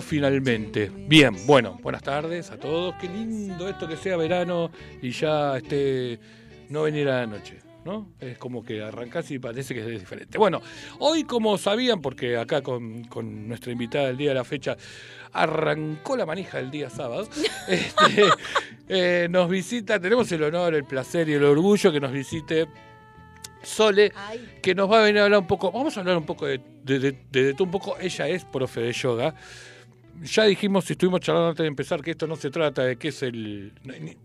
[0.00, 0.92] Finalmente.
[1.08, 2.94] Bien, bueno, buenas tardes a todos.
[3.00, 6.20] Qué lindo esto que sea verano y ya este
[6.68, 7.58] no venir a la noche.
[7.84, 8.12] ¿no?
[8.20, 10.38] Es como que arrancás y parece que es diferente.
[10.38, 10.62] Bueno,
[11.00, 13.08] hoy como sabían, porque acá con,
[13.48, 14.76] nuestra invitada del día de la fecha
[15.32, 17.28] arrancó la manija el día sábado,
[17.68, 18.24] este,
[18.88, 22.68] eh, nos visita, tenemos el honor, el placer y el orgullo que nos visite
[23.64, 24.12] Sole,
[24.62, 26.60] que nos va a venir a hablar un poco, vamos a hablar un poco de,
[26.84, 29.34] de, de, un poco, ella es profe de yoga.
[30.22, 33.08] Ya dijimos, si estuvimos charlando antes de empezar, que esto no se trata de qué
[33.08, 33.72] es el...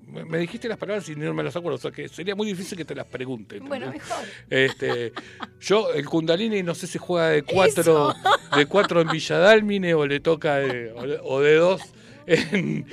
[0.07, 2.77] Me dijiste las palabras y no me las acuerdo, o sea que sería muy difícil
[2.77, 3.59] que te las pregunte.
[3.59, 4.23] Bueno, mejor.
[4.49, 5.11] Este,
[5.59, 8.13] yo, el Kundalini, no sé si juega de cuatro,
[8.55, 10.91] de cuatro en Villadalmine o le toca de,
[11.23, 11.81] o, de dos
[12.27, 12.85] en,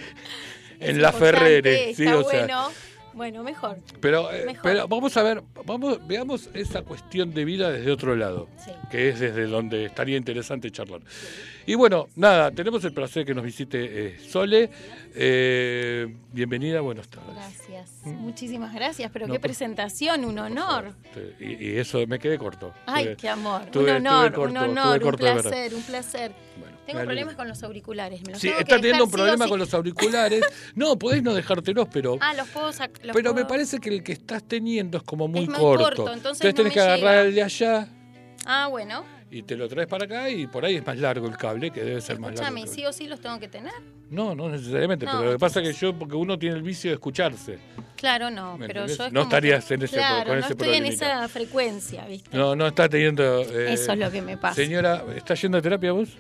[0.80, 1.94] en La Ferrere.
[1.94, 2.06] ¿sí?
[2.06, 2.70] o sea, bueno,
[3.14, 3.78] mejor.
[4.00, 8.48] Pero, eh, pero vamos a ver, vamos, veamos esa cuestión de vida desde otro lado,
[8.90, 11.00] que es desde donde estaría interesante charlar.
[11.66, 14.68] Y bueno, nada, tenemos el placer que nos visite eh, Sole.
[15.14, 17.34] Eh, bienvenida, buenas tardes.
[17.34, 18.10] Gracias, mm.
[18.10, 20.92] muchísimas gracias, pero qué presentación, un honor.
[21.40, 22.72] Y, eso me quedé corto.
[22.86, 26.32] Ay, qué amor, un honor, un honor, un placer, un placer.
[26.86, 28.20] Tengo problemas con los auriculares.
[28.26, 30.42] Me sí, está teniendo un problema con los auriculares.
[30.74, 32.18] no, podés no dejártelos, pero.
[32.20, 33.12] Ah, los puedo sacar.
[33.12, 36.12] Pero me parece que el que estás teniendo es como muy, corto.
[36.12, 37.88] Entonces, tenés que agarrar el de allá.
[38.46, 39.04] Ah, bueno.
[39.30, 41.82] Y te lo traes para acá y por ahí es más largo el cable, que
[41.82, 42.66] debe ser más largo.
[42.66, 43.72] ¿sí o sí los tengo que tener?
[44.10, 46.90] No, no necesariamente, pero lo que pasa es que yo, porque uno tiene el vicio
[46.90, 47.58] de escucharse.
[47.96, 52.04] Claro, no, pero yo No estarías en ese, claro, con no estoy en esa frecuencia,
[52.06, 52.36] ¿viste?
[52.36, 53.40] No, no está teniendo...
[53.40, 54.54] Eh, Eso es lo que me pasa.
[54.54, 56.10] Señora, ¿está yendo a terapia vos?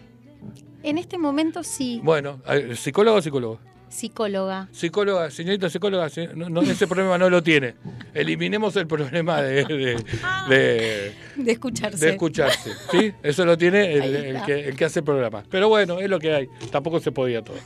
[0.84, 1.98] En este momento sí.
[2.04, 2.40] Bueno,
[2.74, 3.58] ¿psicólogo o psicólogo?
[3.88, 4.68] Psicóloga.
[4.70, 7.76] Psicóloga, señorita psicóloga, no, ese problema no lo tiene.
[8.12, 12.04] Eliminemos el problema de, de, de, escucharse.
[12.04, 13.12] De escucharse, ¿sí?
[13.22, 15.42] Eso lo tiene el, que, el que hace el programa.
[15.48, 16.48] Pero bueno, es lo que hay.
[16.70, 17.56] Tampoco se podía todo.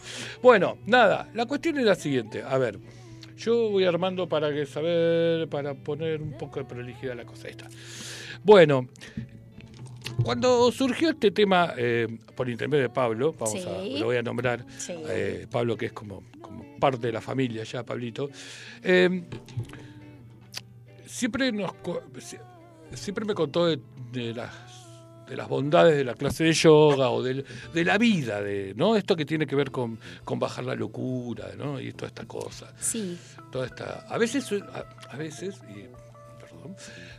[0.40, 2.44] Bueno, nada, la cuestión es la siguiente.
[2.46, 2.78] A ver,
[3.36, 7.48] yo voy armando para que saber, para poner un poco de prolijidad a la cosa
[7.48, 7.68] esta.
[8.44, 8.86] Bueno,
[10.22, 14.64] cuando surgió este tema eh, por intermedio de Pablo, vamos a, lo voy a nombrar,
[14.88, 16.22] eh, Pablo que es como,
[16.80, 18.30] parte de la familia ya, Pablito,
[18.82, 19.24] eh,
[21.06, 21.72] siempre nos
[22.94, 23.80] siempre me contó de,
[24.34, 24.50] las
[25.28, 29.14] de las bondades de la clase de yoga o de, la vida, de no esto
[29.14, 29.98] que tiene que ver con,
[30.36, 31.80] bajar la locura, ¿no?
[31.80, 32.72] Y toda esta cosa.
[32.80, 33.18] Sí.
[33.52, 34.50] Toda esta, a veces,
[35.10, 35.60] a, veces,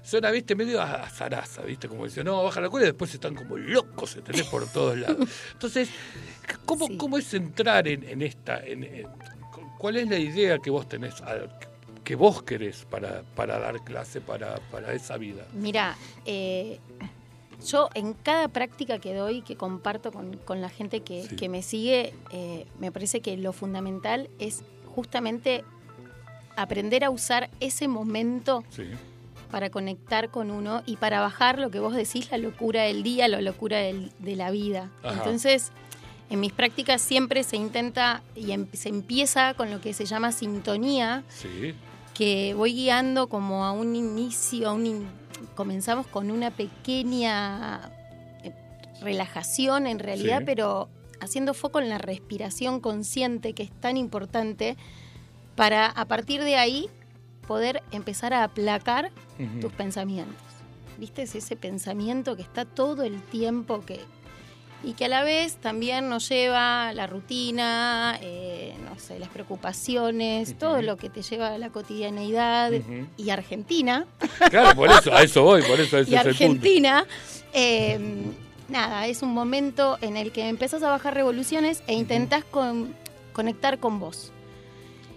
[0.01, 3.35] suena, viste, medio a zaraza, viste, como dice, no, baja la cola y después están
[3.35, 4.47] como locos, ¿entendés?
[4.51, 5.27] Por todos lados.
[5.53, 5.89] Entonces,
[6.65, 9.07] ¿cómo, cómo es entrar en, esta, en,
[9.77, 11.15] cuál es la idea que vos tenés,
[12.03, 15.45] que vos querés para, para dar clase, para, para esa vida?
[15.53, 15.95] Mira,
[16.25, 16.79] eh,
[17.65, 22.65] yo en cada práctica que doy, que comparto con, la gente que, me sigue, eh,
[22.79, 24.63] me parece que lo fundamental es
[24.95, 25.63] justamente
[26.55, 28.63] aprender a usar ese momento
[29.51, 33.27] para conectar con uno y para bajar lo que vos decís, la locura del día,
[33.27, 34.89] la locura de la vida.
[35.03, 35.71] Entonces,
[36.29, 40.31] en mis prácticas siempre se intenta y em, se empieza con lo que se llama
[40.31, 41.23] sintonía,
[42.13, 45.07] que voy guiando como a un inicio, a un
[45.55, 47.91] comenzamos con una pequeña
[48.43, 48.53] eh,
[49.01, 50.89] relajación en realidad, pero
[51.21, 54.77] haciendo foco en la respiración consciente, que es tan importante,
[55.55, 56.89] para a partir de ahí
[57.47, 59.11] poder empezar a aplacar
[59.61, 60.35] tus pensamientos.
[60.97, 61.21] ¿Viste?
[61.21, 64.01] ese pensamiento que está todo el tiempo que,
[64.83, 70.57] y que a la vez también nos lleva la rutina, eh, no sé, las preocupaciones,
[70.57, 72.71] todo lo que te lleva a la cotidianeidad
[73.15, 74.05] y Argentina.
[74.49, 76.29] Claro, por eso, a eso voy, por eso y es el punto.
[76.29, 77.05] Argentina.
[77.53, 77.97] eh,
[78.67, 82.93] nada, es un momento en el que empezás a bajar revoluciones e intentás con-
[83.31, 84.31] conectar con vos.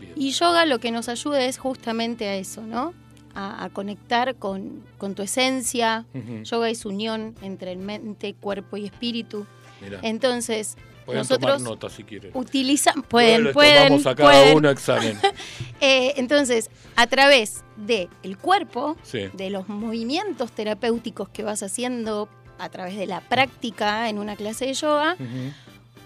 [0.01, 0.13] Bien.
[0.17, 2.95] Y yoga lo que nos ayuda es justamente a eso, ¿no?
[3.35, 6.05] A, a conectar con, con tu esencia.
[6.15, 6.43] Ujú.
[6.43, 9.47] Yoga es unión entre el mente, cuerpo y espíritu.
[9.81, 10.77] Mirá, Entonces,
[11.07, 12.31] pueden tomar nosotros nota si quieren.
[12.35, 14.57] utilizan, pueden, les pueden, a cada pueden.
[14.57, 15.19] uno examen.
[15.85, 19.29] Eh, entonces, a través del el cuerpo, Sí.
[19.33, 24.67] de los movimientos terapéuticos que vas haciendo a través de la práctica en una clase
[24.67, 25.17] de yoga,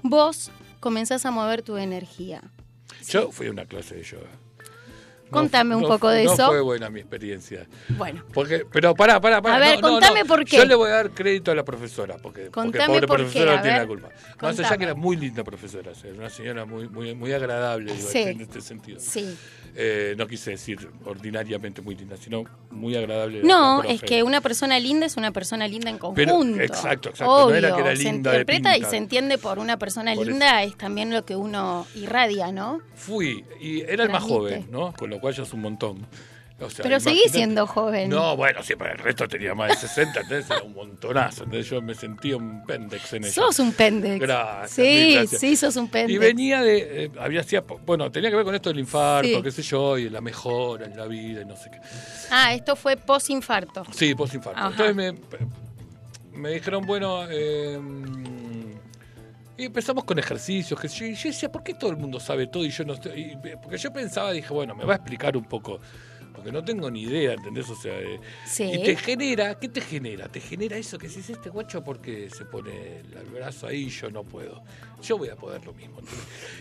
[0.02, 0.50] vos
[0.80, 2.40] comenzás a mover tu energía.
[3.08, 4.28] Yo fui a una clase de yoga.
[5.30, 6.46] Contame un no- poco de no eso.
[6.46, 7.66] fue buena mi experiencia.
[7.90, 9.56] Bueno, Porque, pero pará, pará, pará.
[9.56, 10.26] A ver, no, no, contame no.
[10.26, 10.56] por qué.
[10.58, 13.22] Yo le voy a dar crédito a la profesora, porque, porque Contame pobre por qué,
[13.24, 14.08] profesora a tiene la culpa.
[14.08, 14.78] Más allá contame.
[14.78, 18.60] que era muy linda profesora, sea, una señora muy, muy, muy agradable digo, en este
[18.60, 18.98] sentido.
[19.00, 19.36] sí.
[19.78, 23.42] Eh, no quise decir ordinariamente muy linda, sino muy agradable.
[23.42, 26.62] No, es que una persona linda es una persona linda en Pero- conjunto.
[26.62, 29.78] exacto, exacto, no Obvio, era que era se de interpreta y se entiende por una
[29.78, 32.80] persona Por linda es también lo que uno irradia, ¿no?
[32.94, 34.94] Fui, y era el más joven, ¿no?
[34.94, 36.06] Con lo cual ya es un montón.
[36.58, 38.08] O sea, Pero seguís siendo joven.
[38.08, 41.44] No, bueno, sí, pero el resto tenía más de 60, entonces era un montonazo.
[41.44, 43.32] Entonces yo me sentía un pendex en ella.
[43.34, 44.18] Sos un pendex.
[44.18, 45.40] Gracias, Sí, gracias.
[45.40, 46.14] sí, sos un pendex.
[46.14, 47.04] Y venía de.
[47.04, 49.42] eh, había hacía, bueno, tenía que ver con esto del infarto, Sí.
[49.42, 51.78] qué sé yo, y la mejora en la vida y no sé qué.
[52.30, 53.84] Ah, esto fue post-infarto.
[53.92, 54.66] Sí, post-infarto.
[54.68, 55.12] Entonces me,
[56.38, 57.26] me dijeron, bueno.
[57.30, 57.78] eh,
[59.58, 60.78] y empezamos con ejercicios.
[60.78, 62.94] Que yo, y yo decía, ¿por qué todo el mundo sabe todo y yo no
[62.94, 63.32] estoy?
[63.32, 65.80] y- porque yo pensaba, dije, bueno, me va a explicar un poco.
[66.36, 67.68] Porque no tengo ni idea, ¿entendés?
[67.70, 68.64] O sea, eh, Sí.
[68.64, 70.28] y te genera, ¿qué te genera?
[70.28, 73.88] Te genera eso que si es este guacho porque se pone el brazo ahí y
[73.88, 74.62] yo no puedo.
[75.02, 75.96] Yo voy a poder lo mismo.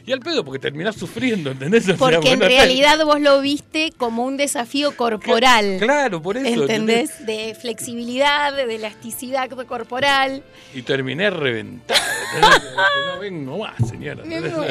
[0.05, 1.83] Y al pedo porque terminás sufriendo, ¿entendés?
[1.85, 5.77] O sea, Porque en realidad vos lo viste como un desafío corporal.
[5.79, 6.61] Claro, por eso.
[6.61, 7.25] ¿Entendés?
[7.25, 10.43] De flexibilidad, de elasticidad corporal.
[10.73, 11.99] Y terminé reventado.
[13.13, 14.23] no vengo más, señora.
[14.25, 14.67] Me muero.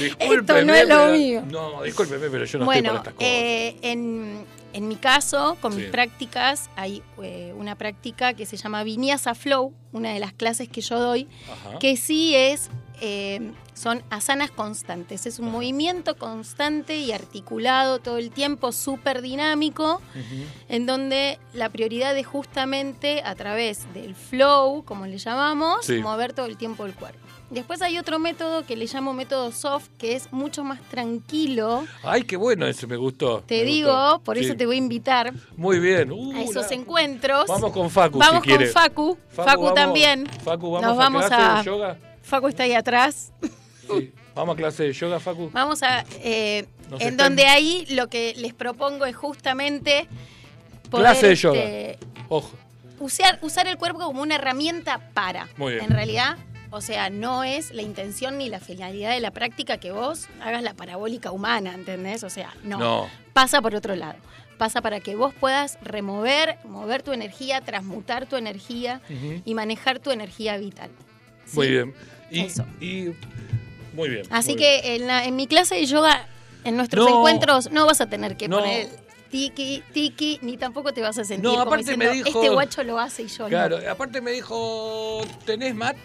[0.00, 1.42] discúlpeme, Esto no es lo pero- mío.
[1.50, 3.28] No, discúlpeme, pero yo no estoy para estas cosas.
[3.28, 8.82] eh, en, en mi caso, con mis prácticas, hay eh, una práctica que se llama
[8.82, 11.78] Vinyasa Flow, una de las clases que yo doy, Ajá.
[11.78, 15.26] que sí es, eh, son asanas constantes.
[15.26, 20.02] Es un movimiento constante y articulado todo el tiempo, súper dinámico,
[20.68, 25.94] en donde la prioridad es justamente a través del flow, como le llamamos, Sí.
[26.00, 27.18] mover todo el tiempo el cuerpo.
[27.54, 31.84] Después hay otro método que le llamo método soft, que es mucho más tranquilo.
[32.02, 33.42] Ay, qué bueno ese, me gustó.
[33.46, 34.20] Te me digo, gustó.
[34.24, 34.44] por Sí.
[34.44, 36.10] eso te voy a invitar Muy bien.
[36.10, 37.46] Uh, a esos la- encuentros.
[37.46, 38.72] Vamos con Facu, Vamos si con quiere.
[38.72, 39.16] Facu.
[39.30, 40.26] Facu, vamos- también.
[40.44, 41.96] Facu, vamos Nos a vamos clase a- de yoga.
[42.22, 43.32] Facu está ahí atrás.
[43.88, 44.12] Sí.
[44.34, 45.50] Vamos a clase de yoga, Facu.
[45.52, 46.04] Vamos a.
[46.22, 50.08] eh, en están- donde ahí lo que les propongo es justamente.
[50.90, 51.58] poder, Clase de yoga.
[51.62, 51.98] este,
[52.28, 52.50] Ojo.
[53.00, 55.48] usar, usar el cuerpo como una herramienta para.
[55.56, 55.84] Muy bien.
[55.86, 56.36] En realidad,
[56.74, 60.62] o sea, no es la intención ni la finalidad de la práctica que vos hagas
[60.62, 62.24] la parabólica humana, ¿entendés?
[62.24, 62.78] O sea, no.
[62.78, 63.08] No.
[63.32, 64.16] Pasa por otro lado.
[64.58, 69.00] Pasa para que vos puedas remover, mover tu energía, transmutar tu energía
[69.44, 70.90] y manejar tu energía vital.
[71.44, 71.56] ¿sí?
[71.56, 71.94] Muy bien.
[72.30, 72.64] Y, Eso.
[72.80, 73.12] y-
[73.92, 74.22] muy bien.
[74.30, 76.26] Así muy que en, la- en mi clase de yoga,
[76.64, 77.16] en nuestros No.
[77.18, 78.58] encuentros, no vas a tener que No.
[78.58, 78.88] poner
[79.30, 82.48] tiki, tiki, ni tampoco te vas a sentir No, como aparte diciendo, me dijo- este
[82.52, 83.46] guacho lo hace y yo.
[83.48, 83.90] Claro, no.
[83.90, 85.96] aparte me dijo, ¿tenés mat?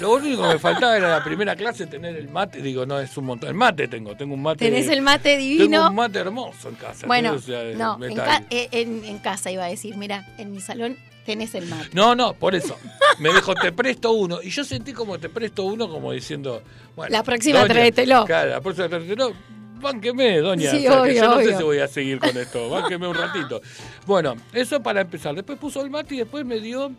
[0.00, 2.60] Lo único que me faltaba era la primera clase tener el mate.
[2.60, 3.48] Digo, no, es un montón.
[3.48, 4.64] El mate tengo, tengo un mate.
[4.64, 5.88] Tenés el mate Tengo divino.
[5.88, 7.06] un mate hermoso en casa.
[7.06, 8.24] Bueno, o sea, de no, en, metal.
[8.26, 11.90] ca- eh, en- en casa iba a decir, mira, en mi salón tenés el mate.
[11.92, 12.76] No, no, por eso.
[13.18, 14.42] Me dijo, te presto uno.
[14.42, 16.62] Y yo sentí como te presto uno, como diciendo,
[16.96, 17.12] bueno.
[17.12, 18.24] La próxima doña, tráetelo.
[18.24, 19.32] Claro, la próxima tráetelo.
[19.80, 20.70] Bánqueme, doña.
[20.70, 22.68] Sí, O sea, que obvio, yo no sé si voy a seguir con esto.
[22.70, 23.60] Bánqueme un ratito.
[24.06, 25.34] Bueno, eso para empezar.
[25.34, 26.92] Después puso el mate y después me dio.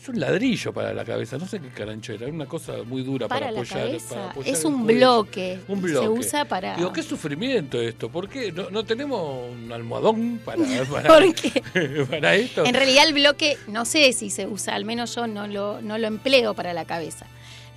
[0.00, 1.38] Es un ladrillo para la cabeza.
[1.38, 2.26] No sé qué carancho era.
[2.26, 3.86] Una cosa muy dura para, Para la apoyar.
[3.86, 4.14] cabeza.
[4.14, 5.58] para apoyar Es un bloque.
[5.68, 6.06] Un bloque.
[6.06, 6.76] Se usa para.
[6.76, 8.08] Digo, qué sufrimiento esto.
[8.08, 8.52] ¿Por qué?
[8.52, 10.58] ¿No, no tenemos un almohadón para,
[10.90, 12.06] para, ¿Por qué?
[12.10, 12.64] para esto?
[12.64, 15.98] En realidad el bloque, no sé si se usa, al menos yo no lo, no
[15.98, 17.26] lo empleo para la cabeza.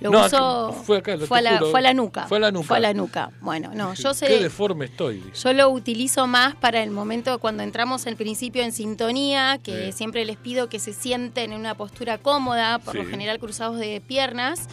[0.02, 0.72] Lo No, uso.
[0.84, 2.26] fue acá, te fue, a la, fue a la nuca.
[2.26, 2.66] Fue a la nuca.
[2.66, 3.30] Fue a la nuca.
[3.40, 4.38] Bueno, no, yo Qué sé.
[4.38, 5.22] deforme estoy.
[5.42, 9.92] Yo lo utilizo más para el momento cuando entramos al principio en sintonía, que Sí.
[9.98, 14.00] siempre les pido que se sienten en una postura cómoda, por lo general cruzados de
[14.00, 14.68] piernas,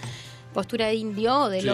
[0.53, 1.67] postura de indio o de Sí.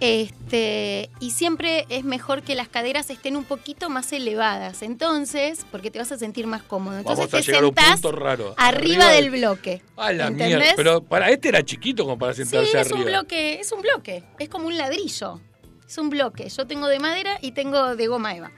[0.00, 4.82] Este, y siempre es mejor que las caderas estén un poquito más elevadas.
[4.82, 6.98] Entonces, porque te vas a sentir más cómodo.
[6.98, 8.54] Entonces Vamos a te llegar a un sentás punto raro.
[8.56, 9.82] arriba, Arriba del del- bloque.
[9.96, 10.56] Ah, la ¿entendés?
[10.58, 10.72] mierda.
[10.76, 12.98] Pero para este era chiquito como para Sí, sentarse es arriba.
[12.98, 15.40] un bloque, es un bloque, es como un ladrillo.
[15.86, 16.48] Es un bloque.
[16.48, 18.50] Yo tengo de madera y tengo de goma eva.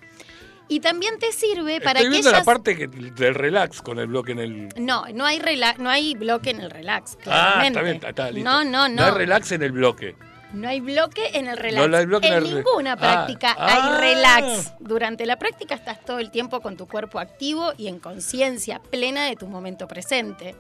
[0.69, 3.99] Y también te sirve para Estoy que viendo la ellas- parte que- del relax con
[3.99, 4.69] el bloque en el.
[4.77, 7.69] No, no hay rela- no hay bloque en el relax, Ah, claramente.
[7.79, 8.49] está bien, está, está, listo.
[8.51, 8.95] No, no, no.
[8.95, 10.15] No hay relax en el bloque.
[10.53, 11.89] No hay bloque en el relax.
[11.89, 13.67] No hay bloque en en el re- ninguna Ah, práctica ah.
[14.01, 14.75] hay relax.
[14.81, 19.25] Durante la práctica estás todo el tiempo con tu cuerpo activo y en conciencia plena
[19.27, 20.55] de tu momento presente.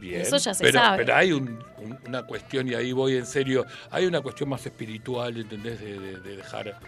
[0.00, 0.20] Bien.
[0.20, 0.98] Eso ya se pero, sabe.
[0.98, 4.64] Pero hay un- un- una cuestión, y ahí voy en serio, hay una cuestión más
[4.64, 5.80] espiritual, ¿entendés?
[5.80, 6.78] De, de- de dejar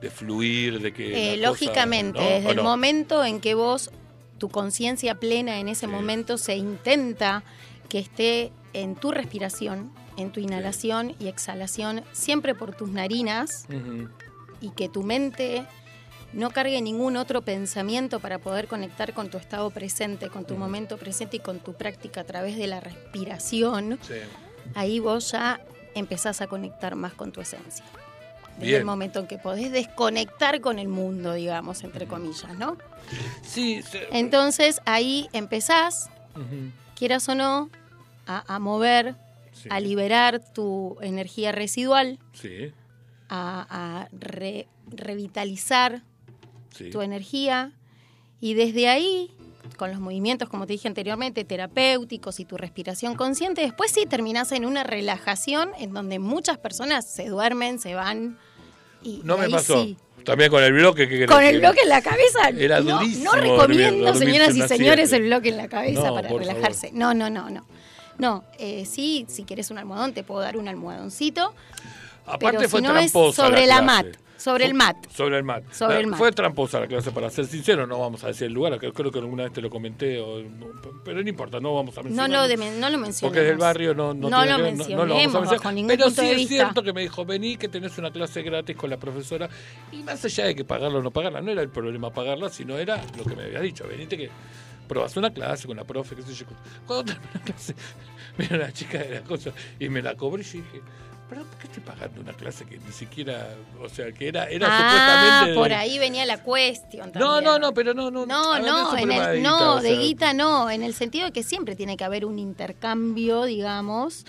[0.00, 1.32] de fluir, de que.
[1.34, 2.24] Eh, cosa- lógicamente, ¿no?
[2.26, 2.62] desde ¿O el no?
[2.62, 3.90] momento en que vos,
[4.38, 5.92] tu conciencia plena en ese Sí.
[5.92, 7.42] momento se intenta
[7.88, 13.66] que esté en tu respiración, en tu inhalación y exhalación, siempre por tus narinas,
[14.60, 15.64] y que tu mente
[16.32, 20.96] no cargue ningún otro pensamiento para poder conectar con tu estado presente, con tu momento
[20.96, 24.14] presente y con tu práctica a través de la respiración, Sí.
[24.74, 25.60] ahí vos ya
[25.94, 27.84] empezás a conectar más con tu esencia.
[28.56, 28.78] Desde Bien.
[28.80, 32.76] el momento en que podés desconectar con el mundo, digamos, entre comillas, ¿no?
[33.42, 33.98] Sí, sí.
[34.12, 36.08] Entonces ahí empezás,
[36.96, 37.68] quieras o no,
[38.26, 39.14] a, a mover,
[39.64, 39.68] Sí.
[39.72, 42.70] a liberar tu energía residual, Sí,
[43.28, 43.66] a,
[44.04, 46.02] a re- revitalizar
[46.76, 46.90] sí.
[46.90, 47.72] tu energía
[48.40, 49.30] y desde ahí,
[49.78, 54.52] con los movimientos, como te dije anteriormente, terapéuticos y tu respiración consciente, después sí terminás
[54.52, 58.38] en una relajación en donde muchas personas se duermen, se van
[59.02, 59.82] y No y me pasó.
[59.82, 59.96] sí.
[60.24, 63.32] También con el bloque que Con el bloque en la cabeza, Era no, durísimo no
[63.32, 66.90] dormir- recomiendo, señoras y señores, el bloque en la cabeza No, para relajarse.
[66.92, 67.66] No, no, no, no.
[68.18, 71.52] No, eh, sí, si quieres un almohadón, te puedo dar un almohadoncito.
[72.26, 73.82] Aparte pero fue si no es tramposa sobre la clase.
[73.84, 74.06] mat,
[74.38, 74.96] sobre el mat.
[75.14, 75.62] Sobre el mat.
[75.72, 76.18] Sobre el mat.
[76.18, 79.18] Fue tramposa la clase, para ser sincero, no vamos a decir el lugar, creo que
[79.18, 80.42] alguna vez te lo comenté, o-
[81.04, 82.36] pero no importa, no vamos a No mencionarlo.
[82.42, 83.20] lo, de- no lo mencionemos.
[83.20, 85.74] Porque es del barrio, no, no, No lo ver, no- no, lo vamos a mencionar.
[85.74, 86.54] ningún Pero punto sí de es vista.
[86.54, 89.48] cierto que me dijo, vení que tenés una clase gratis con la profesora.
[89.92, 92.78] Y más allá de que pagarla o no pagarla, no era el problema pagarla, sino
[92.78, 93.86] era lo que me había dicho.
[93.86, 94.30] Venite que
[94.94, 96.46] probás una clase con la profe, qué sé yo.
[96.86, 97.74] Cuando terminé la clase,
[98.38, 100.80] vino una chica de la cosa y me la cobró y yo dije,
[101.28, 103.48] ¿pero por qué estoy pagando una clase que ni siquiera,
[103.82, 105.50] o sea, que era, era ah, supuestamente...
[105.50, 107.44] de- por ahí venía la cuestión No, también.
[107.44, 108.26] no, no, pero no, no.
[108.26, 111.32] No, no, en el, de no, guita, de sea, guita no, en el sentido de
[111.32, 114.24] que siempre tiene que haber un intercambio, digamos,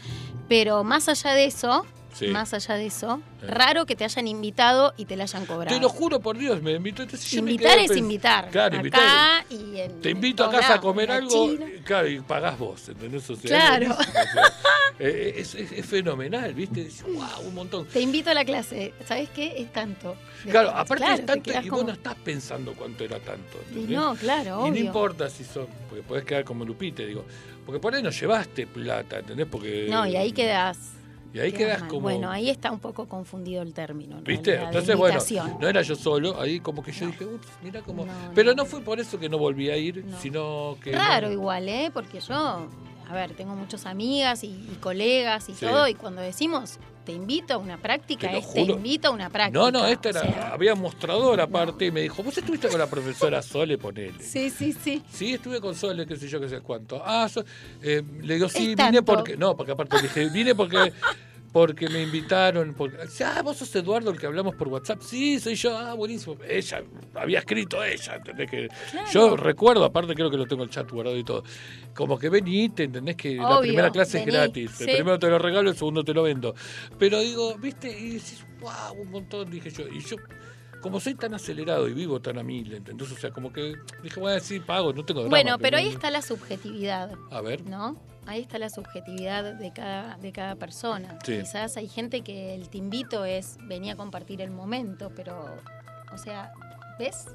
[0.48, 1.86] pero más allá de eso,
[2.18, 2.28] Sí.
[2.28, 3.48] más allá de eso, Sí.
[3.48, 5.76] raro que te hayan invitado y te la hayan cobrado.
[5.76, 7.04] Te lo juro por Dios, me invitó.
[7.04, 8.50] Entonces me Invitar es invitar.
[8.50, 9.02] Claro, invitar.
[9.04, 12.88] Acá y en Te invito a casa a comer algo, y, claro, y pagás vos,
[12.90, 13.30] ¿entendés?
[13.30, 13.86] O sea, Claro.
[13.86, 14.54] es buenísimo, o sea,
[15.00, 16.88] eh, es, es- es fenomenal, ¿viste?
[17.06, 17.86] wow, un montón.
[17.88, 18.94] Te invito a la clase.
[19.06, 19.56] ¿Sabes qué?
[19.58, 20.16] Es tanto.
[20.50, 23.80] Claro, aparte Claro, es tanto, y como- vos no estás pensando cuánto era tanto, Y
[23.94, 24.86] no, claro, Y no obvio.
[24.86, 27.26] importa si son, porque podés quedar como Lupite, digo,
[27.66, 29.48] porque por ahí no llevaste plata, ¿entendés?
[29.52, 30.78] Porque, No, y ahí quedás.
[31.36, 31.88] Y ahí mal.
[31.90, 32.00] como...
[32.02, 34.18] Bueno, ahí está un poco confundido el término.
[34.20, 34.52] en ¿Viste?
[34.52, 35.20] realidad, Entonces, bueno,
[35.60, 37.12] no era yo solo, ahí como que yo No.
[37.12, 38.06] dije, ups, mira cómo...
[38.06, 38.64] No, Pero no.
[38.64, 40.18] no fue por eso que no volví a ir, No.
[40.20, 40.94] sino que...
[40.94, 41.92] Raro no- igual, ¿eh?
[41.94, 45.66] Porque yo, a ver, tengo muchas amigas y, y colegas y Sí.
[45.66, 49.60] todo, y cuando decimos te invito a una práctica, Te te invito a una práctica.
[49.60, 52.88] No, no, esta era, sea, había mostrador aparte y me dijo, vos estuviste con la
[52.88, 54.16] profesora Sole, ponele.
[54.24, 55.04] Sí, sí, sí.
[55.12, 57.00] Sí, estuve con Sole, qué sé yo, qué sé cuánto.
[57.06, 57.46] Ah, so-
[57.84, 59.06] eh, le digo, sí, vine tanto.
[59.06, 59.38] porque...
[59.38, 60.94] No, porque aparte dije, vine porque...
[61.56, 65.00] Porque me invitaron, porque, ah, vos sos Eduardo, el que hablamos por WhatsApp.
[65.02, 66.36] Sí, soy yo, ah, buenísimo.
[66.46, 66.84] Ella,
[67.14, 68.52] había escrito ella, ¿entendés?
[68.52, 69.10] Que Claro.
[69.10, 71.46] Yo recuerdo, aparte creo que lo tengo el chat guardado y todo,
[71.94, 73.16] como que venite, ¿entendés?
[73.16, 74.82] Que la primera clase vení, es gratis.
[74.82, 76.54] El primero te lo regalo, el segundo te lo vendo.
[77.00, 79.88] Pero digo, viste, y decís, wow, un montón, dije yo.
[79.88, 80.18] Y yo,
[80.82, 83.10] como soy tan acelerado y vivo tan a mil, ¿entendés?
[83.14, 85.30] O sea, como que dije, bueno, sí, pago, no tengo drama.
[85.30, 87.66] Bueno, pero ahí está la subjetividad, A ver.
[87.66, 87.98] ¿no?
[88.28, 91.18] Ahí está la subjetividad de cada, de cada persona.
[91.24, 91.40] Sí.
[91.40, 95.46] Quizás hay gente que el te invito es venía a compartir el momento, pero,
[96.14, 96.52] o sea,
[96.98, 97.28] ¿ves?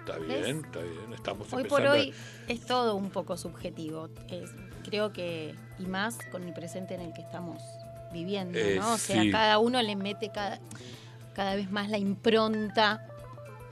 [0.00, 0.28] Está ¿Ves?
[0.44, 1.12] bien, está bien.
[1.12, 2.14] Estamos Hoy por a- hoy
[2.46, 4.08] es todo un poco subjetivo.
[4.28, 4.52] Es-
[4.84, 7.60] creo que, y más con el presente en el que estamos
[8.12, 8.92] viviendo, Eh, ¿no?
[8.94, 9.32] O sea, sí.
[9.32, 10.60] cada uno le mete cada,
[11.34, 13.04] cada vez más la impronta,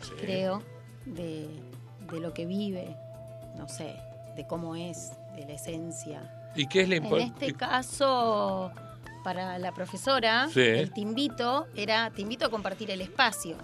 [0.02, 0.10] Sí.
[0.20, 0.62] creo,
[1.06, 1.48] de,
[2.10, 2.96] de lo que vive,
[3.56, 3.94] no sé,
[4.34, 6.20] de cómo es, de la esencia.
[6.56, 7.34] ¿Y qué es la En importancia?
[7.48, 8.70] este caso,
[9.24, 10.60] para la profesora, Sí.
[10.60, 13.56] el te invito era, te invito a compartir el espacio.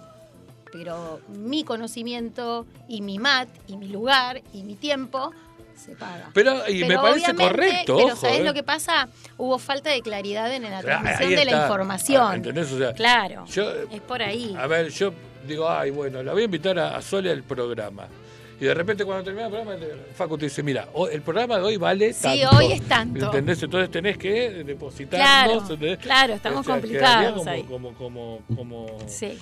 [0.73, 5.33] Pero mi conocimiento y mi mat y mi lugar y mi tiempo
[5.75, 6.31] se paga.
[6.33, 8.45] Pero, y me parece correcto, Pero ojo, ¿sabés ¿eh?
[8.45, 9.09] lo que pasa?
[9.37, 12.35] Hubo falta de claridad en la Ahí transmisión de la información.
[12.35, 12.71] ¿Entendés?
[12.73, 13.47] O sea, claro.
[13.47, 14.55] yo- es por ahí.
[14.59, 15.13] A ver, yo
[15.47, 18.07] digo, ay, bueno, la voy a invitar a, a Sole al programa.
[18.61, 19.77] Y de repente cuando termina el programa,
[20.15, 22.57] Facu te dice, mira, el programa de hoy vale Sí, tanto.
[22.59, 23.25] hoy es tanto.
[23.27, 23.63] ¿Entendés?
[23.63, 25.65] Entonces tenés que depositarnos.
[25.79, 27.63] Claro, claro, estamos complicados como, ahí.
[27.63, 29.39] Como, como, como, Sí.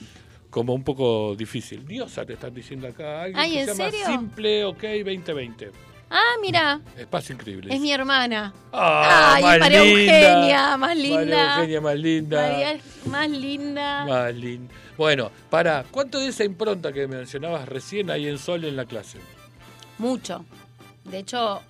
[0.50, 1.84] como un poco difícil.
[1.84, 3.22] Diosa te están diciendo acá.
[3.22, 4.06] Alguien Ay, que ¿en se llama serio?
[4.06, 5.70] Simple OK 2020.
[6.10, 7.74] Ah, mira, Espacio increíble.
[7.74, 8.54] es mi hermana.
[8.72, 10.18] Ah, Ay, más María linda.
[10.32, 11.16] Eugenia, más linda.
[11.20, 12.40] María Eugenia, más linda.
[12.50, 14.04] María más linda.
[14.06, 14.74] Más linda.
[14.96, 19.18] Bueno, para, ¿cuánto de esa impronta que mencionabas recién hay en Sol en la clase?
[19.98, 20.44] Mucho.
[21.04, 21.60] De hecho,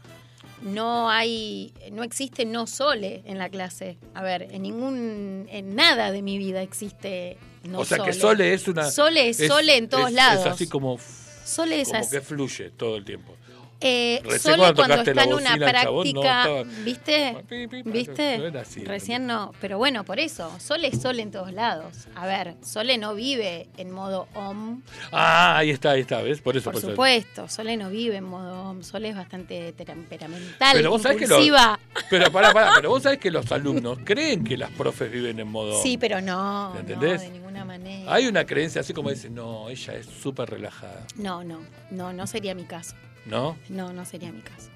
[0.63, 3.99] no hay, no existe no sole en la clase.
[4.15, 8.21] A ver, en ningún, en nada de mi vida existe no o sea que sole.
[8.21, 8.91] Sole es una.
[8.91, 10.47] Sole es sole en todos es- lados.
[10.47, 10.97] Es así como,
[11.45, 12.11] Sole es como así.
[12.11, 13.35] que fluye todo el tiempo.
[13.81, 17.37] Eh, sole cuando está en una chabón no práctica, ¿viste?
[17.85, 18.39] ¿Viste?
[18.39, 22.09] no era así, Recién no, pero bueno, por eso, Sole es Sole en todos lados.
[22.17, 24.83] A ver, Sole no vive en modo om,
[25.13, 26.41] Ah, ahí está, ahí está, ¿ves?
[26.41, 26.65] Por eso.
[26.65, 26.91] por por eso.
[26.91, 31.27] supuesto, Sole no vive en modo om, Sole es bastante temperamental, Pero vos sabés que
[31.29, 31.79] lo- impulsiva.
[32.11, 35.47] Pero pará, pará, pero vos sabés que los alumnos creen que las profes viven en
[35.49, 35.81] modo.
[35.81, 37.21] Sí, pero no, no, ¿Entendés?
[37.21, 38.13] de ninguna manera.
[38.13, 41.61] Hay una creencia así como dicen, no, ella es súper relajada, No, no,
[41.93, 42.97] no, no sería mi caso.
[43.27, 43.57] ¿No?
[43.69, 44.69] No, no sería mi caso.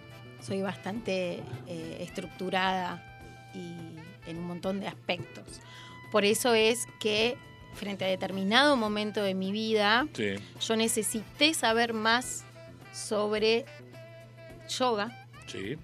[0.42, 3.02] Soy bastante eh, estructurada
[3.54, 3.74] y
[4.30, 5.60] en un montón de aspectos.
[6.10, 7.36] Por eso es que
[7.74, 10.34] frente a determinado momento de mi vida, Sí.
[10.60, 12.44] yo necesité saber más
[12.92, 13.64] sobre
[14.68, 15.26] yoga.
[15.46, 15.78] Sí.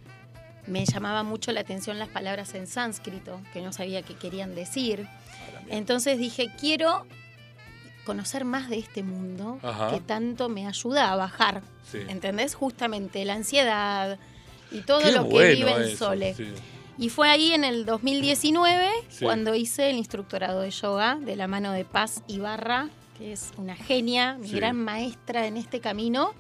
[0.67, 5.07] Me llamaba mucho la atención las palabras en sánscrito, que no sabía qué querían decir.
[5.71, 7.07] Entonces dije, quiero
[8.09, 9.91] conocer más de este mundo Ajá.
[9.93, 11.63] que tanto me ayuda a bajar.
[11.93, 11.99] Sí.
[12.09, 12.55] ¿Entendés?
[12.57, 14.19] Justamente la ansiedad
[14.73, 16.35] y todo Qué lo que bueno vive en eso, Sole.
[16.35, 16.49] sí.
[17.01, 19.25] Y fue ahí en el 2019 Sí.
[19.25, 23.77] cuando hice el instructorado de yoga de la mano de Paz Ibarra, que es una
[23.77, 26.33] genia, mi gran maestra en este camino.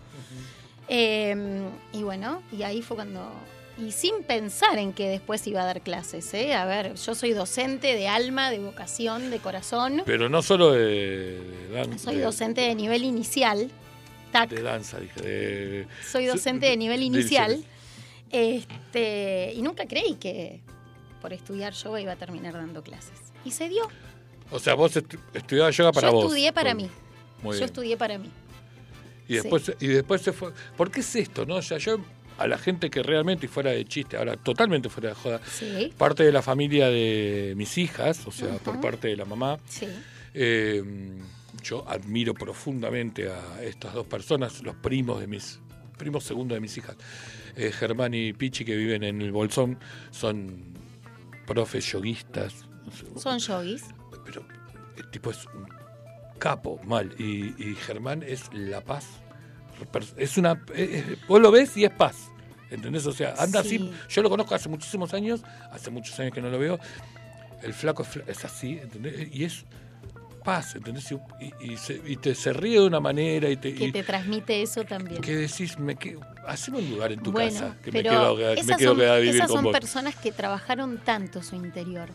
[0.89, 3.31] Eh, y bueno, y ahí fue cuando...
[3.79, 6.55] Y sin pensar en que después iba a dar clases, ¿eh?
[6.55, 10.03] A ver, yo soy docente de alma, de vocación, de corazón.
[10.05, 11.39] Pero no solo de,
[11.71, 13.71] de Soy docente de nivel inicial.
[14.33, 14.51] TAC.
[14.51, 15.21] de danza, dije.
[15.23, 17.63] De, soy docente de nivel inicial.
[18.31, 20.61] Este, y nunca creí que
[21.21, 23.19] por estudiar yoga iba a terminar dando clases.
[23.45, 23.88] Y se dio.
[24.51, 26.25] O sea, vos estu- estudiabas yoga para Yo vos.
[26.25, 26.91] estudié para mí.
[27.43, 27.64] Muy Yo bien.
[27.64, 28.31] estudié para mí.
[29.29, 30.53] Y después, y después se fue.
[30.77, 31.57] ¿Por qué es esto, no?
[31.57, 31.99] O sea, yo
[32.38, 35.92] a la gente que realmente, y fuera de chiste, ahora totalmente fuera de joda, Sí,
[35.96, 39.87] parte de la familia de mis hijas, o sea, por parte de la mamá, sí.
[40.35, 40.83] eh,
[41.62, 45.61] yo admiro profundamente a estas dos personas, los primos de mis,
[45.96, 46.96] primos segundos de mis hijas,
[47.57, 49.79] eh, Germán y Pichi, que viven en el Bolsón,
[50.12, 50.74] son
[51.46, 52.66] profes yoguistas.
[53.16, 53.85] Son yogis.
[54.24, 54.46] pero
[54.96, 55.66] el tipo es un
[56.38, 57.14] capo, mal.
[57.18, 59.07] Y, y Germán es la paz.
[60.17, 60.53] Es una.
[60.75, 62.17] eh, eh, vos lo ves y es paz.
[62.71, 63.07] ¿Entendés?
[63.07, 63.77] O sea, anda Sí.
[63.77, 63.93] así.
[64.11, 65.41] Yo lo conozco hace muchísimos años,
[65.73, 66.79] hace muchos años que no lo veo.
[67.62, 69.29] El flaco es, es así, ¿entendés?
[69.35, 69.64] Y es
[70.45, 71.11] paz, ¿entendés?
[71.41, 73.75] Y, y se, y te se ríe de una manera y te.
[73.75, 75.21] Que y- te transmite eso también.
[75.23, 78.37] que decís, me quedo, haceme un lugar en tu bueno, casa, que pero me quedo,
[78.37, 79.73] que me esas quedo son, a vivir esas con son vos.
[79.73, 82.11] personas que trabajaron tanto su interior.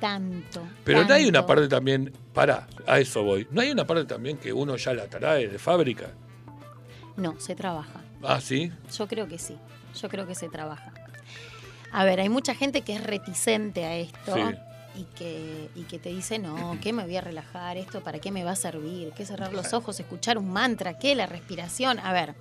[0.00, 0.62] Tanto.
[0.84, 1.46] Pero no hay una tanto.
[1.48, 5.06] parte también, para, a eso voy, no hay una parte también que uno ya la
[5.08, 6.12] trae de fábrica.
[7.18, 8.00] No, se trabaja.
[8.22, 8.72] Ah, sí.
[8.96, 9.56] Yo creo que sí.
[10.00, 10.92] Yo creo que se trabaja.
[11.92, 14.40] A ver, hay mucha gente que es reticente a esto Sí.
[15.00, 17.76] y, que, y que te dice, no, ¿qué me voy a relajar?
[17.76, 19.12] ¿Esto para qué me va a servir?
[19.16, 20.98] ¿Qué cerrar los ojos, escuchar un mantra?
[20.98, 21.14] ¿Qué?
[21.14, 21.98] La respiración.
[21.98, 22.34] A ver,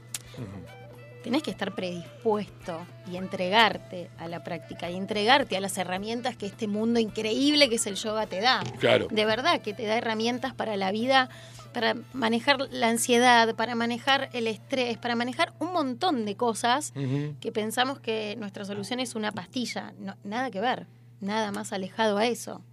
[1.24, 2.80] tenés que estar predispuesto
[3.12, 7.76] y entregarte a la práctica y entregarte a las herramientas que este mundo increíble que
[7.76, 8.62] es el yoga te da.
[8.80, 9.08] Claro.
[9.10, 11.30] De verdad, que te da herramientas para la vida,
[11.78, 16.92] para manejar la ansiedad, para manejar el estrés, para manejar un montón de cosas
[17.40, 19.94] que pensamos que nuestra solución es una pastilla.
[20.00, 20.88] No, nada que ver,
[21.22, 22.64] nada más alejado a eso.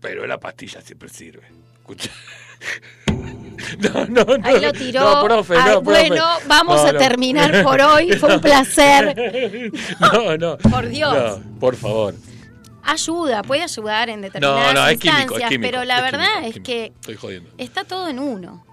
[0.00, 1.42] Pero la pastilla siempre sirve.
[1.74, 2.10] Escucha.
[3.78, 4.46] No, no, no.
[4.46, 5.00] Ahí lo tiró.
[5.00, 6.08] No, profe, no, profe.
[6.08, 8.12] bueno, vamos No, a terminar por hoy.
[8.12, 9.72] Fue un placer.
[10.00, 10.58] No, no.
[10.58, 11.40] Por Dios.
[11.58, 12.14] Por favor.
[12.84, 15.70] Ayuda, puede ayudar en No, determinadas no, es químico, instancias, es químico.
[15.70, 17.50] pero la es verdad químico, es que Estoy jodiendo.
[17.58, 18.64] está todo en uno.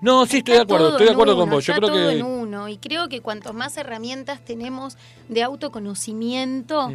[0.00, 0.90] No, sí, estoy de acuerdo.
[0.90, 1.64] Estoy de acuerdo con vos.
[1.66, 2.16] Yo está creo todo que.
[2.18, 4.96] en uno y creo que cuanto más herramientas tenemos
[5.28, 6.92] de autoconocimiento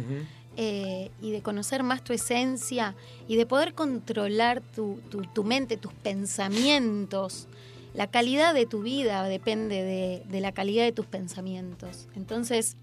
[0.56, 2.94] eh, y de conocer más tu esencia
[3.28, 7.48] y de poder controlar tu, tu- tu mente, tus pensamientos,
[7.94, 12.08] la calidad de tu vida depende de, de la calidad de tus pensamientos.
[12.16, 12.76] Entonces,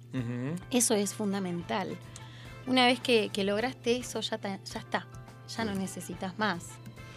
[0.71, 1.97] eso es fundamental.
[2.67, 5.08] Una vez que, que lograste eso, ya, ta- ya está.
[5.56, 6.63] Ya no necesitas más.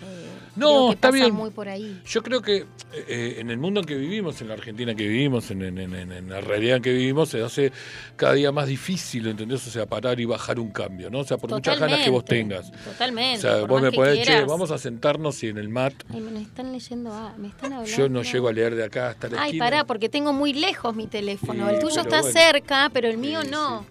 [0.02, 1.34] Eh, No, está bien.
[1.34, 2.00] muy por ahí.
[2.06, 5.50] Yo creo que eh, en el mundo en que vivimos, en la Argentina que vivimos,
[5.50, 7.70] en, en- en- en la realidad en que vivimos, se hace
[8.16, 9.66] cada día más difícil, ¿entendés?
[9.66, 11.18] O sea, parar y bajar un cambio, ¿no?
[11.18, 12.70] O sea, por muchas ganas que vos tengas.
[12.72, 13.38] Totalmente.
[13.38, 14.46] O sea, vos me podés, che, quieras.
[14.46, 15.92] vamos a sentarnos y en el mat.
[16.14, 17.94] Ay, me están leyendo, ah, me están hablando.
[17.96, 19.64] Yo no llego a leer de acá hasta la Ay, esquina.
[19.66, 21.68] pará, porque tengo muy lejos mi teléfono.
[21.68, 22.38] Sí, el tuyo está bueno.
[22.40, 23.80] cerca, pero el mío Sí, no.
[23.80, 23.86] sí.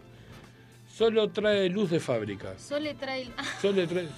[0.99, 2.55] Solo trae luz de fábrica.
[2.57, 3.25] Solo trae
[3.61, 4.09] Solo trae.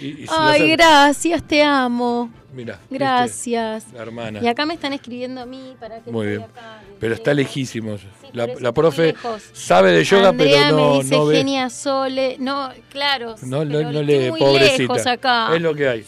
[0.00, 2.30] Y, y si Ay, gracias, te amo.
[2.50, 2.72] ¿viste?
[2.88, 3.92] Gracias.
[3.92, 4.40] La hermana.
[4.42, 6.40] Y acá me están escribiendo a mí para que Muy bien.
[6.44, 7.46] acá, Pero está lejos.
[7.54, 7.98] lejísimo.
[7.98, 9.14] Sí, la, la profe
[9.52, 11.36] sabe de yoga, Andrea pero no, me dice no ve.
[11.36, 12.36] Genia Sole.
[12.38, 13.34] No, claro.
[13.42, 15.10] No, no, pero no muy pobrecita.
[15.12, 15.54] acá.
[15.54, 16.04] Es lo que hay.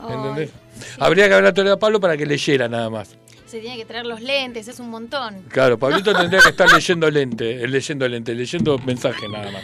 [0.00, 0.50] Ay, ¿Entendés?
[0.80, 0.84] sí.
[0.98, 3.16] Habría que hablarle a Pablo para que leyera nada más.
[3.50, 5.42] Se tiene que traer los lentes, es un montón.
[5.48, 9.62] Claro, Pablito tendría que estar leyendo lente, eh, leyendo lente, leyendo mensaje nada más.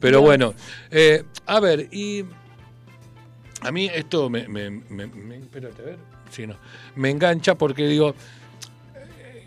[0.00, 0.54] Pero bueno,
[0.90, 2.24] eh, a ver, y
[3.60, 5.98] a mí esto me, me, me- me- espérate, a ver,
[6.30, 6.56] sí, no,
[6.96, 8.14] me engancha porque digo,
[8.94, 9.44] eh,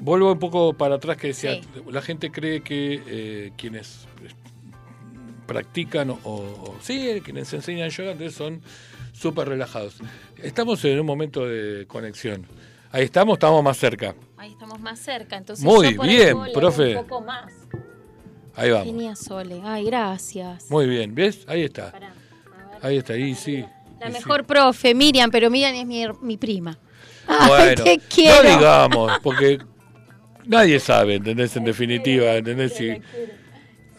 [0.00, 1.62] vuelvo un poco para atrás que decía, Sí.
[1.88, 4.06] la gente cree que eh, quienes
[5.46, 8.60] practican o, o- sí, quienes enseñan yoga entonces son
[9.12, 9.98] súper relajados.
[10.42, 12.46] Estamos en un momento de conexión.
[12.92, 14.14] Ahí estamos, estamos más cerca.
[14.36, 15.36] Ahí estamos más cerca.
[15.36, 16.96] Entonces Muy yo bien, profe.
[16.96, 17.52] Un poco más.
[18.56, 18.86] Ahí vamos.
[18.86, 19.60] Genia Sole.
[19.64, 20.70] Ay, gracias.
[20.70, 21.44] Muy bien, ¿ves?
[21.46, 21.92] Ahí está.
[21.92, 22.78] Pará, a ver.
[22.86, 23.64] Ahí está, ahí sí.
[24.00, 24.18] La y sí.
[24.18, 26.76] mejor profe, Miriam, pero Miriam es mi, mi prima.
[27.28, 28.48] Ay, Bueno, te no quiero.
[28.56, 29.58] digamos, porque
[30.46, 31.54] nadie sabe, ¿entendés?
[31.56, 32.74] En definitiva, ¿entendés?
[32.74, 33.00] Si-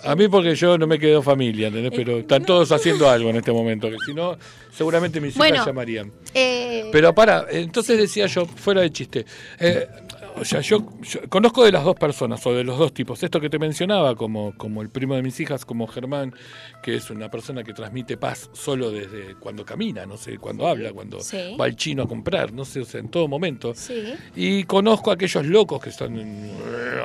[0.03, 1.91] a mí porque yo no me quedo familia, ¿entendés?
[1.95, 4.37] Pero están todos haciendo algo en este momento, que si no,
[4.71, 5.55] seguramente mis Bueno.
[5.55, 6.11] hijas llamarían.
[6.33, 9.25] Eh, Pero para, entonces decía yo, fuera de chiste,
[9.59, 9.87] eh,
[10.35, 13.21] o sea, yo, yo conozco de las dos personas o de los dos tipos.
[13.23, 16.33] Esto que te mencionaba, como, como el primo de mis hijas, como Germán,
[16.81, 20.91] que es una persona que transmite paz solo desde cuando camina, no sé, cuando habla,
[20.93, 21.55] cuando Sí.
[21.59, 23.73] va al chino a comprar, no sé, o sea, en todo momento.
[23.75, 24.13] sí.
[24.35, 26.51] Y conozco a aquellos locos que están en,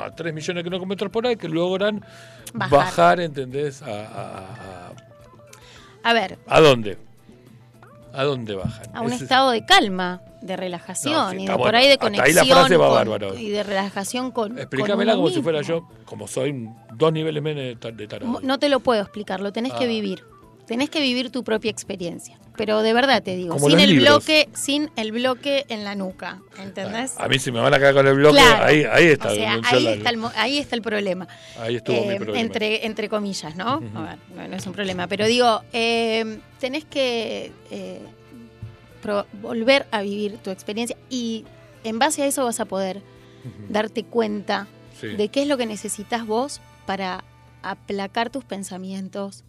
[0.03, 2.03] a 3 millones de kilómetros por ahora que logran
[2.53, 3.19] bajar, Bajar.
[3.21, 3.81] ¿entendés?
[3.81, 4.39] A, a-
[4.89, 4.93] a-
[6.03, 6.97] A ver, ¿a dónde?
[8.13, 8.85] ¿A dónde bajan?
[8.95, 11.77] a un Ese- estado de calma, de relajación No, sí, y de está por bueno.
[11.77, 12.57] ahí de Hasta ahí la conexión.
[12.57, 13.37] frase va con- bárbaro.
[13.37, 14.57] Y de relajación con.
[14.57, 15.75] Explícamela con como si fuera mismo.
[15.89, 18.39] yo, como soy dos niveles menos de tarado.
[18.41, 19.79] No te lo puedo explicar, lo tenés Ah.
[19.79, 20.23] que vivir.
[20.67, 22.37] Tenés que vivir tu propia experiencia.
[22.57, 24.07] Pero de verdad te digo, Como sin el libros.
[24.25, 27.13] bloque, sin el bloque en la nuca, ¿entendés?
[27.17, 28.65] A mí si me van a caer con el bloque, Claro.
[28.65, 29.29] ahí, ahí está.
[29.29, 31.27] O sea, donde ahí está, el, ahí está el problema.
[31.57, 32.39] ahí estuvo mi Eh, problema.
[32.39, 33.81] entre, entre comillas, ¿no?
[33.95, 35.07] A ver, no, no es un problema.
[35.07, 38.01] Pero digo, eh, tenés que eh,
[39.01, 41.45] pro- volver a vivir tu experiencia y
[41.83, 43.01] en base a eso vas a poder
[43.69, 44.67] darte cuenta
[44.99, 45.07] Sí.
[45.15, 47.23] de qué es lo que necesitas vos para
[47.61, 49.43] aplacar tus pensamientos,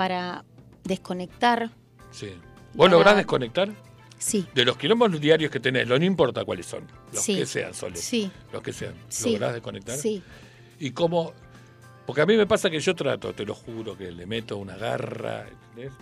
[0.00, 0.46] para
[0.84, 1.70] desconectar.
[2.10, 2.28] Sí.
[2.72, 3.68] ¿Vos Para- lográs desconectar?
[4.16, 7.36] Sí, De los quilombos diarios que tenés, lo no importa cuáles son, los Sí.
[7.36, 8.94] que sean, Sole, sí, los que sean.
[9.10, 9.32] Sí.
[9.32, 9.98] ¿Lográs desconectar?
[9.98, 10.22] sí.
[10.78, 11.34] Y cómo...
[12.06, 14.74] Porque a mí me pasa que yo trato, te lo juro, que le meto una
[14.78, 15.92] garra, ¿entendés?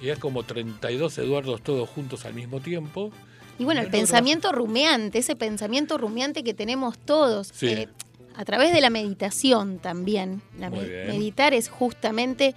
[0.00, 3.10] Y es como 32 Eduardos todos juntos al mismo tiempo.
[3.58, 7.66] Y bueno, No el pensamiento rumiante, ese pensamiento rumiante que tenemos todos, Sí.
[7.68, 7.88] eh,
[8.34, 10.40] a través de la meditación también.
[10.58, 11.06] La bien.
[11.08, 12.54] meditar es justamente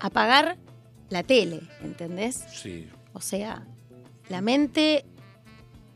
[0.00, 0.56] apagar
[1.08, 2.44] la tele, ¿entendés?
[2.52, 2.88] Sí.
[3.12, 3.66] O sea,
[4.28, 5.04] la mente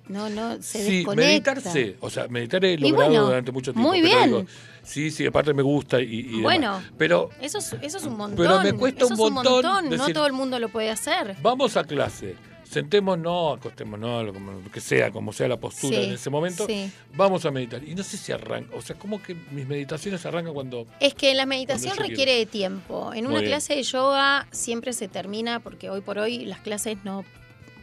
[0.08, 1.54] no, no, se sí, desconecta.
[1.54, 1.96] meditarse.
[2.00, 3.88] O sea, meditar he logrado bueno, durante mucho tiempo.
[3.88, 4.26] muy pero bien.
[4.30, 4.46] digo,
[4.82, 6.42] sí, sí, aparte me gusta y, y demás.
[6.42, 6.82] Bueno.
[6.98, 8.36] Pero Eso es, eso es un montón.
[8.46, 11.36] Pero me cuesta eso un es montón No todo el mundo lo puede hacer.
[11.42, 12.36] vamos a clase.
[12.74, 16.66] Sentémonos, acostémonos, lo, como- lo que sea, como sea la postura Sí, en ese momento.
[16.66, 16.90] sí.
[17.14, 17.82] Vamos a meditar.
[17.84, 18.74] Y no sé si arranca.
[18.76, 20.86] O sea, como que mis meditaciones arrancan cuando.
[21.00, 23.12] Es que la meditación requiere de tiempo.
[23.14, 23.52] En Muy una bien.
[23.52, 27.24] clase de yoga siempre se termina, porque hoy por hoy las clases no,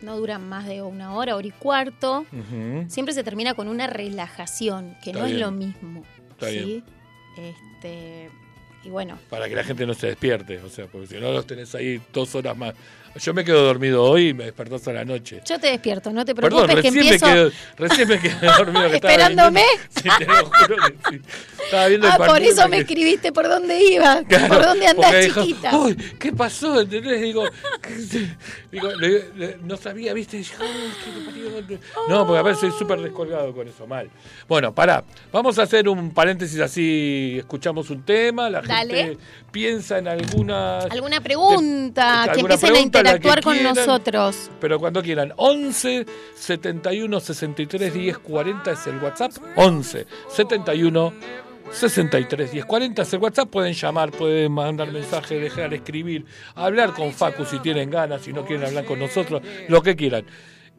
[0.01, 2.25] no duran más de una hora, hora y cuarto.
[2.87, 5.37] Siempre se termina con una relajación, que Está no bien.
[5.37, 6.03] es lo mismo.
[6.31, 6.59] Está ¿sí?
[6.59, 6.83] bien.
[7.37, 8.29] Este,
[8.83, 10.57] y bueno, Para que la gente no se despierte.
[10.59, 12.73] O sea, porque si no los tenés ahí dos horas más.
[13.19, 15.41] Yo me quedo dormido hoy y me despertás a la noche.
[15.45, 17.25] yo te despierto, no te Perdón, preocupes que recién, empiezo.
[17.25, 18.89] me quedé, recién me quedé dormido.
[18.89, 19.63] que estaba ¿Esperándome?
[19.63, 21.21] viendo- Sí, te lo juro que sí.
[21.65, 25.25] Estaba viendo el Ah, por eso me escribiste por dónde iba, Claro, por dónde andás,
[25.25, 25.77] chiquita.
[25.77, 26.79] Uy, ¿qué pasó?
[26.81, 27.21] ¿Entendés?
[27.21, 27.43] Digo,
[27.81, 28.27] ¿qué-
[28.71, 30.37] digo, le- le- no sabía, ¿viste?
[30.37, 31.79] Y yo, "Ay, qué te parió".
[32.07, 34.09] No, porque a veces soy súper descolgado con eso, mal.
[34.47, 38.95] Bueno, pará, vamos a hacer un paréntesis así, escuchamos un tema, la Dale.
[38.95, 39.17] gente
[39.51, 40.79] piensa en alguna...
[40.79, 42.21] ¿Alguna pregunta?
[42.23, 44.49] Te- que alguna empiecen a pregunta interactuar con nosotros.
[44.59, 45.33] Pero cuando quieran.
[45.35, 49.31] 11 71 63 10 40 es el WhatsApp.
[49.55, 51.13] 11 71
[51.71, 53.49] 63 10 40 es el WhatsApp.
[53.49, 58.45] Pueden llamar, pueden mandar mensajes, dejar escribir, hablar con Facu si tienen ganas, si no
[58.45, 60.25] quieren hablar con nosotros, lo que quieran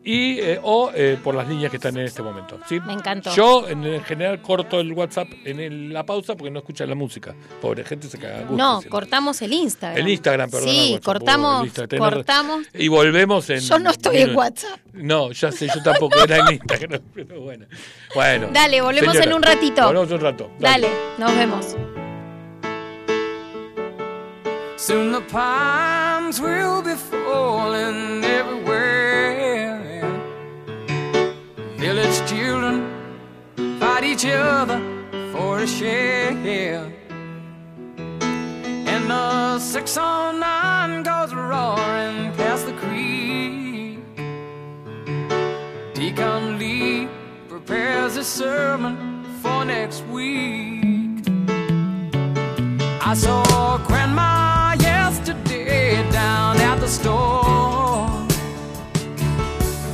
[0.05, 2.59] y eh, o eh, por las líneas que están en este momento.
[2.69, 2.81] ¿sí?
[2.81, 3.35] Me encantó.
[3.35, 7.35] Yo en, general corto el WhatsApp en la pausa porque no escuchan la música.
[7.61, 8.47] Pobre gente se caga.
[8.51, 9.99] no, cortamos el Instagram.
[9.99, 10.69] El Instagram, perdón.
[10.69, 12.67] Sí, cortamos, cortamos.
[12.75, 13.61] Y volvemos en.
[13.61, 14.81] Yo no estoy en WhatsApp.
[14.93, 17.67] No, ya sé, yo tampoco era en Instagram, pero bueno.
[18.15, 18.49] Bueno.
[18.53, 19.87] Dale, volvemos en un ratito.
[19.87, 20.51] Volvemos un rato.
[20.59, 20.88] Dale,
[21.19, 21.77] nos vemos.
[24.77, 29.62] Soon the palms will be falling everywhere.
[31.83, 32.77] Village children
[33.81, 34.81] fight each other
[35.33, 36.87] for a share.
[38.92, 43.99] And the 609 goes roaring past the creek.
[45.92, 47.09] Deacon Lee
[47.49, 51.27] prepares a sermon for next week.
[53.11, 58.07] I saw Grandma yesterday down at the store.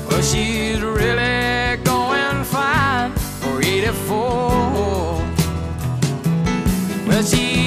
[0.07, 1.48] Well, she's really
[7.07, 7.58] Well, she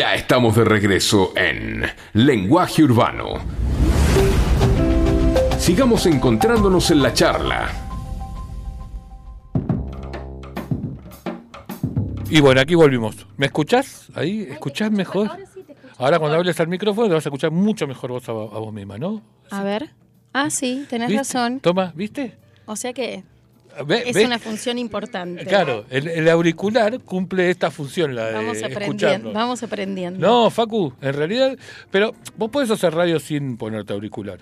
[0.00, 1.84] Ya estamos de regreso en
[2.14, 3.34] Lenguaje Urbano.
[5.58, 7.68] Sigamos encontrándonos en la charla.
[12.30, 13.26] Y bueno, aquí volvimos.
[13.36, 14.08] ¿Me escuchás?
[14.14, 15.32] Ahí, ¿escuchás mejor?
[15.98, 18.72] Ahora cuando hables al micrófono te vas a escuchar mucho mejor vos a, a vos
[18.72, 19.20] misma, ¿no?
[19.50, 19.90] A ver.
[20.32, 21.20] Ah, sí, tenés ¿Viste?
[21.20, 21.60] razón.
[21.60, 22.38] Toma, ¿viste?
[22.64, 23.22] O sea que
[23.84, 25.44] Ve- es una función importante.
[25.44, 30.18] Claro, el, el auricular cumple esta función, la de Vamos aprendiendo, vamos aprendiendo.
[30.26, 31.56] No, Facu, en realidad,
[31.90, 34.38] pero vos podés hacer radio sin ponerte auricular.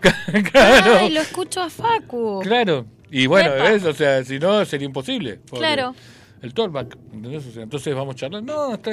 [0.52, 2.40] claro, Ay, lo escucho a Facu.
[2.42, 2.86] claro.
[3.10, 3.64] Y bueno, Epa.
[3.70, 3.84] ¿ves?
[3.84, 5.40] O sea, si no, sería imposible.
[5.50, 5.94] Claro.
[6.40, 7.46] El talkback, ¿entendés?
[7.46, 8.52] O sea, entonces vamos charlando.
[8.70, 8.90] No, está,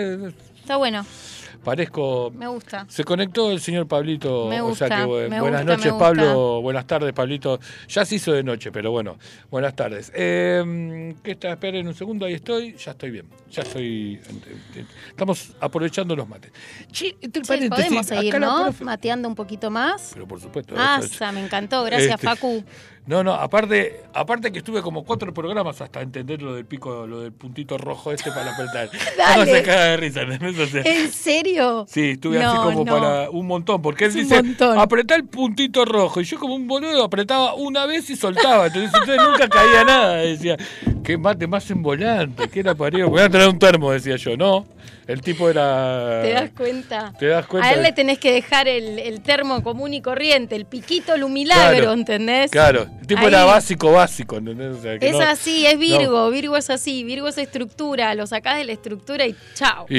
[0.60, 1.06] Está bueno,
[1.64, 2.32] parezco...
[2.36, 2.86] me gusta.
[2.90, 4.48] Se conectó el señor Pablito.
[4.48, 6.62] Me o sea gusta, que me buenas gusta, noches, me Pablo.
[6.62, 7.60] Buenas tardes, Pablito.
[7.88, 9.18] Ya se hizo de noche, pero bueno,
[9.52, 10.12] buenas tardes.
[10.16, 11.52] Eh, ¿Qué está?
[11.52, 12.76] Esperen un segundo, ahí estoy.
[12.76, 13.26] Ya estoy bien.
[13.52, 14.20] Ya estoy.
[15.10, 16.52] Estamos aprovechando los mates.
[16.92, 18.68] Che, Sí, podemos seguir, acá ¿no?
[18.68, 20.12] profe- Mateando un poquito más.
[20.14, 20.76] Pero por supuesto.
[20.78, 21.02] Ah,
[21.34, 21.84] me encantó.
[21.84, 22.64] Gracias, Este, Facu.
[23.06, 27.22] No, no, aparte, aparte que estuve como cuatro programas hasta entender lo del pico, lo
[27.22, 28.90] del puntito rojo este para apretar.
[29.18, 29.52] Dale.
[29.52, 30.60] No se caga de risa, ¿entendés?
[30.60, 31.49] O sea, ¿En serio?
[31.88, 32.92] Sí, estuve así como no.
[32.92, 34.42] para un montón, porque él dice,
[34.78, 38.92] apretá el puntito rojo, y yo como un boludo apretaba una vez y soltaba, entonces,
[38.94, 40.58] entonces nunca caía nada, decía,
[41.04, 44.66] qué mate más embolante, qué era parido, voy a traer un termo, decía yo, no,
[45.08, 46.22] el tipo era...
[46.22, 47.14] ¿Te das cuenta?
[47.18, 47.68] ¿Te das cuenta?
[47.70, 51.78] A él le tenés que dejar el, el termo común y corriente, el piquito lumilagro,
[51.80, 52.52] Claro, ¿entendés?
[52.52, 53.28] Claro, el tipo Ahí.
[53.28, 54.78] era básico, básico, ¿entendés?
[54.78, 55.80] O sea, que Es no- así, es no.
[55.80, 59.88] Virgo, Virgo es así, Virgo es estructura, lo sacás de la estructura y chao.
[59.90, 59.98] Y,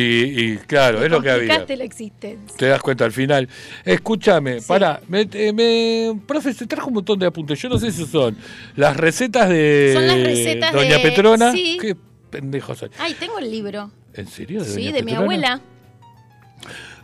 [0.52, 1.64] y claro, es lo que había.
[1.70, 2.56] La existencia.
[2.56, 3.48] Te das cuenta al final.
[3.84, 7.58] Escúchame, pará, me, eh, me- profe, se trajo un montón de apuntes.
[7.60, 8.36] Yo no sé si son
[8.76, 11.52] las recetas de Son las recetas Doña de- Petrona.
[11.52, 11.78] sí.
[11.80, 11.96] Qué
[12.30, 12.90] pendejo soy.
[12.98, 13.90] Ay, tengo el libro.
[14.14, 14.64] ¿En serio?
[14.64, 15.20] Sí, Doña de mi Petrona?
[15.22, 15.60] abuela.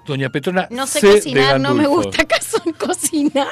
[0.06, 0.68] Doña Petrona.
[0.70, 1.12] No sé C.
[1.12, 3.48] cocinar, no me gusta acaso cocinar,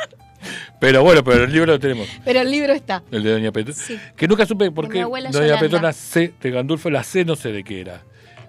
[0.81, 2.07] Pero bueno, pero el libro lo tenemos.
[2.25, 3.03] pero el libro está.
[3.11, 3.79] El de Doña Petrona.
[3.79, 3.99] Sí.
[4.17, 5.59] Que nunca supe por qué Doña Yolanda.
[5.61, 8.03] Petrona C de Gandulfo, la C no sé de qué era.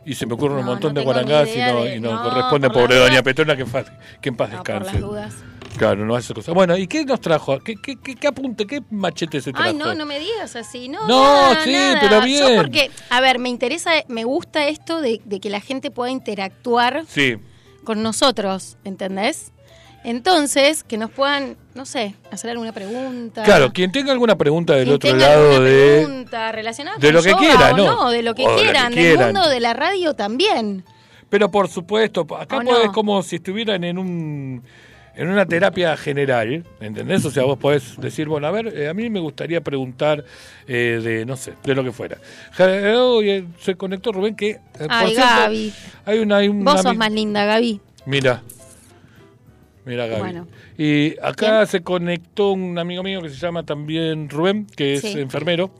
[0.06, 2.70] Y se me ocurre un montón no de guarangás y no, de- y no corresponde,
[2.70, 3.24] pobre Doña.
[3.24, 3.92] Petrona, que, en paz-
[4.22, 4.94] que en paz No, por descanse.
[4.94, 5.34] las dudas.
[5.78, 6.54] Claro, no hace cosas.
[6.54, 7.60] Bueno, ¿y qué nos trajo?
[7.60, 9.68] ¿Qué, qué, qué, qué apunte, qué machete se trajo?
[9.68, 11.06] Ay, no, no me digas así, no.
[11.08, 12.00] No, nada, sí, nada.
[12.00, 12.56] pero Yo bien.
[12.56, 17.04] porque, a ver, me interesa, me gusta esto de, de que la gente pueda interactuar
[17.08, 17.36] Sí,
[17.84, 19.52] con nosotros, ¿entendés?
[20.06, 23.42] Entonces, que nos puedan, no sé, hacer alguna pregunta.
[23.44, 26.04] claro, quien tenga alguna pregunta del otro lado alguna de...
[26.04, 28.10] pregunta relacionada de con lo que quiera, o ¿no?
[28.12, 30.86] de lo que O de lo que quieran, del mundo de la radio también.
[31.30, 32.92] Pero por supuesto, acá ¿O podés no?
[32.92, 34.64] como si estuvieran en un
[35.16, 37.24] en una terapia general, ¿entendés?
[37.26, 40.26] O sea, vos podés decir, bueno, a ver, eh, a mí me gustaría preguntar
[40.68, 42.18] eh, de, no sé, de lo que fuera.
[42.60, 44.50] Eh, se conectó Rubén, que...
[44.50, 45.74] eh, por Ay, cierto, Gaby.
[46.06, 46.38] Hay una...
[46.38, 47.80] hay una Vos sos más linda, Gaby.
[48.06, 48.44] Mira.
[49.86, 50.20] Mira, Gaby.
[50.22, 50.48] Bueno.
[50.78, 55.20] Y acá se conectó un amigo mío que se llama también Rubén, que es Sí.
[55.20, 55.72] enfermero,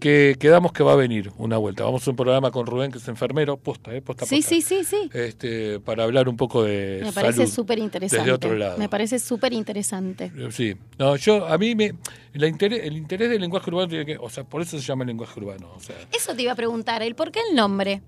[0.00, 1.84] que quedamos que va a venir una vuelta.
[1.84, 4.02] Vamos a un programa con Rubén, que es enfermero, posta, ¿eh?
[4.02, 4.48] Posta, Sí, posta.
[4.48, 5.10] sí, sí, sí.
[5.12, 8.22] Este, para hablar un poco de Me parece súper interesante.
[8.22, 8.76] Desde otro lado.
[8.78, 10.32] Me parece súper interesante.
[10.36, 10.74] Eh, Sí.
[10.98, 11.92] No, yo, a mí me...
[12.32, 14.16] La interés, el interés del lenguaje urbano tiene que...
[14.18, 15.70] O sea, por eso se llama lenguaje urbano.
[15.76, 18.02] O sea, Eso te iba a preguntar, ¿el por qué el nombre?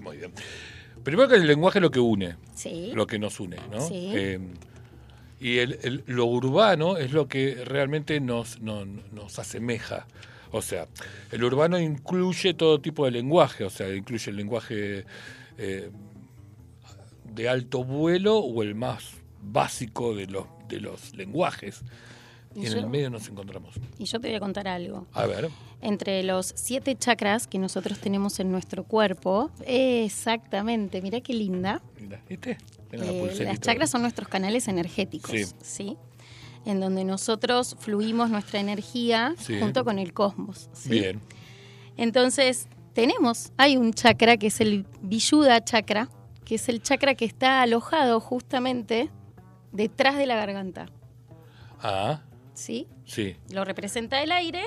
[0.00, 0.30] muy bien.
[1.04, 2.36] Primero que el lenguaje es lo que une.
[2.54, 2.90] Sí.
[2.94, 3.80] lo que nos une, ¿no?
[3.80, 4.10] Sí.
[4.14, 4.40] Eh,
[5.40, 10.06] y el, el- lo urbano es lo que realmente nos, no- nos asemeja.
[10.52, 10.86] O sea,
[11.32, 15.04] el urbano incluye todo tipo de lenguaje, o sea, incluye el lenguaje
[15.58, 15.90] eh,
[17.34, 21.82] de alto vuelo o el más básico de los, de los lenguajes.
[22.54, 23.74] Y, Y en yo- el medio nos encontramos.
[23.98, 25.06] Y yo te voy a contar algo.
[25.12, 25.50] A ver,
[25.82, 31.82] Entre los siete chakras que nosotros tenemos en nuestro cuerpo, exactamente, mira qué linda.
[32.00, 32.56] mira, ¿viste?
[32.96, 35.46] La Eh, las chakras son nuestros canales energéticos, Sí.
[35.62, 35.96] ¿sí?
[36.64, 39.58] En donde nosotros fluimos nuestra energía Sí.
[39.60, 40.68] junto con el cosmos.
[40.72, 40.90] ¿sí?
[40.90, 41.20] Bien,
[41.96, 46.08] Entonces, tenemos, hay un chakra que es el Vishuddha chakra,
[46.44, 49.10] que es el chakra que está alojado justamente
[49.72, 50.86] detrás de la garganta,
[51.80, 52.22] ah,
[52.54, 52.86] ¿sí?
[53.04, 54.62] sí, Lo representa el aire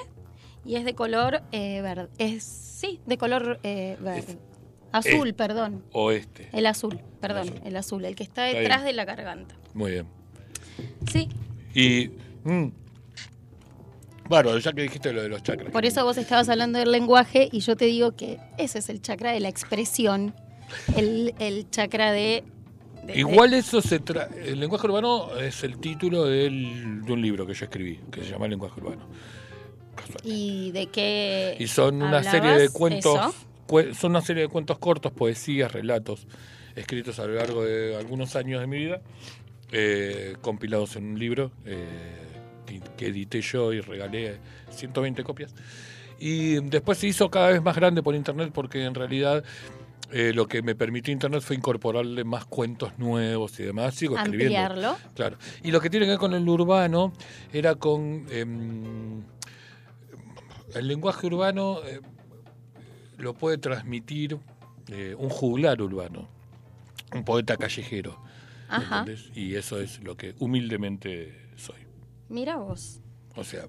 [0.66, 2.10] y es de color eh, verde.
[2.18, 4.38] Es, sí, de color eh, verde.
[4.92, 5.84] Azul, perdón.
[5.92, 6.50] oeste.
[6.52, 7.62] El azul, perdón, azul.
[7.66, 9.56] el azul, el que está detrás de la garganta.
[9.74, 10.08] Muy bien.
[11.12, 11.28] Sí,
[11.74, 12.10] Y.
[12.44, 12.68] mm,
[14.28, 15.72] bueno, ya que dijiste lo de los chakras.
[15.72, 19.02] por eso vos estabas hablando del lenguaje y yo te digo que ese es el
[19.02, 20.36] chakra de la expresión,
[20.96, 22.44] el, el chakra de...
[23.16, 27.56] Igual eso se tra El lenguaje urbano es el título del- de un libro que
[27.56, 29.08] yo escribí, que se llama El lenguaje urbano.
[30.24, 33.34] ¿Y de qué Y son una serie de cuentos Eso.
[33.94, 36.28] Son una serie de cuentos cortos, poesías, relatos,
[36.76, 39.02] escritos a lo largo de algunos años de mi vida,
[39.72, 41.86] eh, compilados en un libro eh,
[42.66, 44.38] que, que edité yo y regalé
[44.70, 45.54] 120 copias.
[46.20, 49.44] Y después se hizo cada vez más grande por internet porque en realidad
[50.12, 53.94] eh, lo que me permitió internet fue incorporarle más cuentos nuevos y demás.
[53.94, 54.58] Sigo escribiendo.
[54.58, 54.98] Ampliarlo.
[55.14, 55.38] Claro.
[55.64, 57.14] Y lo que tiene que ver con el urbano
[57.54, 59.22] era con em,
[60.74, 62.02] el lenguaje urbano eh,
[63.20, 64.38] lo puede transmitir
[64.88, 66.28] eh, un juglar urbano,
[67.14, 68.20] un poeta callejero.
[68.68, 69.06] Ajá.
[69.36, 71.78] Y eso es lo que humildemente soy.
[72.30, 73.02] Mira vos.
[73.36, 73.68] O sea,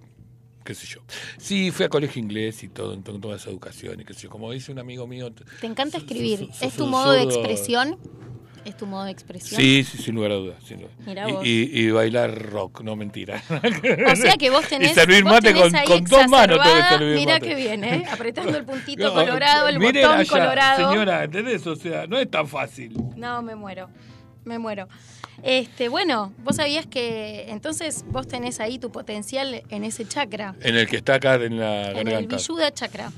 [0.65, 1.01] qué sé yo.
[1.39, 4.23] Sí, fui a colegio inglés y todo, en to- toda esa educación y qué sé
[4.23, 4.31] yo.
[4.31, 5.33] Como dice un amigo mío.
[5.61, 6.39] Te encanta su- escribir.
[6.39, 7.99] su- su- ¿Es tu modo de expresión?
[8.65, 9.59] ¿Es tu modo de expresión?
[9.61, 10.57] Sí, sí, sin lugar a dudas.
[10.65, 10.95] sin lugar.
[11.07, 11.47] Mirá Y- vos.
[11.47, 13.43] y, y bailar rock, no mentira.
[14.13, 14.91] O sea que vos tenés.
[14.91, 18.05] Y servir mate tenés con- dos manos tengo que bien, ¿eh?
[18.11, 20.91] Apretando el puntito No, colorado, el botón allá, colorado.
[20.91, 21.67] Señora, ¿entendés?
[21.67, 22.93] O sea, no es tan fácil.
[23.17, 23.89] No, me muero.
[24.45, 24.89] Me muero.
[25.43, 30.77] Este, bueno, vos sabías que entonces vos tenés ahí tu potencial en ese chakra, En
[30.77, 32.37] el que está acá en la en el garganta.
[32.37, 33.11] Vishuddha chakra.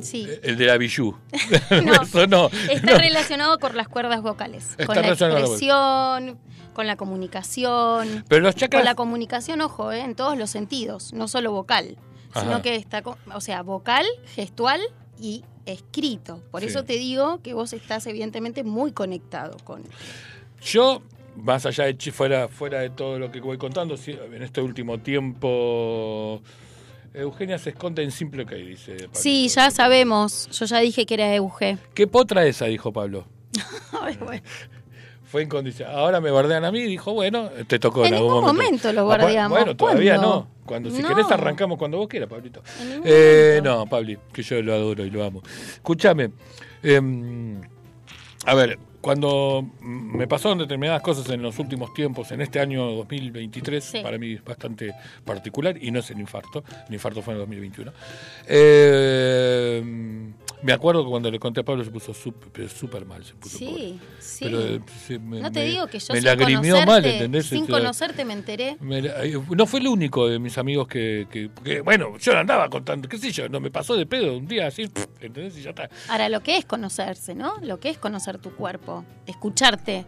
[0.00, 0.26] Sí.
[0.42, 1.16] El de la Bijú.
[1.84, 2.46] No, Eso no.
[2.70, 2.98] Está no.
[2.98, 6.38] relacionado con las cuerdas vocales, Está con la con- expresión,
[6.72, 8.24] con la comunicación.
[8.28, 8.84] Pero los Con chakras.
[8.84, 10.00] la comunicación, ojo, ¿eh?
[10.00, 11.96] en todos los sentidos, no solo vocal,
[12.32, 12.40] Ajá.
[12.42, 13.02] sino que está,
[13.34, 14.80] o sea, vocal, gestual
[15.20, 16.40] y escrito.
[16.50, 16.68] Por Sí.
[16.68, 19.82] eso te digo que vos estás evidentemente muy conectado con...
[20.62, 21.02] Yo,
[21.36, 26.40] más allá de fuera, fuera de todo lo que voy contando, en este último tiempo.
[27.18, 28.92] Eugenia se esconde en simple que dice.
[28.92, 29.18] Pablito.
[29.18, 31.78] Sí, ya sabemos, yo ya dije que era Euge.
[31.94, 32.66] ¿Qué potra esa?
[32.66, 33.26] dijo Pablo.
[34.00, 34.42] Ay, bueno.
[35.24, 35.94] Fue incondicional.
[35.98, 38.54] Ahora me bardean a mí y dijo, bueno, te tocó en, En algún momento.
[38.54, 39.58] momento lo bardeamos.
[39.58, 40.34] Bueno, todavía ¿Cuándo?
[40.36, 40.48] no.
[40.64, 41.08] Cuando si No.
[41.08, 42.62] querés arrancamos cuando vos quieras, Pablito.
[43.04, 45.42] Eh, no, Pabli, que yo lo adoro y lo amo.
[45.74, 46.30] Escúchame.
[46.82, 47.60] em,
[48.46, 53.84] a ver, cuando me pasaron determinadas cosas en los últimos tiempos, en este año 2023,
[53.84, 54.00] Sí.
[54.00, 54.92] para mí es bastante
[55.24, 57.92] particular, y no es el infarto, el infarto fue en el 2021.
[58.48, 59.82] Eh,
[60.62, 63.58] me acuerdo que cuando le conté a Pablo se puso súper súper mal, se puso
[63.58, 63.74] pobre.
[63.82, 64.44] Sí, sí.
[64.44, 67.04] Pero, eh, se me- no te me- digo que yo me sin lagrimió conocerte, mal,
[67.06, 67.46] ¿entendés?
[67.46, 68.76] sin O sea, conocerte me enteré.
[68.80, 69.02] me
[69.50, 73.18] no fue el único de mis amigos que, que- que, bueno, yo andaba contando, qué
[73.18, 74.82] sé yo, no me pasó de pedo un día así,
[75.20, 75.56] ¿entendés?
[75.58, 75.88] Y ya está.
[76.08, 77.54] Ahora, lo que es conocerse, ¿no?
[77.62, 80.06] Lo que es conocer tu cuerpo, escucharte.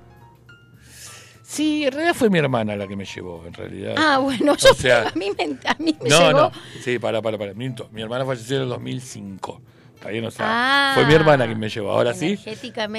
[1.42, 3.94] Sí, en realidad fue mi hermana la que me llevó, en realidad.
[3.98, 6.40] Ah, bueno, yo, sea, a mí me, a mí me no, llegó...
[6.42, 7.54] no, sí, para, para, para.
[7.54, 9.60] Mi hermana falleció en el 2005.
[10.00, 11.90] Está bien, o sea, Ah, fue mi hermana quien me llevó.
[11.90, 12.38] Ahora sí.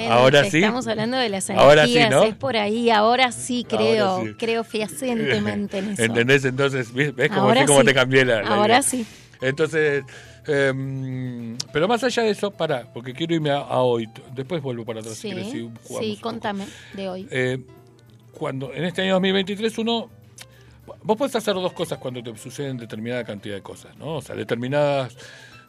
[0.08, 0.58] Ahora sí.
[0.58, 2.22] estamos hablando de las Ahora sí, energías, ¿no?
[2.28, 4.36] es por ahí, ahora sí creo, Ahora sí.
[4.38, 6.02] creo fehacientemente en eso.
[6.04, 6.44] ¿Entendés?
[6.44, 8.82] Entonces, ¿ves, ves cómo, sí, te cambié la, la Ahora idea?
[8.82, 9.04] sí.
[9.40, 10.04] Entonces,
[10.46, 14.08] em, pero más allá de eso, para, porque quiero irme a, a hoy.
[14.32, 15.16] Después vuelvo para atrás.
[15.16, 17.28] si Sí, querés, y jugamos sí, contame de hoy.
[17.32, 17.58] Eh,
[18.38, 20.08] cuando en este año 2023 uno
[21.02, 24.18] vos puedes hacer dos cosas cuando te suceden determinada cantidad de cosas, ¿no?
[24.18, 25.16] O sea, determinadas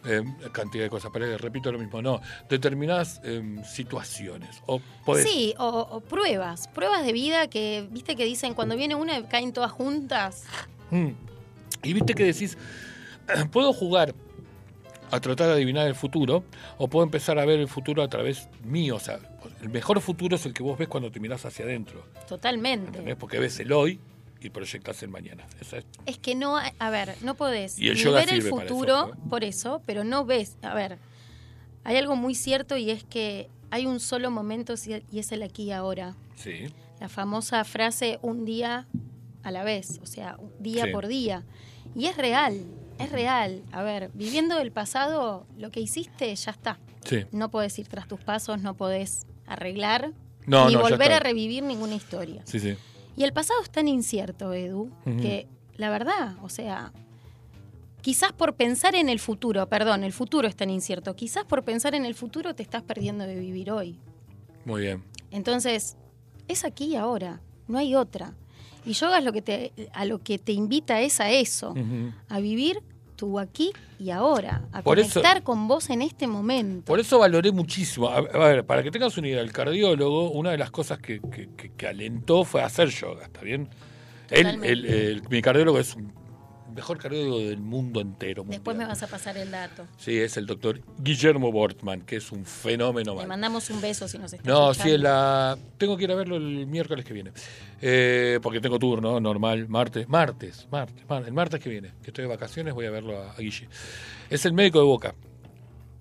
[0.06, 5.54] eh, cantidad de cosas, pero repito lo mismo, no, determinadas em, situaciones o podés Sí,
[5.58, 9.72] o, o pruebas, pruebas de vida que, viste que dicen, cuando viene una caen todas
[9.72, 10.46] juntas.
[10.92, 11.10] Mm.
[11.84, 12.58] Y viste que decís,
[13.52, 14.14] puedo jugar
[15.12, 16.44] a tratar de adivinar el futuro
[16.78, 19.20] o puedo empezar a ver el futuro a través mío, o sea,
[19.62, 22.88] el mejor futuro es el que vos ves cuando te mirás hacia adentro, Totalmente.
[22.88, 23.16] ¿entendés?
[23.16, 24.00] Porque ves el hoy
[24.44, 25.46] y proyectas el mañana.
[25.62, 29.14] Esa es Es que no, a ver, no podés Y el ni ver el futuro,
[29.14, 30.98] eso, por eso, pero no ves, a ver,
[31.84, 34.76] hay algo muy cierto y es que hay un solo momento
[35.12, 36.16] y es el aquí y ahora.
[36.36, 36.66] Sí.
[37.00, 38.88] La famosa frase un día
[39.44, 40.92] a la vez, o sea, día Sí.
[40.92, 41.44] por día.
[41.96, 42.62] Y es real,
[43.00, 43.62] es real.
[43.72, 46.80] A ver, viviendo el pasado, lo que hiciste ya está.
[47.04, 47.26] Sí.
[47.32, 50.12] No podés ir tras tus pasos, no podés arreglar
[50.46, 52.42] No, ni no, volver a revivir ninguna historia.
[52.46, 52.76] Sí, sí.
[53.16, 56.92] Y el pasado es tan incierto, Edu, que la verdad, o sea,
[58.02, 61.96] quizás por pensar en el futuro, perdón, el futuro es tan incierto, quizás por pensar
[61.96, 64.00] en el futuro te estás perdiendo de vivir hoy.
[64.66, 65.04] Muy bien.
[65.32, 65.96] Entonces,
[66.48, 68.34] es aquí y ahora, no hay otra.
[68.86, 71.74] Y yoga es lo que te, a lo que te invita es a eso,
[72.30, 72.82] a vivir
[73.16, 76.86] tu aquí y ahora, a Por eso- conectar con vos en este momento.
[76.86, 78.08] Por eso valoré muchísimo.
[78.10, 81.20] A, a ver, para que tengas una idea, el cardiólogo, una de las cosas que,
[81.22, 83.70] que- que- que alentó fue hacer yoga, ¿está bien?
[84.30, 86.12] Él, él- el- mi cardiólogo es un
[86.74, 88.44] mejor cardiólogo del mundo entero.
[88.48, 89.88] Después me vas a pasar el dato.
[89.98, 93.12] Sí, es el doctor Guillermo Bortman, que es un fenómeno.
[93.14, 93.28] Le mal.
[93.28, 94.98] mandamos un beso si nos está No, escuchando.
[94.98, 95.58] sí, la...
[95.78, 97.32] tengo que ir a verlo el miércoles que viene.
[97.82, 102.24] Eh, porque tengo turno, normal, martes, martes, martes, mar- el martes que viene, que estoy
[102.24, 103.68] de vacaciones, voy a verlo a, a Guille.
[104.30, 105.16] Es el médico de Boca.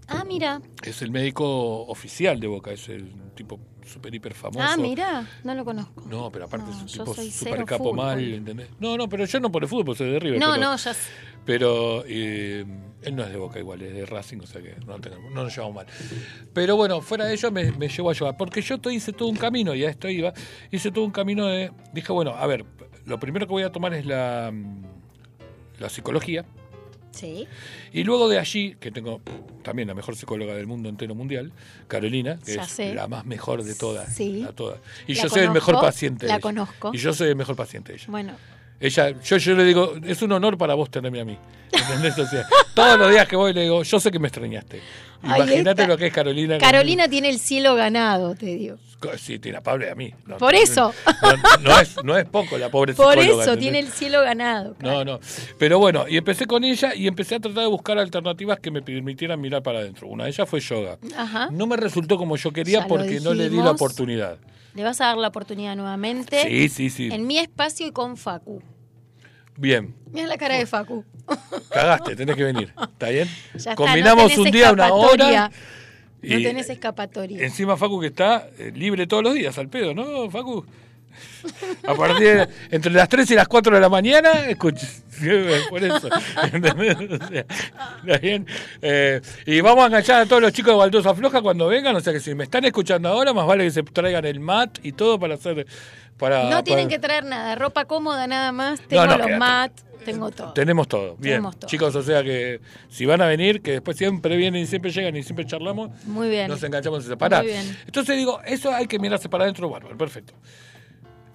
[0.09, 0.61] Ah, mira.
[0.85, 4.61] Es el médico oficial de Boca, es el tipo super hiper famoso.
[4.69, 6.05] Ah, mira, no lo conozco.
[6.09, 8.69] No, pero aparte No, es un tipo cero capo mal, ¿entendés?
[8.79, 10.39] No, no, pero yo no por el fútbol, soy de River.
[10.41, 10.91] No, pero, no, ya.
[10.91, 11.11] s-
[11.45, 12.65] Pero eh,
[13.03, 15.45] él no es de Boca igual, es de Racing, o sea que no, tengamos- no
[15.45, 15.87] nos llevamos mal.
[16.53, 19.29] Pero bueno, fuera de ello me, me llevó a llevar, porque yo to- hice todo
[19.29, 20.33] un camino, y a esto iba,
[20.71, 21.73] hice todo un camino de...
[21.95, 22.65] Dije, bueno, a ver,
[23.07, 24.83] lo primero que voy a tomar es la, mm,
[25.81, 26.45] la psicología,
[27.13, 27.47] Sí.
[27.93, 29.21] y luego de allí, que tengo
[29.63, 31.53] también la mejor psicóloga del mundo entero mundial,
[31.89, 32.95] Carolina, que Ya es sé.
[32.95, 34.15] la más mejor de todas.
[34.15, 34.41] Sí.
[34.43, 34.79] la todas.
[35.07, 36.27] Y La yo soy el mejor paciente.
[36.27, 36.41] de la ella.
[36.43, 36.91] conozco.
[36.95, 38.07] Y yo soy el mejor paciente de ella.
[38.09, 38.33] Bueno,
[38.81, 41.39] Ella, yo, yo le digo, es un honor para vos tenerme a mí.
[41.73, 42.19] ¿Entendés?
[42.19, 42.45] O sea,
[42.75, 44.81] todos los días que voy le digo, yo sé que me extrañaste.
[45.23, 46.59] Imagínate lo que es Carolina.
[46.59, 48.77] Carolina tiene el cielo ganado, te digo.
[49.19, 50.15] Sí, tiene a Pablo y a mí.
[50.27, 50.95] No, Por eso.
[51.23, 53.61] No, no es, no es poco la pobre Por psicóloga, eso ¿entendés?
[53.61, 54.77] tiene el cielo ganado.
[54.81, 55.19] No, no.
[55.59, 58.81] Pero bueno, y empecé con ella y empecé a tratar de buscar alternativas que me
[58.81, 60.07] permitieran mirar para adentro.
[60.07, 60.99] Una de ellas fue yoga.
[61.17, 61.49] Ajá.
[61.51, 64.39] No me resultó como yo quería Ya porque no le di la oportunidad.
[64.75, 66.43] Le vas a dar la oportunidad nuevamente.
[66.45, 67.09] Sí, sí, sí.
[67.13, 68.63] En mi espacio y con Facu.
[69.57, 69.95] Bien.
[70.13, 71.05] Mira la cara de Facu.
[71.71, 72.73] Cagaste, tenés que venir.
[72.81, 73.29] ¿Está bien?
[73.55, 75.51] Ya está, Combinamos no un día, una hora.
[76.23, 77.45] No y- tenés escapatoria.
[77.45, 80.65] Encima Facu que está eh, libre todos los días al pedo, ¿no, Facu?
[81.87, 84.87] A partir de, entre las 3 y las 4 de la mañana, escucha,
[85.69, 86.09] por eso.
[86.53, 86.97] ¿entendés?
[86.97, 88.47] O sea, ¿está bien?
[88.81, 92.01] Eh, y vamos a enganchar a todos los chicos de Baldosa Floja cuando vengan, o
[92.01, 94.93] sea que si me están escuchando ahora, más vale que se traigan el mat y
[94.93, 95.67] todo para hacer...
[96.19, 98.81] Para, No tienen para- que traer nada, ropa cómoda nada más.
[98.83, 99.39] Tengo no, los quédate.
[99.39, 100.53] mat, tengo todo.
[100.53, 101.35] Tenemos todo, bien.
[101.37, 101.69] Tenemos todo.
[101.69, 105.17] Chicos, o sea que si van a venir, que después siempre vienen y siempre llegan
[105.17, 106.49] y siempre charlamos, Muy bien.
[106.49, 107.39] nos enganchamos y se para.
[107.43, 107.79] Muy bien.
[107.87, 110.35] Entonces digo, eso hay que mirarse para adentro, bárbaro, perfecto.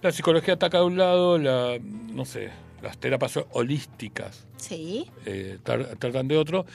[0.01, 2.49] La psicología ataca de un lado, la, no sé,
[2.83, 5.09] las terapias holísticas Sí.
[5.25, 6.65] eh, tratan de otro.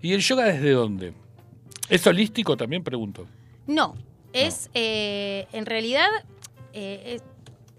[0.00, 1.12] ¿Y el yoga desde dónde?
[1.88, 2.82] ¿Es holístico también?
[2.82, 3.26] Pregunto.
[3.66, 3.94] No,
[4.32, 6.08] es eh, en realidad,
[6.72, 7.22] eh, es-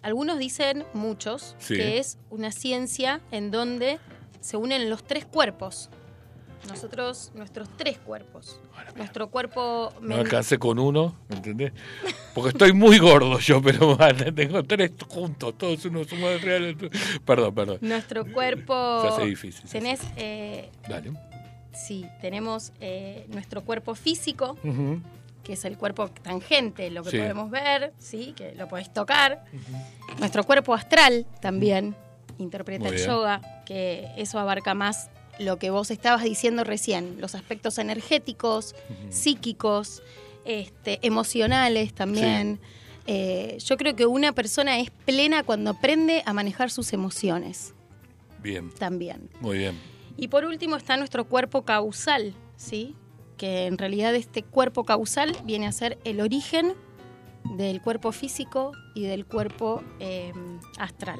[0.03, 1.75] algunos dicen, muchos, Sí.
[1.75, 3.99] que es una ciencia en donde
[4.41, 5.89] se unen los tres cuerpos.
[6.69, 8.61] Nosotros, nuestros tres cuerpos.
[8.95, 11.73] Nuestro cuerpo No alcancé con uno, ¿me entendés?
[12.33, 13.97] Porque estoy muy gordo yo, pero
[14.35, 16.77] tengo tres juntos, todos uno suma de real.
[17.25, 17.77] Perdón, perdón.
[17.81, 19.01] nuestro cuerpo.
[19.01, 21.11] Se hace difícil, Tenés, eh, Dale.
[21.73, 25.01] sí, tenemos eh, nuestro cuerpo físico, Ujú.
[25.43, 27.17] Que es el cuerpo tangente, lo que Sí.
[27.17, 29.43] podemos ver, sí, que lo podés tocar.
[30.19, 31.95] Nuestro cuerpo astral también
[32.37, 37.35] interpreta Muy el yoga, que eso abarca más lo que vos estabas diciendo recién, los
[37.35, 38.75] aspectos energéticos,
[39.09, 40.01] psíquicos,
[40.45, 42.59] este, emocionales también.
[43.05, 47.73] Eh, yo creo que una persona es plena cuando aprende a manejar sus emociones
[48.41, 49.29] Bien, también.
[49.41, 49.77] muy bien.
[50.15, 52.95] Y por último está nuestro cuerpo causal, ¿sí?
[53.43, 56.75] Que en realidad este cuerpo causal viene a ser el origen
[57.57, 60.31] del cuerpo físico y del cuerpo eh,
[60.77, 61.19] astral.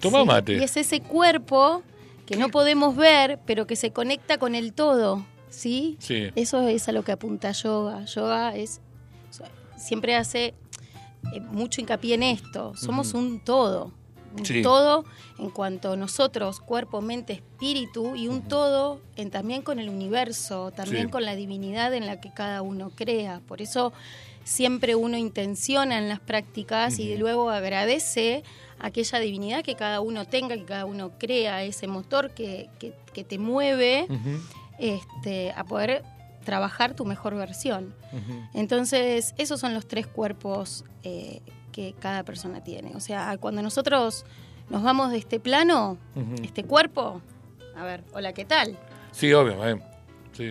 [0.00, 0.26] Toma ¿sí?
[0.26, 0.52] mate.
[0.54, 1.82] Y es ese cuerpo
[2.24, 5.98] que no podemos ver, pero que se conecta con el todo, ¿sí?
[5.98, 6.30] Sí.
[6.36, 8.06] Eso es a lo que apunta yoga.
[8.06, 8.80] Yoga es
[9.76, 10.54] siempre hace
[11.34, 12.72] eh, mucho hincapié en esto.
[12.76, 13.92] Somos un todo.
[14.36, 14.62] Un Sí.
[14.62, 15.04] todo
[15.38, 20.70] en cuanto a nosotros, cuerpo, mente, espíritu, y un todo en, también con el universo,
[20.70, 21.10] también Sí.
[21.10, 23.40] con la divinidad en la que cada uno crea.
[23.48, 23.92] Por eso
[24.44, 28.42] siempre uno intenciona en las prácticas y luego agradece
[28.78, 33.24] aquella divinidad que cada uno tenga, que cada uno crea, ese motor que, que- que
[33.24, 34.06] te mueve
[34.78, 36.02] este, a poder
[36.44, 37.94] trabajar tu mejor versión.
[38.54, 41.40] Entonces, esos son los tres cuerpos eh,
[41.80, 42.92] que cada persona tiene.
[42.94, 44.24] O sea, cuando nosotros
[44.68, 45.96] nos vamos de este plano,
[46.42, 47.22] este cuerpo,
[47.76, 48.76] a ver, hola, ¿qué tal?
[49.12, 49.80] Sí, obvio, eh.
[50.32, 50.50] Sí.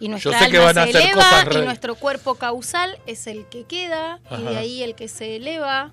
[0.00, 2.34] Y nuestra sé que alma van a se hacer eleva cosas y re- nuestro cuerpo
[2.34, 5.92] causal es el que queda y de ahí el que se eleva.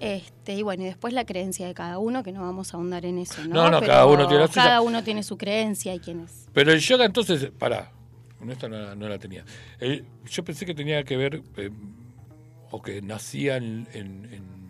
[0.00, 3.04] Este, y bueno, y después la creencia de cada uno, que no vamos a ahondar
[3.04, 3.54] en eso, ¿no?
[3.54, 4.48] No, no, Pero cada uno tiene la.
[4.48, 6.48] Cada uno tiene su creencia y quién es.
[6.52, 7.90] Pero el yoga entonces, pará,
[8.38, 9.44] con esta no, la- no la tenía.
[9.78, 11.70] El- yo pensé que tenía que ver, eh,
[12.70, 14.60] o que nacía en, en- en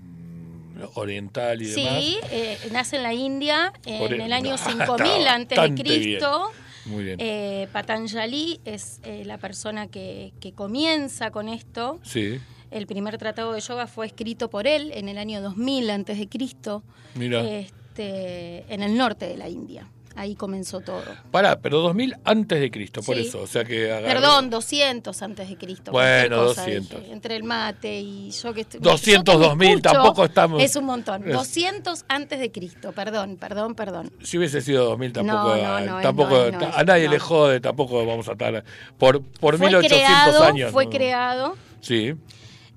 [0.95, 1.95] oriental y demás.
[2.03, 6.51] Sí, eh, nace en la India en el- año Ah, 5000 está antes de Cristo.
[6.87, 7.17] Muy bien.
[7.21, 12.01] Eh, Patanjali es eh, la persona que, que comienza con esto.
[12.03, 12.41] sí,
[12.71, 16.29] El primer tratado de yoga fue escrito por él en el año 2000 antes de
[16.29, 16.83] Cristo,
[17.15, 17.43] mira.
[17.47, 19.87] este, en el norte de la India.
[20.21, 21.03] Ahí comenzó todo.
[21.31, 23.23] Pará, pero 2000 antes de Cristo, por Sí.
[23.23, 23.41] eso.
[23.43, 25.93] O sea que agarró- Perdón, 200 antes de Cristo.
[25.93, 27.01] Bueno, cosa 200.
[27.01, 28.81] dije, entre el mate y yo que estoy...
[28.81, 31.27] 200, yo que me 2000, escucho, tampoco estamos- Es un montón.
[31.27, 34.13] Es- 200 antes de Cristo, perdón, perdón, perdón.
[34.23, 38.05] Si hubiese sido 2000 tampoco, No, no, no tampoco es, a nadie le jode, tampoco
[38.07, 38.63] vamos a estar
[38.99, 40.73] por por fue 1800 creado, años.
[40.73, 42.15] fue creado Sí.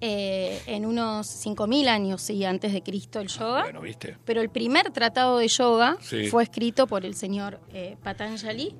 [0.05, 3.61] Eh, en unos 5000 años, sí, antes de Cristo el yoga.
[3.63, 4.17] Bueno, ¿viste?
[4.25, 6.27] Pero el primer tratado de yoga Sí.
[6.27, 8.75] fue escrito por el señor eh, Patanjali.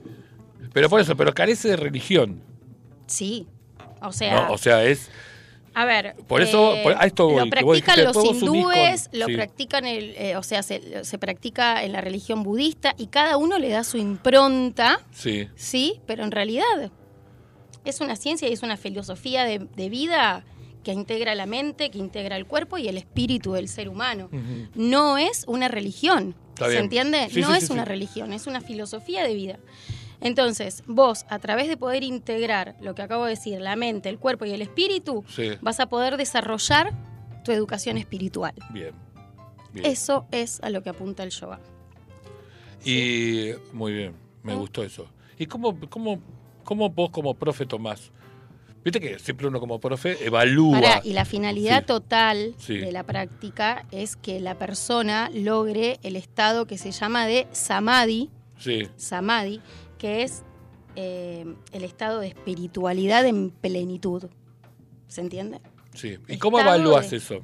[0.74, 2.41] Pero por eso, pero carece de religión.
[3.07, 3.47] Sí.
[4.01, 4.53] O sea, ¿no?
[4.53, 5.09] O sea, es
[5.76, 6.13] a ver.
[6.28, 9.34] Por eso, por- a esto voy, Lo que vos practican los hindúes, con- lo sí.
[9.36, 13.57] practican, el, eh, o sea, se, se practica en la religión budista y cada uno
[13.57, 15.47] le da su impronta, sí.
[15.55, 16.91] sí, pero en realidad
[17.86, 20.43] es una ciencia y es una filosofía de, de vida
[20.84, 24.29] que integra la mente, que integra el cuerpo y el espíritu del ser humano.
[24.75, 26.36] No es una religión.
[26.49, 26.84] Está ¿Se bien.
[26.84, 27.29] entiende?
[27.31, 29.59] Sí, no sí, es sí, una religión, es una filosofía de vida.
[30.21, 34.19] Entonces, vos, a través de poder integrar lo que acabo de decir, la mente, el
[34.19, 35.25] cuerpo y el espíritu,
[35.61, 36.93] vas a poder desarrollar
[37.43, 38.53] tu educación espiritual.
[38.69, 38.93] Bien.
[39.73, 39.86] Bien.
[39.86, 41.59] Eso es a lo que apunta el yoga.
[42.86, 44.13] Y muy bien,
[44.43, 44.55] me ¿Eh?
[44.55, 45.07] gustó eso.
[45.38, 46.21] ¿Y cómo, cómo,
[46.63, 48.11] cómo vos como profe tomás?
[48.84, 50.81] Viste que siempre uno como profe evalúa.
[50.81, 51.86] Pará, y la finalidad Sí.
[51.88, 52.77] total Sí.
[52.77, 58.29] de la práctica es que la persona logre el estado que se llama de samadhi,
[58.57, 59.61] Sí, samadhi,
[59.97, 60.43] que es
[60.95, 64.25] eh, el estado de espiritualidad en plenitud.
[65.07, 65.59] ¿Se entiende?
[65.95, 66.17] sí.
[66.27, 67.43] ¿Y cómo Estado evalúas de- eso?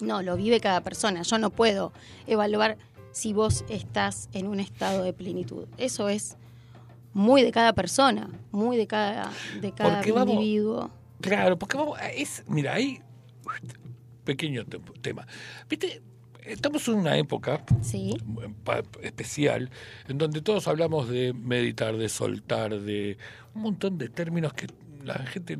[0.00, 1.22] No, lo vive cada persona.
[1.22, 1.92] Yo no puedo
[2.26, 2.78] evaluar
[3.12, 5.66] si vos estás en un estado de plenitud.
[5.76, 6.36] Eso es
[7.12, 9.30] muy de cada persona, muy de cada,
[9.60, 10.90] de cada Porque vamos- individuo.
[11.20, 13.00] Claro, porque vamos, es, mira, hay
[14.24, 15.26] pequeño te- tema.
[15.68, 16.02] Viste,
[16.44, 18.16] estamos en una época Sí,
[19.02, 19.70] especial
[20.08, 23.18] en donde todos hablamos de meditar, de soltar, de
[23.54, 24.66] un montón de términos que
[25.04, 25.56] la gente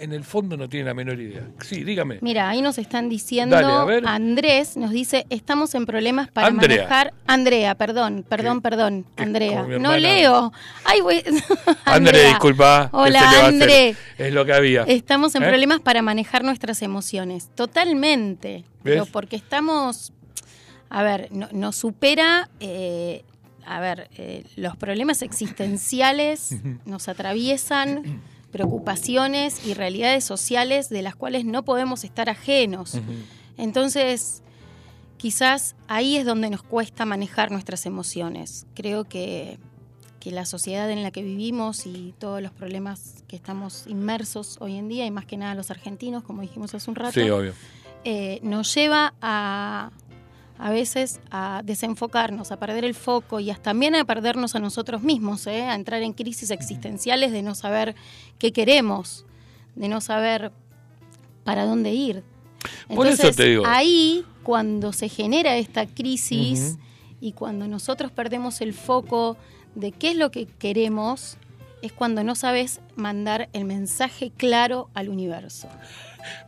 [0.00, 1.42] en- el fondo no tiene la menor idea.
[1.60, 2.18] Sí, dígame.
[2.20, 4.06] mira, ahí nos están diciendo, Dale, a ver.
[4.06, 6.76] Andrés nos dice, estamos en problemas para Andrea.
[6.82, 7.14] manejar...
[7.26, 9.62] Andrea, perdón, perdón, perdón, Andrea.
[9.78, 10.52] No leo.
[10.84, 11.18] Ay, güey.
[11.84, 12.28] André, Andrea.
[12.28, 12.88] disculpa.
[12.90, 13.46] ¿qué Hola?
[13.46, 13.96] André.
[14.16, 14.82] Es lo que había.
[14.84, 15.48] Estamos en ¿Eh?
[15.48, 17.48] problemas para manejar nuestras emociones.
[17.54, 18.64] Totalmente.
[18.82, 19.10] Pero ¿Ves?
[19.12, 20.12] porque estamos.
[20.90, 22.48] A ver, no- nos supera.
[22.60, 23.24] eh,
[23.70, 26.54] a ver, eh, los problemas existenciales
[26.86, 32.98] nos atraviesan preocupaciones y realidades sociales de las cuales no podemos estar ajenos.
[33.56, 34.42] Entonces,
[35.16, 38.66] quizás ahí es donde nos cuesta manejar nuestras emociones.
[38.74, 39.58] Creo que,
[40.20, 44.76] que la sociedad en la que vivimos y todos los problemas que estamos inmersos hoy
[44.76, 47.52] en día, y más que nada los argentinos, como dijimos hace un rato, Sí, obvio.
[48.04, 49.90] eh, nos lleva a
[50.58, 55.02] a veces a desenfocarnos, a perder el foco y hasta también a perdernos a nosotros
[55.02, 55.62] mismos, ¿eh?
[55.62, 57.94] a entrar en crisis existenciales de no saber
[58.38, 59.26] qué queremos,
[59.74, 60.52] de no saber
[61.44, 62.24] para dónde ir.
[62.88, 63.64] Por eso Entonces, te digo.
[63.66, 66.78] ahí, cuando se genera esta crisis
[67.20, 69.36] y cuando nosotros perdemos el foco
[69.74, 71.36] de qué es lo que queremos,
[71.82, 75.68] es cuando no sabes mandar el mensaje claro al universo.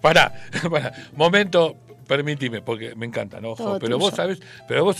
[0.00, 0.34] Pará,
[0.70, 0.92] pará.
[1.14, 1.76] Momento,
[2.14, 3.50] permíteme, porque me encanta, ¿no?
[3.52, 3.98] Ojo, Todo pero tuyo.
[3.98, 4.96] vos sabés, pero vos,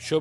[0.00, 0.18] yo,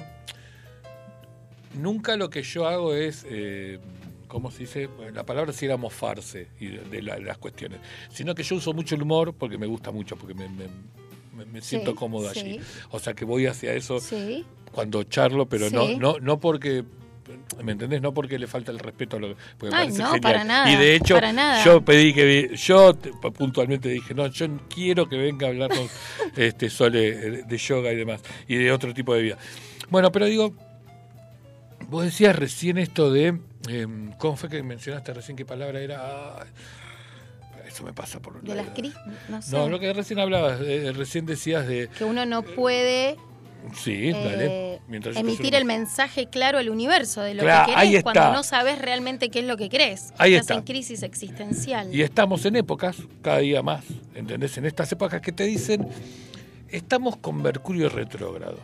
[1.74, 3.80] nunca lo que yo hago es, eh,
[4.28, 4.88] ¿cómo se dice?
[5.16, 7.80] La palabra si era mofarse y de, de la- de las cuestiones,
[8.12, 11.62] sino que yo uso mucho el humor porque me gusta mucho, porque me, me- me-
[11.62, 12.40] siento Sí, cómodo sí.
[12.40, 12.60] allí.
[12.92, 16.84] O sea que voy hacia eso Sí, cuando charlo, pero no, no, no porque
[17.64, 18.02] ¿Me entendés?
[18.02, 20.22] No porque le falta el respeto a lo porque me Ay, parece no, genial.
[20.22, 21.18] para nada, Y de hecho,
[21.66, 25.90] yo pedí que vi- yo te- puntualmente dije, no, yo quiero que venga a hablarnos
[26.36, 29.38] este Sole eh, de yoga y demás, y de otro tipo de vida.
[29.90, 30.54] Bueno, pero digo,
[31.90, 36.46] vos decías recién esto de, eh, ¿cómo fue que mencionaste recién qué palabra era?
[37.68, 38.98] Eso me pasa por de las crisis,
[39.30, 39.56] no sé.
[39.56, 43.16] No, lo que recién hablabas, eh, recién decías de, que uno no puede
[43.76, 44.46] sí, dale,
[44.76, 48.32] eh, mientras te emitir el mensaje claro al universo de lo Claro, que querés cuando
[48.34, 50.14] no sabes realmente qué es lo que crees.
[50.18, 50.54] Ahí Estás está.
[50.56, 51.94] en crisis existencial.
[51.94, 53.84] Y estamos en épocas, cada día más,
[54.16, 54.58] ¿entendés?
[54.58, 55.88] En estas épocas que te dicen,
[56.70, 58.60] estamos con Mercurio retrógrado.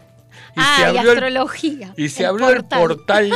[0.56, 1.94] Y ah, se y abrió el- astrología.
[1.98, 3.32] y se el abrió el portal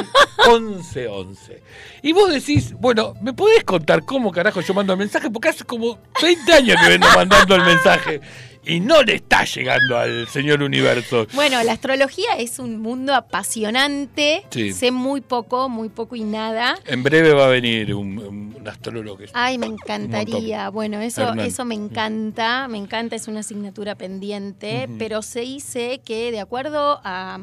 [0.48, 1.62] 1111.
[2.04, 5.30] Y vos decís, bueno, ¿me podés contar cómo carajo yo mando el mensaje?
[5.30, 8.22] Porque hace como 20 años que vengo mandando el mensaje
[8.66, 11.28] y no le está llegando al señor universo.
[11.34, 14.44] Bueno, la astrología es un mundo apasionante.
[14.50, 14.74] Sí.
[14.74, 16.78] Sé muy poco, muy poco y nada.
[16.86, 19.18] En breve va a venir un, un astrólogo.
[19.18, 20.70] que Ay, me encantaría.
[20.70, 21.46] Bueno, eso, Hernán.
[21.46, 22.68] eso me encanta.
[22.68, 24.88] Me encanta, es una asignatura pendiente.
[25.00, 27.40] Pero se dice que de acuerdo a,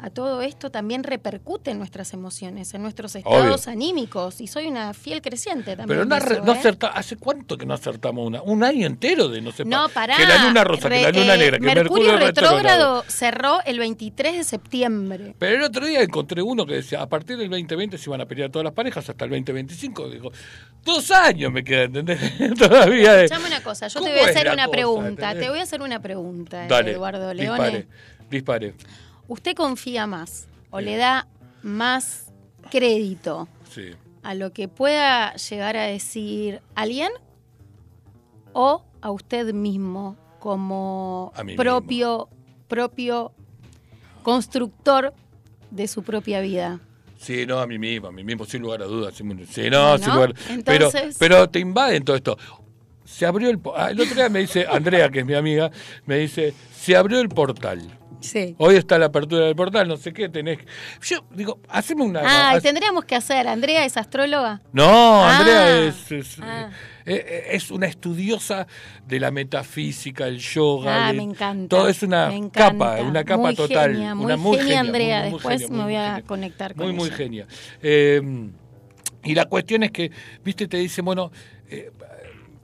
[0.00, 3.72] a todo esto también repercute en nuestras emociones, en nuestros estados Obvio.
[3.72, 4.40] anímicos.
[4.40, 5.88] Y soy una fiel creciente también.
[5.88, 6.56] Pero no, eso, no ¿eh?
[6.56, 8.40] acerta- ¿hace cuánto que no acertamos una?
[8.42, 10.16] Un año entero de no sé No, pará.
[10.16, 13.78] Que la luna rosa, que la luna eh, negra, que Mercurio, Mercurio, retrógrado cerró el
[13.80, 15.34] 23 de septiembre.
[15.38, 18.26] Pero el otro día encontré uno que decía, a partir del 2020 se iban a
[18.26, 20.08] pelear todas las parejas hasta el 2025.
[20.10, 20.30] Digo,
[20.84, 22.20] dos años me quedan, ¿entendés?
[22.58, 23.14] Todavía.
[23.14, 25.08] de- Escuchame una cosa, yo te ¿Cómo voy a hacer una cosa, pregunta.
[25.08, 25.40] entendés?
[25.40, 27.64] Te voy a hacer una pregunta, Dale, Eduardo Leone.
[27.64, 27.86] dispare,
[28.30, 28.74] dispare.
[29.28, 31.28] ¿Usted confía más o le da
[31.62, 32.32] más
[32.70, 33.90] crédito Sí.
[34.22, 37.10] a lo que pueda llegar a decir alguien
[38.52, 42.28] o a usted mismo como propio
[42.68, 43.32] propio
[44.22, 45.14] constructor
[45.70, 46.80] de su propia vida?
[47.18, 49.14] Sí, no, a mí mismo, a mí mismo, sin lugar a dudas.
[49.14, 50.34] sin- Sí, no, sin lugar.
[50.48, 52.38] entonces- Pero, pero te invaden todo esto.
[53.04, 53.58] Se abrió el.
[53.74, 55.70] ah, el otro día me dice, Andrea, que es mi amiga,
[56.06, 57.80] me dice, se abrió el portal.
[58.20, 58.54] Sí.
[58.58, 60.58] Hoy está la apertura del portal, no sé qué, tenés.
[61.02, 62.20] Yo digo, haceme una.
[62.24, 63.46] Ah, haz- tendríamos que hacer.
[63.46, 64.60] Andrea es astróloga.
[64.72, 65.38] No, Ah.
[65.38, 66.70] Andrea es, es, Ah.
[67.06, 68.66] eh, es una estudiosa
[69.06, 71.08] de la metafísica, el yoga.
[71.08, 71.76] Ah, me encanta.
[71.76, 72.70] Todo es una encanta.
[72.72, 73.92] capa, una capa Muy total.
[73.92, 75.20] genia, muy una muy genia, genia, Andrea.
[75.20, 77.16] muy, muy Después genia, me muy voy a conectar con Muy, muy ella.
[77.16, 77.46] genia.
[77.82, 78.50] Eh,
[79.24, 80.10] y la cuestión es que,
[80.44, 81.30] viste, te dice, bueno,
[81.68, 81.90] eh,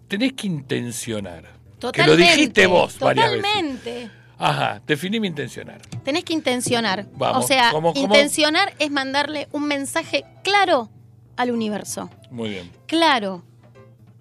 [0.08, 1.54] tenés que intencionar.
[1.78, 1.92] Totalmente.
[2.02, 3.42] Que lo dijiste vos varias veces.
[3.44, 4.10] Totalmente.
[4.38, 5.80] Ajá, definí mi intencionar.
[6.04, 7.06] Tenés que intencionar.
[7.16, 8.04] Vamos, o sea, ¿cómo- cómo?
[8.04, 10.90] intencionar es mandarle un mensaje claro
[11.36, 12.10] al universo.
[12.30, 12.70] Muy bien.
[12.86, 13.42] Claro.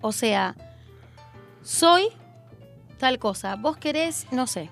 [0.01, 0.55] O sea,
[1.63, 2.09] soy
[2.99, 3.55] tal cosa.
[3.55, 4.69] Vos querés, no sé.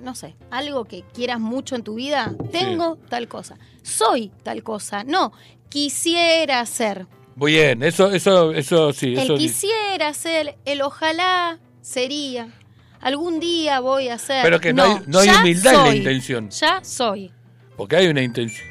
[0.00, 2.34] No sé, algo que quieras mucho en tu vida.
[2.52, 3.56] Tengo tal cosa.
[3.82, 5.02] Soy tal cosa.
[5.04, 5.32] No,
[5.70, 7.06] quisiera ser.
[7.36, 12.48] Muy bien, eso, eso, eso sí, El eso quisiera ser, el ojalá sería.
[13.04, 14.42] Algún día voy a ser.
[14.42, 15.96] Pero que no hay- no hay ya humildad en la soy.
[15.98, 16.50] intención.
[16.50, 17.32] Ya soy.
[17.76, 18.66] Porque hay una intención.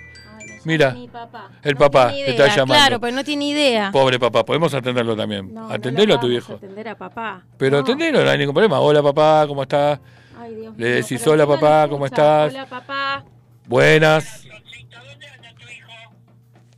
[0.66, 1.52] Mira, Mi papá.
[1.62, 2.74] el No papá tiene te está llamando.
[2.74, 3.92] Claro, pero no tiene idea.
[3.92, 5.54] Pobre papá, podemos atenderlo también.
[5.54, 6.54] No a tu viejo.
[6.56, 7.44] atender a papá.
[7.58, 7.84] Pero No.
[7.84, 8.80] atendelo, no hay ningún problema.
[8.80, 10.00] Hola papá, ¿cómo estás?
[10.40, 13.26] Ay, Dios Le decís, "Hola, papá, no ¿cómo estás?" Hola papá.
[13.68, 14.46] Buenas.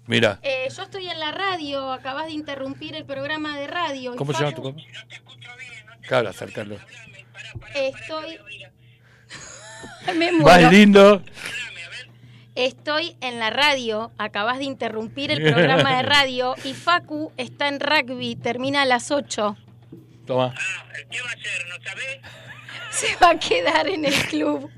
[0.08, 4.16] Mira, Eh, yo estoy en la radio, acabas de interrumpir el programa de radio.
[4.16, 4.78] ¿cómo se llama tu papá?
[6.08, 6.78] Claro, acercarlo.
[7.74, 8.40] Estoy.
[10.18, 11.22] Me Más lindo.
[12.56, 17.82] Estoy en la radio, acabas de interrumpir el programa de radio y Facu está en
[17.82, 19.58] rugby, termina a las 8.
[20.26, 20.56] Toma.
[21.12, 21.66] ¿Qué va a hacer?
[21.68, 22.20] ¿No sabés?
[22.92, 24.72] Se va a quedar en el club.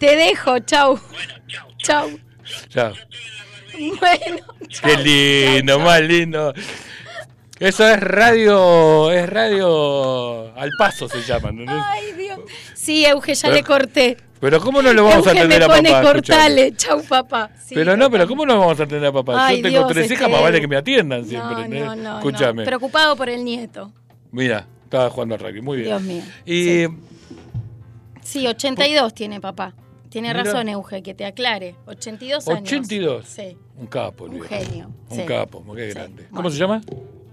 [0.00, 0.98] Te dejo, chau.
[1.12, 1.70] Bueno, chau.
[1.78, 2.20] Chau.
[2.68, 2.94] Chao.
[4.00, 4.44] Bueno,
[4.82, 6.52] Qué lindo, más lindo.
[7.60, 11.76] Eso es radio, es radio al paso se llama, ¿entendés?
[11.78, 12.40] ay Dios.
[12.74, 14.16] Sí, Euge, ya le corté.
[14.40, 16.02] Pero ¿cómo no lo vamos a atender me a pone papá?
[16.12, 17.50] cortale, chau papá.
[17.62, 18.26] Sí, pero no, pero.
[18.26, 19.46] ¿cómo no vamos a atender a papá?
[19.46, 21.68] Ay, Yo tengo Dios, tres hijas, más vale que me atiendan siempre.
[21.68, 22.64] No, no, no, Escúchame.
[22.64, 23.92] Preocupado por el nieto.
[24.32, 25.88] Mira, estaba jugando al rugby, muy bien.
[25.88, 26.22] Dios mío.
[26.46, 26.86] Y
[28.22, 29.74] Sí, 82 tiene papá.
[30.08, 30.44] Tiene Mira.
[30.44, 31.76] razón, Euge, que te aclare.
[31.86, 32.62] 82 años.
[32.62, 33.26] 82.
[33.26, 33.58] Sí.
[33.76, 35.24] un capo, Un genio, Un sí.
[35.26, 36.22] capo, Sí, grande.
[36.22, 36.36] bueno.
[36.36, 36.80] ¿Cómo se llama?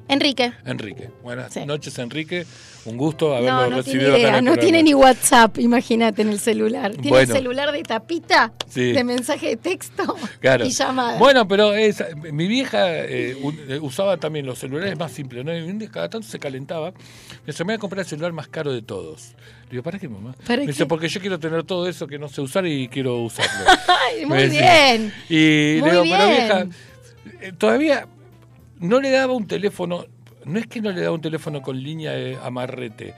[0.09, 0.53] Enrique.
[0.65, 1.09] Enrique.
[1.21, 1.65] Buenas Sí.
[1.65, 2.45] noches, Enrique.
[2.85, 4.27] Un gusto haberlo No, no tiene recibido idea.
[4.29, 4.61] No programa.
[4.61, 6.91] tiene ni WhatsApp, imagínate, en el celular.
[6.93, 7.33] Tiene Bueno.
[7.33, 8.93] el celular de tapita, Sí.
[8.93, 10.65] de mensaje de texto Claro.
[10.65, 11.17] y llamada.
[11.17, 13.35] Bueno, pero esa- mi vieja eh,
[13.67, 15.53] eh, usaba también los celulares más simples, ¿no?
[15.57, 16.91] Y un día cada tanto se calentaba.
[16.91, 19.33] Me dice, me voy a comprar el celular más caro de todos.
[19.65, 20.33] Le digo, ¿para qué, mamá?
[20.45, 20.87] ¿Para me dice, qué?
[20.87, 23.51] porque yo quiero tener todo eso que no sé usar y quiero usarlo.
[24.07, 25.13] Ay, muy bien.
[25.27, 26.29] Y Muy le digo, pero bien.
[26.29, 26.65] vieja,
[27.41, 28.07] eh, todavía
[28.79, 30.05] no le daba un teléfono,
[30.45, 33.13] no es que no le daba un teléfono con línea de amarrete,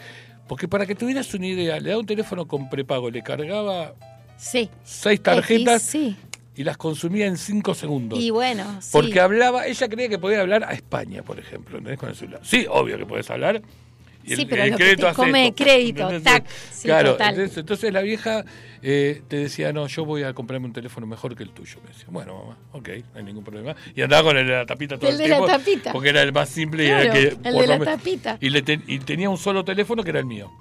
[0.47, 3.93] porque para que tuvieras una idea, le daba un teléfono con prepago, le cargaba
[4.38, 4.70] Sí.
[4.84, 6.16] seis tarjetas Sí.
[6.55, 8.20] y las consumía en cinco segundos.
[8.20, 8.89] Y bueno, sí.
[8.91, 11.99] Porque hablaba, ella creía que podía hablar a España, por ejemplo, ¿entendés?
[11.99, 12.41] Con el celular.
[12.43, 13.62] Sí, obvio que podés hablar.
[14.34, 17.30] Y Sí, pero lo que te hace come esto, crédito, tac, sí, claro, total.
[17.36, 18.45] Entonces, entonces la vieja
[18.82, 21.80] eh, te decía, no, yo voy a comprarme un teléfono mejor que el tuyo.
[21.84, 23.75] Me decía, bueno, mamá, ok, no hay ningún problema.
[23.95, 25.51] Y andaba con el de la tapita todo El el, de la tiempo.
[25.57, 25.91] tapita.
[25.93, 27.27] Porque era el más simple y era el que...
[27.49, 28.38] el de la tapita.
[28.39, 30.51] Y, le ten- y tenía un solo teléfono que era el mío.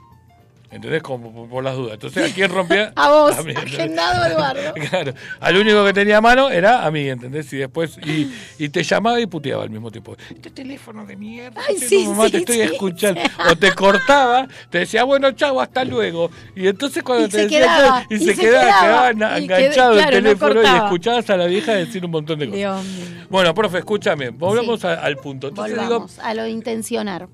[0.70, 1.02] ¿Entendés?
[1.02, 1.94] Como por, las dudas.
[1.94, 2.92] Entonces, ¿a quién rompía?
[2.96, 3.74] A vos, mí, ¿entendés?
[3.78, 4.74] agendado Eduardo.
[4.90, 7.50] Claro, al único que tenía a mano era a mí, ¿entendés?
[7.54, 10.14] Y después, y, y te llamaba y puteaba al mismo tiempo.
[10.28, 13.20] Este teléfono de mierda, Ay, este sí, mamá, sí, te estoy sí, escuchando.
[13.50, 16.30] O te cortaba, te decía, bueno, chau, hasta luego.
[16.54, 20.04] Y entonces cuando Y te se decía, quedaba, y, y se, se quedaba, enganchado el
[20.04, 22.58] no teléfono y escuchabas a la vieja decir un montón de cosas.
[22.58, 23.26] Dios mío.
[23.30, 24.86] Bueno, profe, escúchame, volvamos Sí.
[24.86, 25.48] a- al punto.
[25.48, 27.28] Entonces digo, Volvamos a lo intencionar.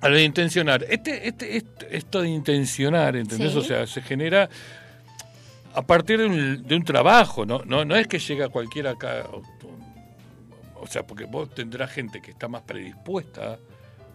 [0.00, 0.84] A lo de intencionar.
[0.88, 3.52] Este, este, est- esto de intencionar, ¿entendés?
[3.52, 3.58] Sí.
[3.58, 4.48] O sea, se genera.
[5.74, 7.62] a partir de un, de un trabajo, ¿no?
[7.64, 7.84] ¿no?
[7.84, 9.26] No es que llega cualquiera acá.
[9.32, 9.42] O,
[10.82, 13.58] o sea, porque vos tendrás gente que está más predispuesta,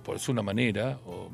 [0.04, 1.30] por decir una manera, o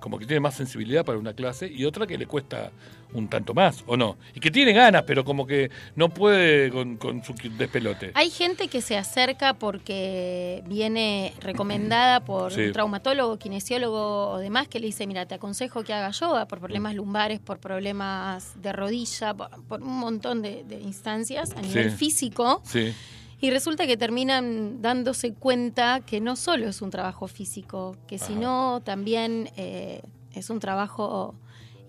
[0.00, 2.70] como que tiene más sensibilidad para una clase, y otra que le cuesta
[3.12, 4.16] un tanto más, ¿o no?
[4.34, 8.12] Y que tiene ganas, pero como que no puede con, con su despelote.
[8.14, 12.62] Hay gente que se acerca porque viene recomendada por Sí.
[12.66, 16.60] un traumatólogo, kinesiólogo o demás que le dice, mira, te aconsejo que hagas yoga por
[16.60, 21.90] problemas lumbares, por problemas de rodilla, por, por un montón de, de instancias a nivel
[21.90, 21.96] Sí.
[21.96, 22.62] físico.
[22.64, 22.92] Sí,
[23.40, 28.26] Y resulta que terminan dándose cuenta que no solo es un trabajo físico, que Ajá.
[28.26, 30.02] sino también eh,
[30.34, 31.34] es un trabajo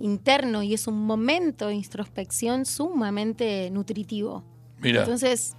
[0.01, 4.43] interno y es un momento de introspección sumamente nutritivo.
[4.79, 5.01] mira.
[5.01, 5.55] Entonces,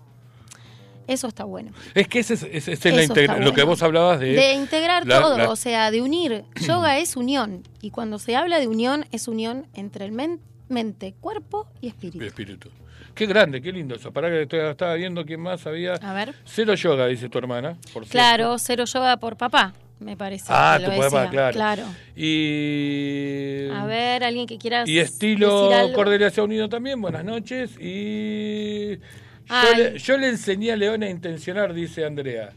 [1.07, 1.73] eso está bueno.
[1.95, 4.33] es que ese es, ese es la lo que vos hablabas de...
[4.35, 6.45] De integrar la- todo, la- o sea, de unir.
[6.67, 7.63] Yoga es unión.
[7.81, 12.25] Y cuando se habla de unión, es unión entre el men- mente, cuerpo y espíritu.
[12.25, 12.71] espíritu.
[13.15, 14.11] Qué grande, qué lindo eso.
[14.13, 15.95] Pará que estoy- estaba viendo quién más había.
[15.95, 16.35] A ver.
[16.45, 17.73] Cero yoga, dice tu hermana.
[17.93, 18.11] Por cierto.
[18.13, 20.47] Claro, cero yoga por papá, me parece.
[20.49, 21.51] Ah, que tu lo decía.
[21.51, 21.85] claro.
[22.17, 23.69] Y.
[23.73, 25.71] A ver, alguien que quiera Y estilo.
[25.95, 27.01] Cordelia se ha unido también.
[27.01, 27.71] Buenas noches.
[27.81, 28.99] Y.
[29.49, 32.53] Yo le, yo le enseñé a León a intencionar, dice Andrea.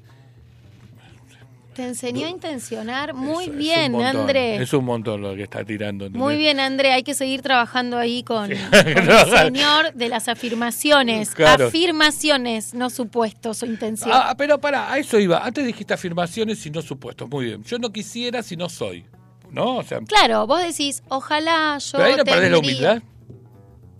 [1.76, 3.13] Te enseñó a intencionar.
[3.13, 4.55] Muy Es- es bien, montón, André.
[4.63, 6.05] Es un montón lo que está tirando.
[6.05, 6.19] ¿entendés?
[6.26, 6.93] Muy bien, André.
[6.93, 9.09] Hay que seguir trabajando ahí con, con el
[9.53, 11.32] señor de las afirmaciones.
[11.32, 11.67] Claro.
[11.67, 14.09] Afirmaciones, no supuestos o intención.
[14.13, 15.45] Ah, pero pará, a eso iba.
[15.45, 17.30] Antes dijiste afirmaciones y no supuestos.
[17.30, 17.63] Muy bien.
[17.63, 19.05] Yo no quisiera si no soy.
[19.51, 19.78] ¿No?
[19.78, 21.91] O sea, Claro, vos decís, ojalá yo.
[21.93, 23.03] pero ahí no perdés la tendría- humildad.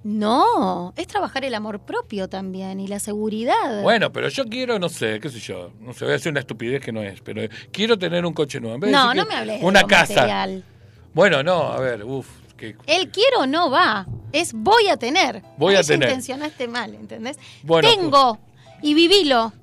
[0.08, 3.82] No, es trabajar el amor propio también y la seguridad.
[3.82, 6.42] Bueno, pero yo quiero, no sé, qué sé yo, no sé, voy a hacer una
[6.42, 7.42] estupidez que no es, pero
[7.72, 8.76] quiero tener un coche nuevo.
[8.76, 10.14] En vez de no, no me hables Una casa.
[10.14, 10.64] material.
[11.12, 15.42] Bueno, no, a ver, uff, que El quiero no va, es voy a tener.
[15.58, 16.08] Voy a tener.
[16.08, 17.40] intencionaste mal, ¿entendés?
[17.64, 18.00] Bueno, pues.
[18.00, 18.38] Tengo,
[18.84, 19.54] y vivilo.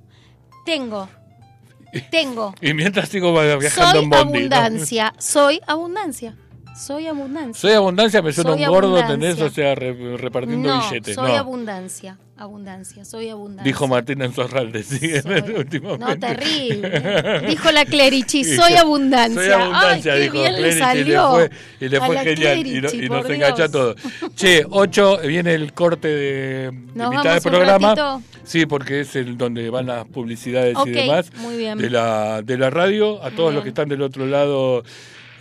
[0.66, 1.08] Tengo,
[2.10, 2.52] tengo.
[2.60, 4.48] y mientras sigo viajando Soy en bondi.
[4.48, 4.56] ¿no?
[4.56, 6.34] abundancia, soy abundancia,
[6.82, 7.60] soy abundancia.
[7.60, 9.06] Soy abundancia, me suena Soy un gordo.
[9.06, 9.40] ¿tenés?
[9.40, 11.14] O sea, re- repartiendo no, billetes.
[11.14, 11.38] soy no.
[11.38, 13.64] abundancia, abundancia, soy abundancia.
[13.64, 16.04] Dijo Martina en Sorralde, sí, Soy- últimamente.
[16.04, 17.40] No, terrible.
[17.48, 19.42] Dijo la Clerici, soy abundancia.
[19.42, 21.04] Soy abundancia, Ay, qué dijo bien le Clerici, salió.
[21.04, 22.66] Y le fue, y le fue la genial.
[22.66, 23.94] Y, no- y nos engancha todo.
[24.34, 27.88] Che, 8, viene el corte de, de ¿Nos mitad del un programa.
[27.94, 28.22] ratito?
[28.44, 31.78] Sí, porque es el donde van las publicidades y demás muy bien.
[31.78, 33.22] de la de la radio.
[33.22, 33.54] A todos Bien.
[33.54, 34.82] los que están del otro lado.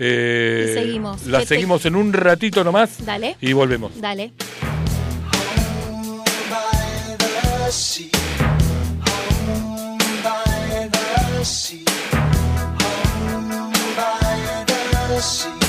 [0.03, 1.27] Eh, Y seguimos.
[1.27, 3.05] La ¿Qué te- seguimos en un ratito nomás.
[3.05, 3.37] Dale.
[3.39, 3.91] Y volvemos.
[4.01, 4.33] Dale.
[15.21, 15.60] sea,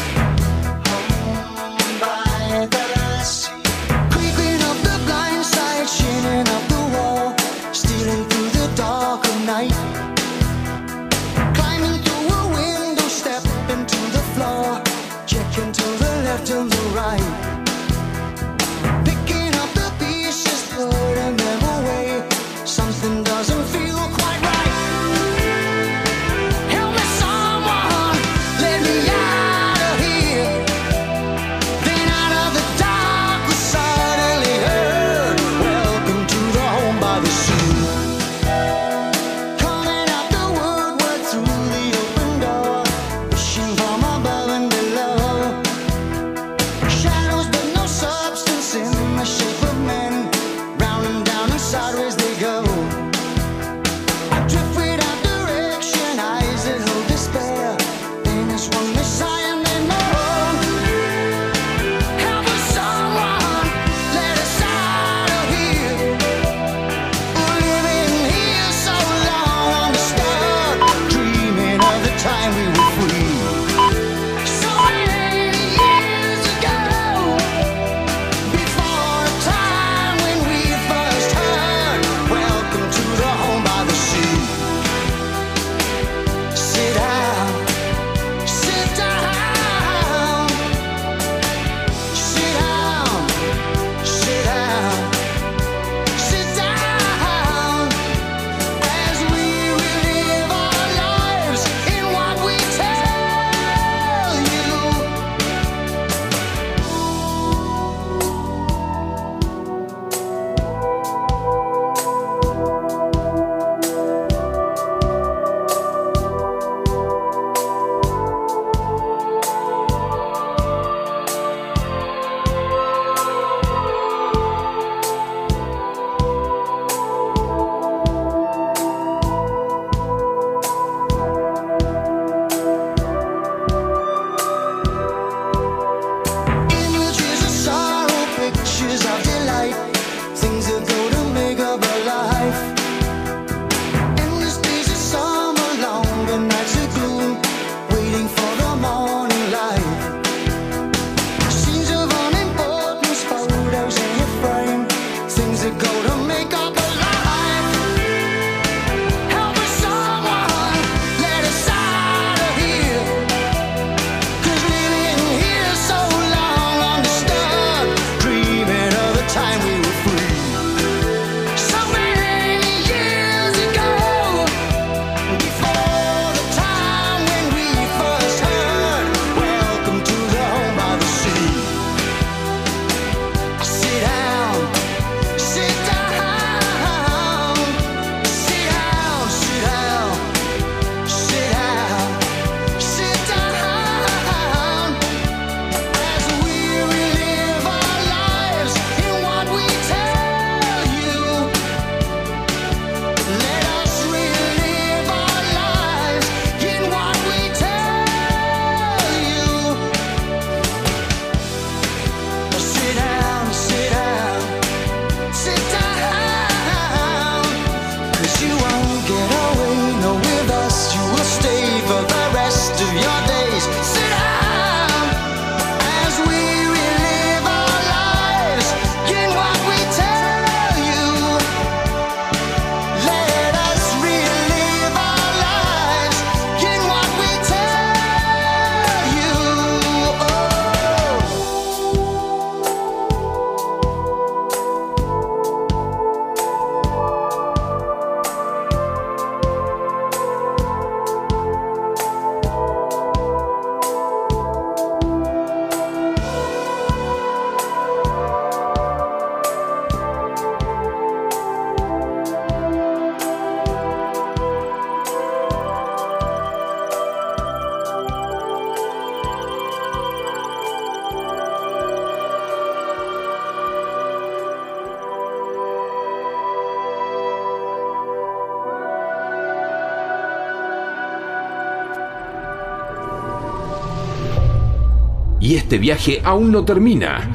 [285.43, 287.29] Y este viaje aún no termina.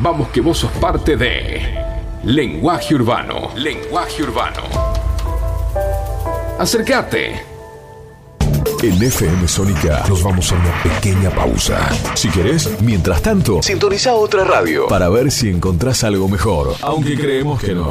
[0.00, 1.60] Vamos que vos sos parte de
[2.22, 3.50] Lenguaje Urbano.
[3.56, 4.62] Lenguaje Urbano.
[6.60, 7.42] Acércate.
[8.80, 11.80] En FM Sónica nos vamos a una pequeña pausa.
[12.14, 16.76] Si querés, mientras tanto, sintoniza otra radio para ver si encontrás algo mejor.
[16.80, 17.90] Aunque creemos que no.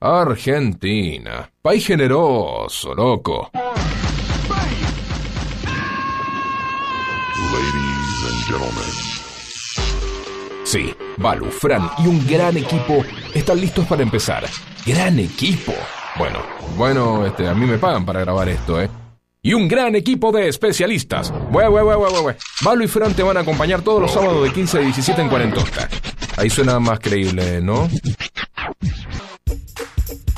[0.00, 1.50] Argentina.
[1.60, 3.50] País generoso, loco.
[7.52, 8.92] Ladies and gentlemen.
[10.62, 14.44] Sí, Balu, Fran y un gran equipo están listos para empezar.
[14.86, 15.72] ¡Gran equipo!
[16.16, 16.38] Bueno,
[16.76, 18.88] bueno, este, a mí me pagan para grabar esto, ¿eh?
[19.42, 21.32] Y un gran equipo de especialistas.
[21.50, 22.36] Bue, bue, bue.
[22.62, 25.28] Balu y Fran te van a acompañar todos los sábados de 15 a 17 en
[25.28, 25.88] Cuarentosta.
[26.36, 27.88] Ahí suena más creíble, ¿no?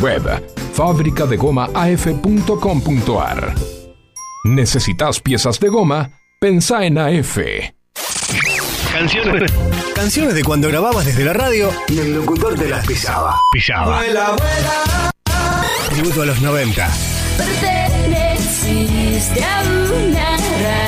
[0.00, 0.22] Web
[0.74, 3.54] fabricadegomaaf.com.ar.
[4.44, 6.10] ¿Necesitas piezas de goma?
[6.40, 7.38] Pensá en AF.
[8.92, 9.52] Canciones.
[9.94, 13.40] Canciones de cuando grababas desde la radio y el locutor te las pisaba.
[13.52, 14.00] Pisaba.
[15.90, 16.88] Tributo a los 90.
[17.36, 20.87] Perteneciste a una raza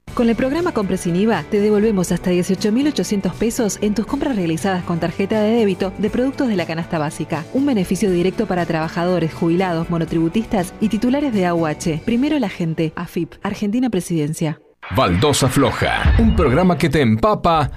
[0.13, 4.83] Con el programa Compre sin IVA te devolvemos hasta 18.800 pesos en tus compras realizadas
[4.83, 7.45] con tarjeta de débito de productos de la canasta básica.
[7.53, 12.01] Un beneficio directo para trabajadores, jubilados, monotributistas y titulares de AUH.
[12.03, 12.91] Primero la gente.
[12.95, 13.35] AFIP.
[13.41, 14.59] Argentina Presidencia.
[14.95, 17.71] Baldosa Floja, un programa que te empapa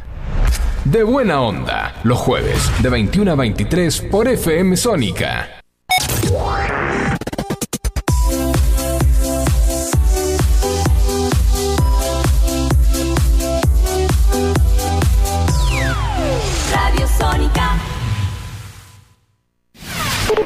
[0.85, 1.95] de buena onda.
[2.03, 5.64] Los jueves, de 21 a 23 por FM Sónica.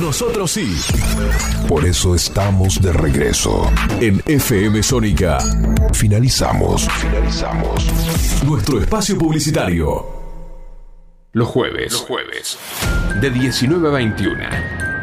[0.00, 0.76] Nosotros sí.
[1.68, 3.70] Por eso estamos de regreso.
[4.00, 5.38] En FM Sónica.
[5.92, 6.88] Finalizamos.
[6.88, 7.86] Finalizamos.
[8.44, 10.06] Nuestro espacio publicitario.
[11.32, 11.92] Los jueves.
[11.92, 12.58] Los jueves.
[13.20, 14.44] De 19 a 21.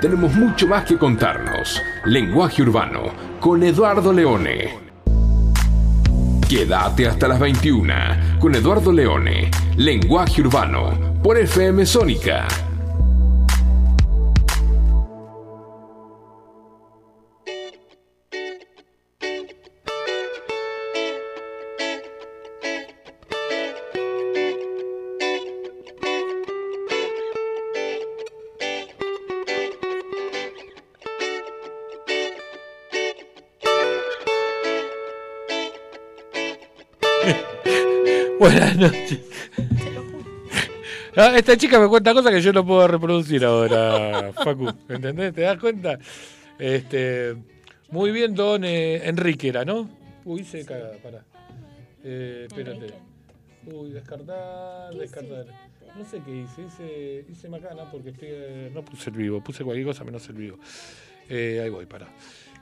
[0.02, 1.82] Tenemos mucho más que contarnos.
[2.06, 4.78] Lenguaje urbano con Eduardo Leone.
[6.50, 7.94] Quédate hasta las 21
[8.40, 9.50] con Eduardo Leone.
[9.78, 12.48] Lenguaje urbano por FM Sónica.
[38.42, 39.20] Buenas noches.
[41.16, 44.68] Ah, esta chica me cuenta cosas que yo no puedo reproducir ahora, Facu.
[44.90, 45.36] ¿Entendés?
[45.36, 46.00] ¿Te das cuenta?
[46.58, 47.36] Este,
[47.92, 49.88] muy bien, don eh, Enrique era, ¿no?
[50.26, 51.24] Uy, se caga, pará.
[52.04, 52.88] Eh, espérate.
[53.68, 55.46] Uy, descartar, descartar.
[55.96, 59.64] no sé qué hice, hice, hice macana porque estoy, eh, no puse el vivo, puse
[59.64, 60.58] cualquier cosa menos el vivo.
[61.30, 61.86] Eh, ahí voy,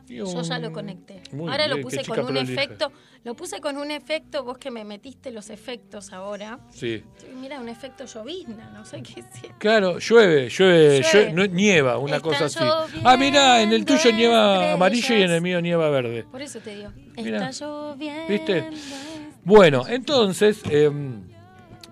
[0.09, 1.21] Yo ya lo conecté.
[1.31, 2.51] Muy ahora lo bien, puse con un prolija.
[2.63, 2.91] efecto.
[3.23, 6.59] Lo puse con un efecto, vos que me metiste los efectos ahora.
[6.71, 7.03] Sí.
[7.39, 9.25] Mira, un efecto llovizna, no sé qué es.
[9.57, 11.49] Claro, llueve, llueve, Llueve.
[11.49, 12.59] nieva, una Está cosa así.
[13.03, 16.23] Ah, mira, en el tuyo nieva amarillo y en el mío nieva verde.
[16.31, 16.91] Por eso te digo.
[17.17, 17.49] Mira.
[17.49, 18.27] Está lloviendo.
[18.29, 18.69] ¿Viste?
[19.43, 20.89] Bueno, entonces, eh,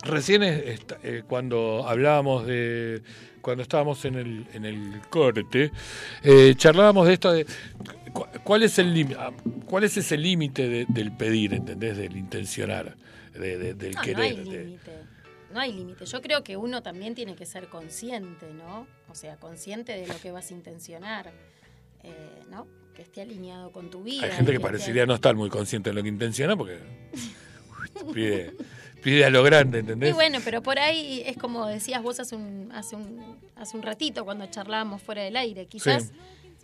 [0.03, 3.01] recién es- eh, cuando hablábamos de.
[3.41, 5.71] Cuando estábamos en el, en el corte,
[6.21, 7.45] eh, charlábamos de esto de
[8.43, 9.19] cuál es el límite,
[9.65, 11.97] cuál es ese límite de- del pedir, ¿entendés?
[11.97, 12.95] Del intencionar,
[13.33, 14.21] de- de- del No, no querer.
[14.23, 14.91] hay de- límite.
[15.53, 16.05] No hay límite.
[16.05, 18.85] Yo creo que uno también tiene que ser consciente, ¿no?
[19.09, 21.31] O sea, consciente de lo que vas a intencionar,
[22.03, 22.67] eh, ¿no?
[22.93, 24.25] Que esté alineado con tu vida.
[24.25, 26.79] Hay gente que parecería no estar muy consciente de lo que intenciona porque
[28.13, 28.53] pide,
[29.03, 30.09] pide a lo grande, ¿entendés?
[30.09, 33.83] Y bueno, pero por ahí es como decías vos hace un, hace un, hace un
[33.83, 35.65] ratito cuando charlábamos fuera del aire.
[35.67, 36.13] Quizás Sí.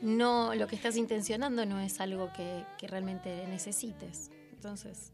[0.03, 4.29] No lo que estás intencionando no es algo que, que realmente necesites.
[4.53, 5.11] Entonces,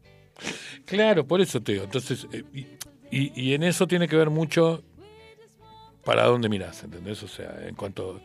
[0.84, 1.84] Claro, por eso te digo.
[1.84, 2.44] Entonces, eh,
[3.10, 4.82] y, y- en eso tiene que ver mucho
[6.04, 7.22] para dónde miras, ¿entendés?
[7.22, 8.20] O sea, en cuanto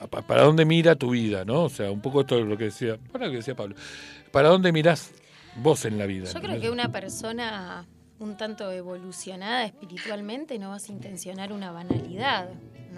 [0.00, 1.64] a pa- para dónde mira tu vida, ¿no?
[1.64, 3.76] O sea, un poco esto es lo que decía, para lo que decía Pablo.
[4.32, 5.12] ¿Para dónde mirás
[5.56, 6.30] vos en la vida?
[6.32, 7.86] yo creo que una persona
[8.18, 12.48] un tanto evolucionada espiritualmente no vas a intencionar una banalidad,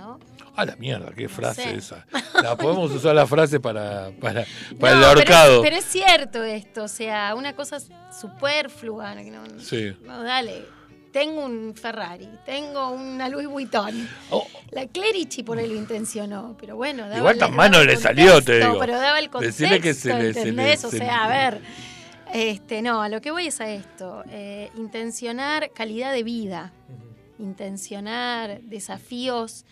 [0.03, 0.19] ¿no?
[0.57, 1.75] Ah, la mierda, qué frase sé.
[1.77, 2.07] esa.
[2.43, 4.45] La podemos usar la frase para, para,
[4.79, 5.63] para el No, pero es- ahorcado.
[5.63, 7.79] Pero, es cierto esto, o sea, una cosa
[8.21, 9.15] superflua.
[9.15, 9.97] No, Sí.
[10.05, 10.65] no, dale,
[11.13, 14.09] tengo un Ferrari, tengo una Louis Vuitton.
[14.31, 14.47] Oh.
[14.71, 18.59] La Clerici por ahí lo intencionó, pero bueno, daba Igual tan mano le salió, te
[18.61, 18.79] digo.
[18.79, 20.85] Pero daba el contexto, Decirle que se le- se le- ¿entendés?
[20.85, 21.61] o se sea, a ver,
[22.33, 26.73] este, no, a lo que voy es a esto, eh, intencionar calidad de vida,
[27.43, 29.65] intencionar desafíos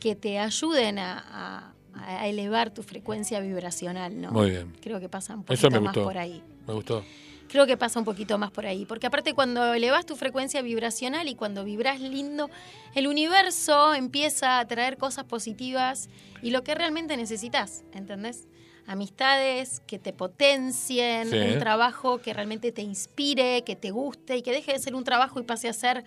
[0.00, 4.30] que te ayuden a, a- a elevar tu frecuencia vibracional, ¿no?
[4.30, 4.72] Muy bien.
[4.80, 6.04] Creo que pasa un Eso poquito me más gustó.
[6.04, 6.42] por ahí.
[6.66, 7.04] Me gustó.
[7.48, 11.28] Creo que pasa un poquito más por ahí, porque aparte cuando elevas tu frecuencia vibracional
[11.28, 12.50] y cuando vibras lindo,
[12.94, 16.08] el universo empieza a traer cosas positivas
[16.42, 18.46] y lo que realmente necesitas, ¿entendés?
[18.86, 21.36] Amistades que te potencien, Sí.
[21.36, 25.04] un trabajo que realmente te inspire, que te guste y que deje de ser un
[25.04, 26.04] trabajo y pase a ser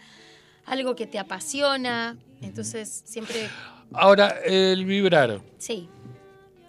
[0.65, 2.17] algo que te apasiona.
[2.41, 3.47] Entonces, siempre,
[3.93, 5.41] Ahora, el vibrar.
[5.57, 5.87] sí,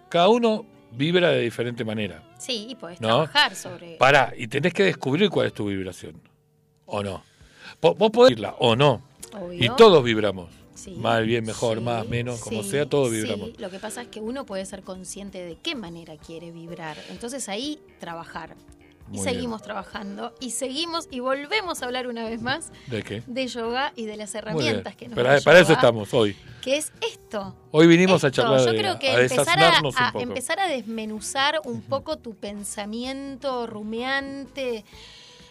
[0.09, 2.23] Cada uno vibra de diferente manera.
[2.37, 3.07] sí, y podés ¿No?
[3.07, 3.95] trabajar sobre...
[3.95, 6.21] Pará, y tenés que descubrir cuál es tu vibración.
[6.85, 7.23] ¿O no?
[7.81, 9.01] Vos, podés irla, o no.
[9.33, 9.63] Obvio.
[9.63, 10.49] Y todos vibramos.
[10.75, 10.91] Sí.
[10.91, 13.15] Mal, bien, mejor, Sí, más, menos, como sea, todos sí.
[13.15, 13.51] vibramos.
[13.59, 16.97] Lo que pasa es que uno puede ser consciente de qué manera quiere vibrar.
[17.09, 18.55] Entonces ahí trabajar.
[19.11, 23.21] Y seguimos trabajando y seguimos y volvemos a hablar una vez más ¿De qué?
[23.27, 26.35] de yoga y de las herramientas que nos da para eso estamos hoy.
[26.61, 27.55] Que es esto.
[27.71, 31.81] Hoy vinimos a charlar Yo de, creo que a empezar a, empezar a desmenuzar un
[31.81, 34.85] poco tu pensamiento rumiante,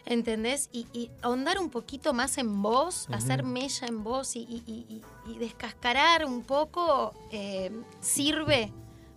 [0.07, 0.69] ¿entendés?
[0.73, 3.15] Y, y ahondar un poquito más en vos, Ujú.
[3.17, 4.87] hacer mella en vos y, y- y-
[5.29, 7.71] y- y descascarar un poco eh,
[8.01, 8.73] sirve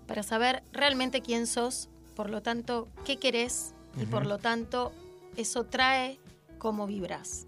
[0.07, 4.91] para saber realmente quién sos, por lo tanto, qué querés y por lo tanto,
[5.37, 6.19] eso trae
[6.57, 7.47] cómo vibras.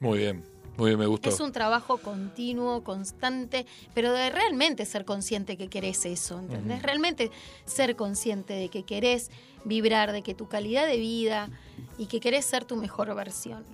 [0.00, 0.44] Muy bien,
[0.76, 1.28] muy bien, me gustó.
[1.28, 6.82] Es un trabajo continuo, constante, pero de realmente ser consciente que querés eso, ¿entendés?
[6.82, 7.30] Realmente
[7.64, 9.30] ser consciente de que querés
[9.64, 11.50] vibrar, de que tu calidad de vida
[11.98, 13.64] y que querés ser tu mejor versión.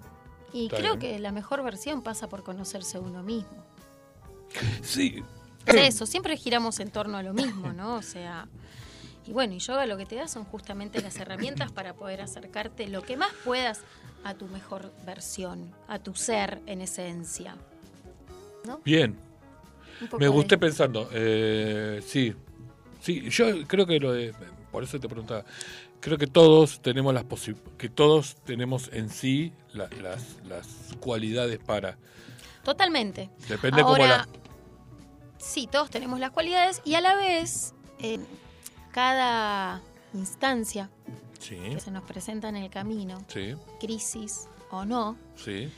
[0.53, 1.15] Y Está creo bien.
[1.15, 3.65] que la mejor versión pasa por conocerse uno mismo.
[4.83, 5.23] Sí.
[5.67, 7.97] Es eso, siempre giramos en torno a lo mismo, ¿no?
[7.97, 8.49] O sea,
[9.27, 12.87] y bueno, y yoga lo que te da son justamente las herramientas para poder acercarte
[12.89, 13.81] lo que más puedas
[14.25, 17.57] a tu mejor versión, a tu ser en esencia.
[18.67, 18.81] ¿No?
[18.85, 19.17] Bien.
[20.13, 21.09] Me de- gusté pensando.
[21.13, 22.35] eh, sí.
[23.01, 24.35] Sí, yo creo que lo de.
[24.73, 25.45] Por eso te preguntaba.
[26.01, 30.67] Creo que todos tenemos las posi- que todos tenemos en sí la- las, las
[31.01, 31.97] cualidades para.
[32.65, 33.31] Totalmente.
[33.49, 34.29] Depende cómo Ahora, la-
[35.39, 38.27] Sí, todos tenemos las cualidades y a la vez, en
[38.95, 39.83] cada
[40.15, 40.89] instancia
[41.41, 45.69] Sí, que se nos presenta en el camino, sí, crisis o no, sí.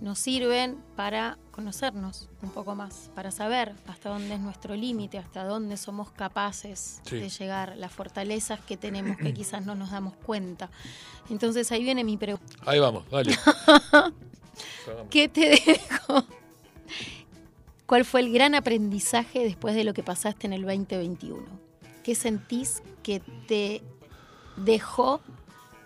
[0.00, 5.44] nos sirven para conocernos un poco más, para saber hasta dónde es nuestro límite, hasta
[5.44, 10.70] dónde somos capaces de llegar, las fortalezas que tenemos que quizás no nos damos cuenta.
[11.30, 12.54] Entonces ahí viene mi pregunta.
[12.66, 13.34] Ahí vamos, dale.
[15.10, 16.24] ¿Qué te dejo?
[17.86, 21.67] ¿Cuál fue el gran aprendizaje después de lo que pasaste en el 2021?
[22.02, 23.82] ¿Qué sentís que te
[24.56, 25.20] dejó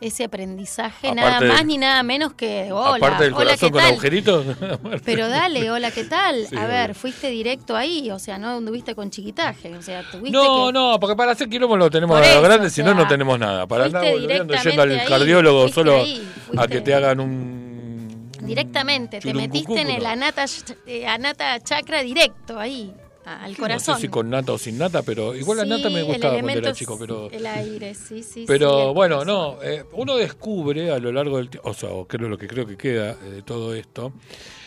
[0.01, 3.69] ese aprendizaje, Aparte nada del- más ni nada menos que hola, Aparte del hola, corazón
[3.69, 3.91] ¿qué con tal?
[3.93, 4.47] agujeritos.
[5.05, 6.45] Pero dale, hola, ¿qué tal?
[6.49, 6.69] Sí, a obvio.
[6.69, 10.73] ver, fuiste directo ahí, o sea, no anduviste con chiquitaje, o sea, tuviste No, que...
[10.73, 13.67] no, porque para hacer quilombo lo tenemos a grande, si no, no tenemos nada.
[13.69, 18.33] Para andar volviendo yendo al ahí, cardiólogo solo ahí, a que te hagan un.
[18.41, 20.47] Directamente, te metiste en el anata,
[20.85, 22.93] eh, anata chakra directo ahí,
[23.25, 23.95] al corazón.
[23.95, 26.07] No sé si con nata o sin nata, pero igual la nata me Sí, el
[26.07, 27.31] gustaba cuando era es chico, pero.
[27.31, 28.45] El aire, sí, sí.
[28.47, 29.59] Pero sí, bueno, corazón.
[29.59, 32.49] no, eh, uno descubre a lo largo del tiempo, o sea, o creo lo que
[32.49, 34.13] creo que queda eh, de todo esto,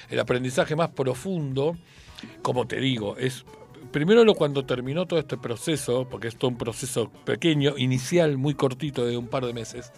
[0.09, 1.75] el aprendizaje más profundo,
[2.41, 3.45] como te digo, es
[3.91, 8.53] primero lo cuando terminó todo este proceso, porque es todo un proceso pequeño, inicial, muy
[8.53, 9.91] cortito, de un par de meses,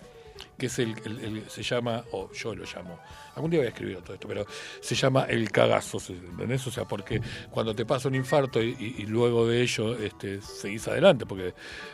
[0.58, 3.00] que es el, el- el- se llama, o yo lo llamo,
[3.36, 4.46] algún día voy a escribir todo esto, pero
[4.82, 6.66] se llama el cagazo, ¿se- ¿entendés?
[6.66, 7.22] O sea, porque
[7.52, 11.54] cuando te pasa un infarto y, y- y luego de ello este, seguís adelante, porque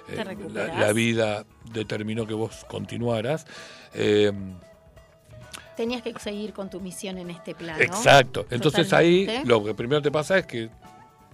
[0.09, 3.45] eh, la, vida determinó que vos continuaras.
[3.93, 4.31] eh,
[5.75, 7.81] Tenías que seguir con tu misión en este plano.
[7.81, 8.45] Exacto.
[8.51, 9.31] Entonces Totalmente.
[9.37, 10.69] ahí lo que primero te pasa es que,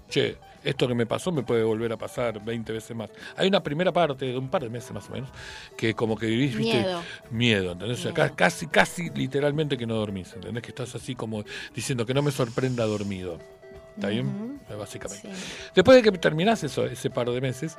[0.07, 3.10] che, esto que me pasó me puede volver a pasar 20 veces más.
[3.36, 5.30] Hay una primera parte de un par de meses más o menos
[5.77, 7.02] que como que vivís, viste, Miedo.
[7.31, 7.99] miedo, ¿entendés?
[7.99, 10.61] O sea, ca- casi, casi literalmente que no dormís, ¿entendés?
[10.64, 11.44] Que estás así como
[11.76, 13.40] diciendo que no me sorprenda dormido.
[13.95, 14.60] ¿Está bien?
[14.77, 15.30] Básicamente.
[15.76, 17.77] Después de que terminás eso, ese par de meses,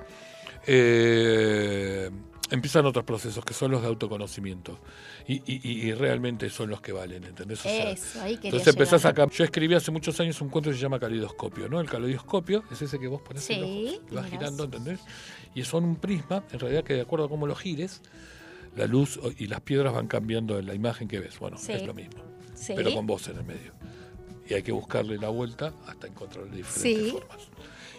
[0.67, 2.11] eh,
[2.51, 4.79] empiezan otros procesos que son los de autoconocimiento.
[5.27, 7.61] Y, y- y- realmente son los que valen, ¿entendés?
[7.61, 9.21] O sea, Eso, ahí quería entonces empezás llegar.
[9.27, 9.33] acá.
[9.35, 11.81] Yo escribí hace muchos años un cuento que se llama Calidoscopio, ¿no?
[11.81, 15.01] El calidoscopio es ese que vos pones en Sí, los ojos y vas girando, ¿entendés?
[15.55, 18.03] Y son un prisma, en realidad, que de acuerdo a cómo lo gires,
[18.77, 21.39] la luz y las piedras van cambiando en la imagen que ves.
[21.39, 21.73] Bueno, Sí.
[21.73, 22.23] es lo mismo.
[22.55, 22.73] Sí.
[22.77, 23.73] Pero con vos en el medio.
[24.49, 27.39] Y hay que buscarle la vuelta hasta encontrarle diferentes formas.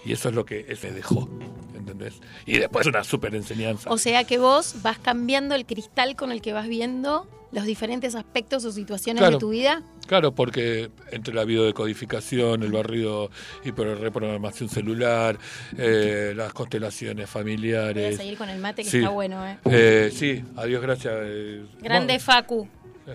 [0.06, 1.30] Y eso es lo que me dejó,
[1.76, 2.16] ¿entendés?
[2.46, 3.90] Y después una súper enseñanza.
[3.90, 8.16] O sea que vos vas cambiando el cristal con el que vas viendo los diferentes
[8.16, 9.36] aspectos o situaciones Claro.
[9.36, 9.84] de tu vida.
[10.08, 13.30] Claro, porque entre la videodecodificación, el barrido
[13.66, 15.38] y reprogramación celular,
[15.78, 18.18] eh, las constelaciones Voy a familiares.
[18.18, 18.98] seguir con el mate que Sí.
[18.98, 19.58] está bueno, ¿eh?
[19.66, 21.14] Eh, sí, adiós, gracias.
[21.26, 22.68] eh, Grande Facu.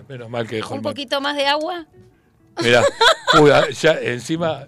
[0.07, 1.87] menos mal que dejó Un el poquito más de agua.
[2.63, 2.83] Mirá,
[3.41, 4.67] uy, ah, ya encima,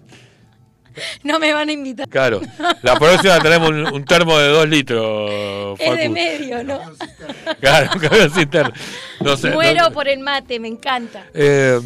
[1.22, 2.08] No me van a invitar.
[2.08, 2.40] claro,
[2.82, 6.80] la próxima tenemos un, un termo de dos litros, Es de medio, ¿no?
[7.60, 7.90] Claro,
[8.24, 8.72] un cisterna.
[9.20, 9.50] No sé.
[9.50, 11.26] Muero no- por el mate, me encanta.
[11.34, 11.80] Eh,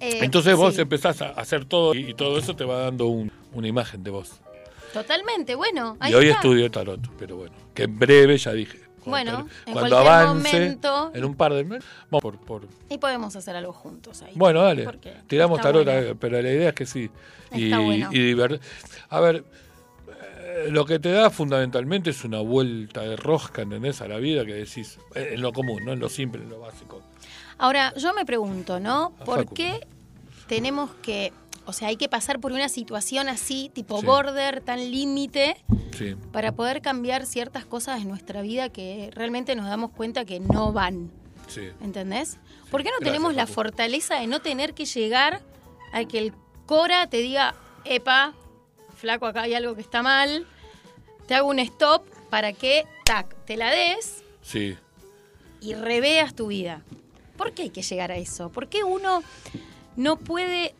[0.00, 0.80] Eh, entonces vos sí.
[0.80, 4.10] empezás a hacer todo y, y todo eso te va dando un- una imagen de
[4.10, 4.32] vos.
[4.92, 5.96] Totalmente, bueno.
[6.00, 6.38] Ahí y hoy está.
[6.40, 8.78] estudio tarot, pero bueno, que en breve ya dije.
[9.10, 11.10] Bueno, Cuando, en avance, momento.
[11.14, 14.32] en un par de meses, vamos por, por- Y podemos hacer algo juntos ahí.
[14.34, 14.86] Bueno, dale,
[15.26, 16.16] tiramos tarot, bueno.
[16.18, 17.10] pero la idea es que sí.
[17.52, 18.08] Y, bueno.
[18.12, 18.34] y
[19.10, 19.44] A ver,
[20.08, 24.00] eh, lo que te da fundamentalmente es una vuelta de rosca, ¿entendés?
[24.00, 26.60] A la vida que decís, eh, en lo común, no en lo simple, en lo
[26.60, 27.02] básico.
[27.58, 29.12] Ahora, yo me pregunto, ¿no?
[29.24, 29.86] ¿Por qué
[30.46, 31.32] tenemos que,
[31.72, 34.06] o sea, hay que pasar por una situación así, tipo Sí.
[34.06, 35.56] border, tan límite,
[35.96, 36.16] Sí.
[36.30, 40.70] para poder cambiar ciertas cosas en nuestra vida que realmente nos damos cuenta que no
[40.70, 41.10] van?
[41.48, 41.62] Sí.
[41.80, 42.36] ¿Entendés?
[42.70, 45.40] ¿Por qué no gracias, tenemos la fortaleza de no tener que llegar
[45.94, 46.32] a que el
[46.66, 47.54] Cora te diga,
[47.86, 48.34] epa,
[48.94, 50.46] flaco, acá hay algo que está mal,
[51.26, 54.76] te hago un stop para que, tac, te la des Sí.
[55.62, 56.82] y reveas tu vida.
[57.38, 58.50] ¿Por qué hay que llegar a eso?
[58.50, 59.22] ¿Por qué uno
[59.96, 60.74] no puede...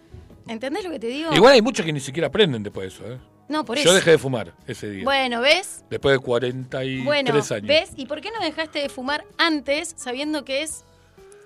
[0.48, 1.32] ¿Entendés lo que te digo?
[1.35, 3.19] Igual hay muchos que ni siquiera aprenden después de eso, ¿eh?
[3.48, 3.94] No, por Yo eso.
[3.94, 5.05] dejé de fumar ese día.
[5.05, 5.85] Bueno, ¿ves?
[5.90, 7.48] Después de 43 Bueno, años.
[7.66, 7.90] ¿ves?
[7.97, 10.85] ¿Y por qué no dejaste de fumar antes sabiendo que es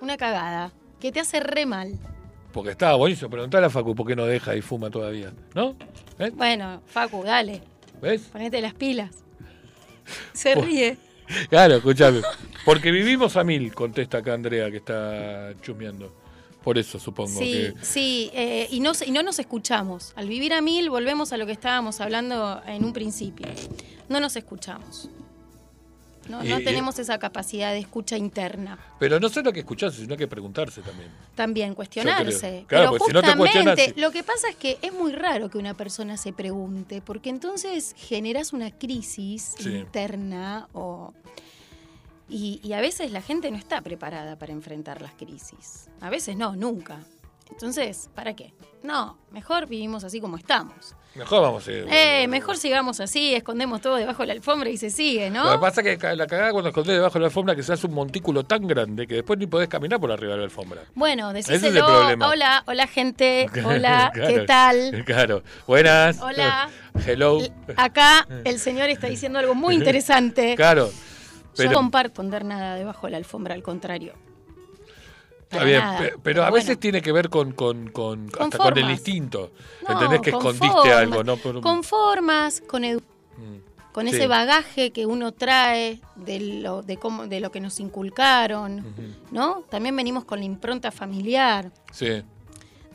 [0.01, 0.73] una cagada?
[1.01, 1.99] Que te hace re mal.
[2.53, 3.29] Porque estaba buenísimo.
[3.31, 5.33] Preguntale a Facu por qué no deja y fuma todavía.
[5.55, 5.77] ¿No?
[6.19, 6.31] ¿Eh?
[6.35, 7.63] Bueno, Facu, dale,
[8.01, 8.23] ¿Ves?
[8.33, 9.11] ponete las pilas.
[10.33, 10.97] Se Por- ríe.
[11.51, 12.21] Claro, escúchame.
[12.65, 16.15] Porque vivimos a mil, contesta acá Andrea que está chusmeando.
[16.67, 17.75] Por eso supongo Sí, que.
[17.81, 20.13] sí, eh, y, no, y no nos escuchamos.
[20.17, 23.47] Al vivir a mil volvemos a lo que estábamos hablando en un principio.
[24.09, 25.09] No nos escuchamos.
[26.29, 28.81] No, no Y- tenemos esa capacidad de escucha interna.
[28.99, 31.09] Pero no solo que escucharse, sino que preguntarse también.
[31.37, 32.65] También cuestionarse.
[32.67, 35.49] Claro, Pero porque si no te justamente lo que pasa es que es muy raro
[35.49, 39.69] que una persona se pregunte, porque entonces generas una crisis Sí.
[39.73, 41.15] interna o
[42.29, 45.89] y, y a veces la gente no está preparada para enfrentar las crisis.
[46.01, 46.99] A veces no, nunca.
[47.51, 48.53] Entonces, ¿para qué?
[48.83, 50.95] No, mejor vivimos así como estamos.
[51.15, 51.87] Mejor vamos a ir.
[51.91, 55.45] Eh, mejor sigamos así, escondemos todo debajo de la alfombra y se sigue, ¿no?
[55.45, 57.73] Lo que pasa es que la cagada cuando escondés debajo de la alfombra que se
[57.73, 60.83] hace un montículo tan grande que después ni podés caminar por arriba de la alfombra.
[60.95, 61.87] Bueno, Ese es el decíselo.
[61.87, 62.29] problema.
[62.29, 63.47] Hola, hola gente.
[63.65, 65.05] Hola, ¿qué tal?
[65.07, 65.43] Claro.
[65.67, 66.21] Buenas.
[66.21, 66.69] Hola.
[67.07, 67.39] Hello.
[67.77, 70.55] Acá el señor está diciendo algo muy interesante.
[70.67, 70.91] Claro.
[71.57, 74.15] Pero- Yo comparto poner nada debajo de la alfombra, al contrario.
[75.43, 75.83] Está bien,
[76.25, 76.81] pero a veces bueno.
[76.81, 79.53] tiene que ver con, con, con, Con hasta con el instinto.
[79.87, 81.25] No, ¿Entendés que con escondiste formas, algo?
[81.25, 81.37] ¿no?
[81.37, 83.03] Por Con formas, con edu-
[83.93, 84.09] con Mm.
[84.11, 84.17] Sí.
[84.17, 88.85] ese bagaje que uno trae de lo, de cómo, de lo que nos inculcaron,
[89.31, 89.63] ¿no?
[89.71, 92.23] También venimos con la impronta familiar, Sí.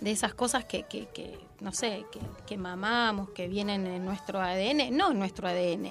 [0.01, 4.41] de esas cosas que, que, que, no sé, que, que mamamos, que vienen en nuestro
[4.41, 5.89] ADN, no en nuestro ADN,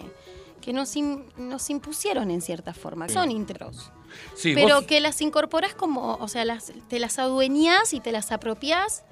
[0.61, 0.95] que nos,
[1.37, 3.15] nos impusieron en cierta forma, Sí.
[3.15, 3.91] son intros.
[4.35, 8.13] Sí, pero vos- que las incorporás como, o sea, las, te las adueñás y te
[8.13, 9.05] las apropiás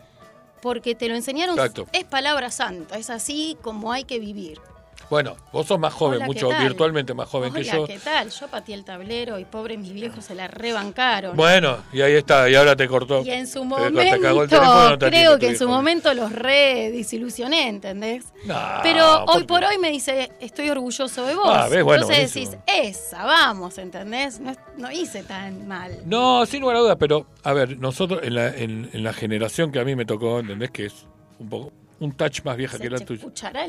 [0.60, 1.56] porque te lo enseñaron.
[1.56, 1.86] Exacto.
[1.92, 4.60] Es palabra santa, es así como hay que vivir.
[5.10, 7.86] Bueno, vos sos más joven, Hola, ¿qué mucho virtualmente más joven que yo.
[7.86, 8.30] ¿qué tal?
[8.30, 11.34] Yo pateé el tablero y pobre mis viejos se la rebancaron.
[11.34, 13.22] Bueno, y ahí está, y ahora te cortó.
[13.22, 16.12] Y en su te momento, cagó el teléfono, no te creo que en su momento
[16.12, 18.26] los re desilusioné, ¿entendés?
[18.44, 21.48] No, Pero ¿por hoy por hoy me dice, estoy orgulloso de vos.
[21.48, 22.62] Ah, ves, bueno, Entonces buenísimo.
[22.66, 24.40] decís, esa, vamos, ¿entendés?
[24.40, 25.96] No, no hice tan mal.
[26.04, 29.72] No, sin lugar a dudas, pero a ver, nosotros en la, en, en la generación
[29.72, 30.70] que a mí me tocó, ¿entendés?
[30.70, 31.06] Que es
[31.38, 33.18] un poco un touch más vieja que la tuya.
[33.18, 33.66] escuchará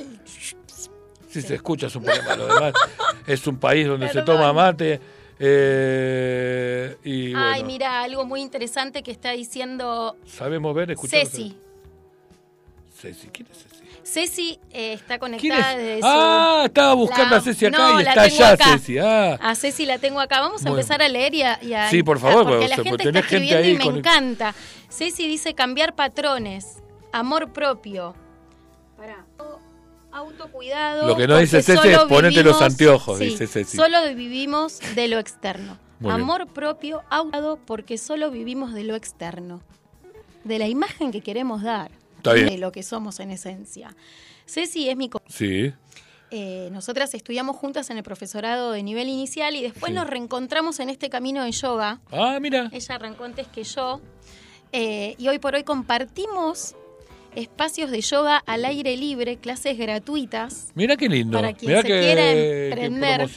[1.30, 2.36] Si se escucha es un problema.
[2.36, 2.74] Lo demás
[3.28, 5.00] es un país donde se toma mate.
[5.40, 10.92] eh, y bueno, Ay, mira, algo muy interesante que está diciendo ¿sabemos ver?
[10.92, 11.30] Escuchamos?
[11.30, 11.58] Ceci.
[13.00, 13.80] Ceci, ¿quién es Ceci?
[14.04, 15.78] Ceci eh, está ¿Quién conectada es?
[15.78, 18.66] desde su- Ah, estaba buscando La- a Ceci acá no, y está allá acá.
[18.74, 18.98] Ceci.
[18.98, 19.34] Ah.
[19.42, 20.42] A Ceci la tengo acá.
[20.42, 21.60] Vamos a empezar a leer y a...
[21.64, 24.00] y a- Sí, por favor, porque la gente tenés está gente escribiendo ahí y me
[24.00, 24.56] encanta.
[24.90, 26.78] Ceci dice cambiar patrones,
[27.14, 28.16] amor propio.
[30.12, 31.08] Autocuidado.
[31.08, 33.78] Lo que no dice Ceci es ponete los anteojos, sí, dice Ceci.
[33.78, 35.78] Solo vivimos de lo externo.
[36.00, 36.22] Muy bien.
[36.22, 39.62] amor propio, auto porque solo vivimos de lo externo.
[40.46, 41.92] De la imagen que queremos dar.
[42.18, 42.48] Está bien.
[42.48, 43.96] De lo que somos en esencia.
[44.46, 45.74] Ceci es mi Sí.
[46.32, 49.96] eh, nosotras estudiamos juntas en el profesorado de nivel inicial y después Sí.
[49.96, 52.00] nos reencontramos en este camino de yoga.
[52.12, 52.70] Ah, mira.
[52.72, 54.00] Ella arrancó antes que yo.
[54.72, 56.76] eh, y hoy por hoy compartimos
[57.36, 60.68] espacios de yoga al aire libre, clases gratuitas.
[60.76, 61.38] Mira qué lindo.
[61.38, 63.30] Para quien Mira se quiera emprender.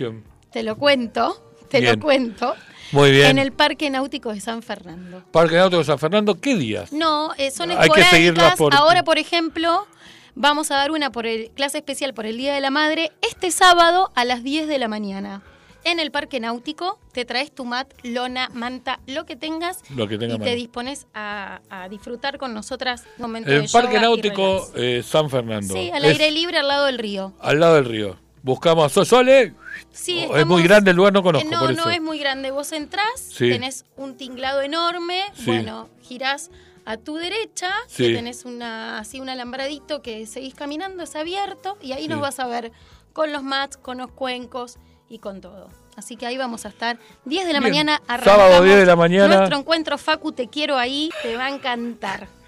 [0.50, 1.96] Te lo cuento, te Bien.
[1.96, 2.54] lo cuento.
[2.92, 3.26] Muy bien.
[3.26, 5.24] En el Parque Náutico de San Fernando.
[5.32, 6.92] Parque Náutico de San Fernando, ¿qué días?
[6.92, 9.86] No, eh, son Hay que seguirlas por- Ahora, por ejemplo,
[10.34, 13.50] vamos a dar una por el, clase especial por el Día de la Madre este
[13.50, 15.42] sábado a las 10 de la mañana.
[15.84, 20.16] En el Parque Náutico te traes tu mat, lona, manta, lo que tengas Lo que
[20.16, 24.00] tenga y te dispones a, a disfrutar con nosotras un momento El de Parque yoga
[24.02, 25.74] Náutico eh, San Fernando.
[25.74, 27.32] Sí, al Es aire libre al lado del río.
[27.40, 28.16] al lado del río.
[28.44, 29.54] Buscamos a Sosole.
[29.92, 31.48] Sí, es muy grande el lugar, no conozco.
[31.50, 31.90] No, por no eso.
[31.90, 32.50] es muy grande.
[32.50, 33.48] Vos entrás, Sí.
[33.50, 35.46] tenés un tinglado enorme, Sí.
[35.46, 36.50] bueno, girás
[36.84, 38.08] a tu derecha, Sí.
[38.08, 42.40] que tenés una, así un alambradito que seguís caminando, es abierto, y ahí nos vas
[42.40, 42.72] a ver
[43.12, 44.76] con los mats, con los cuencos
[45.12, 45.68] y con todo.
[45.96, 47.70] Así que ahí vamos a estar 10 de la Bien.
[47.70, 49.36] mañana, Sábado, arrancamos 10 de la mañana.
[49.36, 52.28] Nuestro encuentro Facu, te quiero ahí, te va a encantar.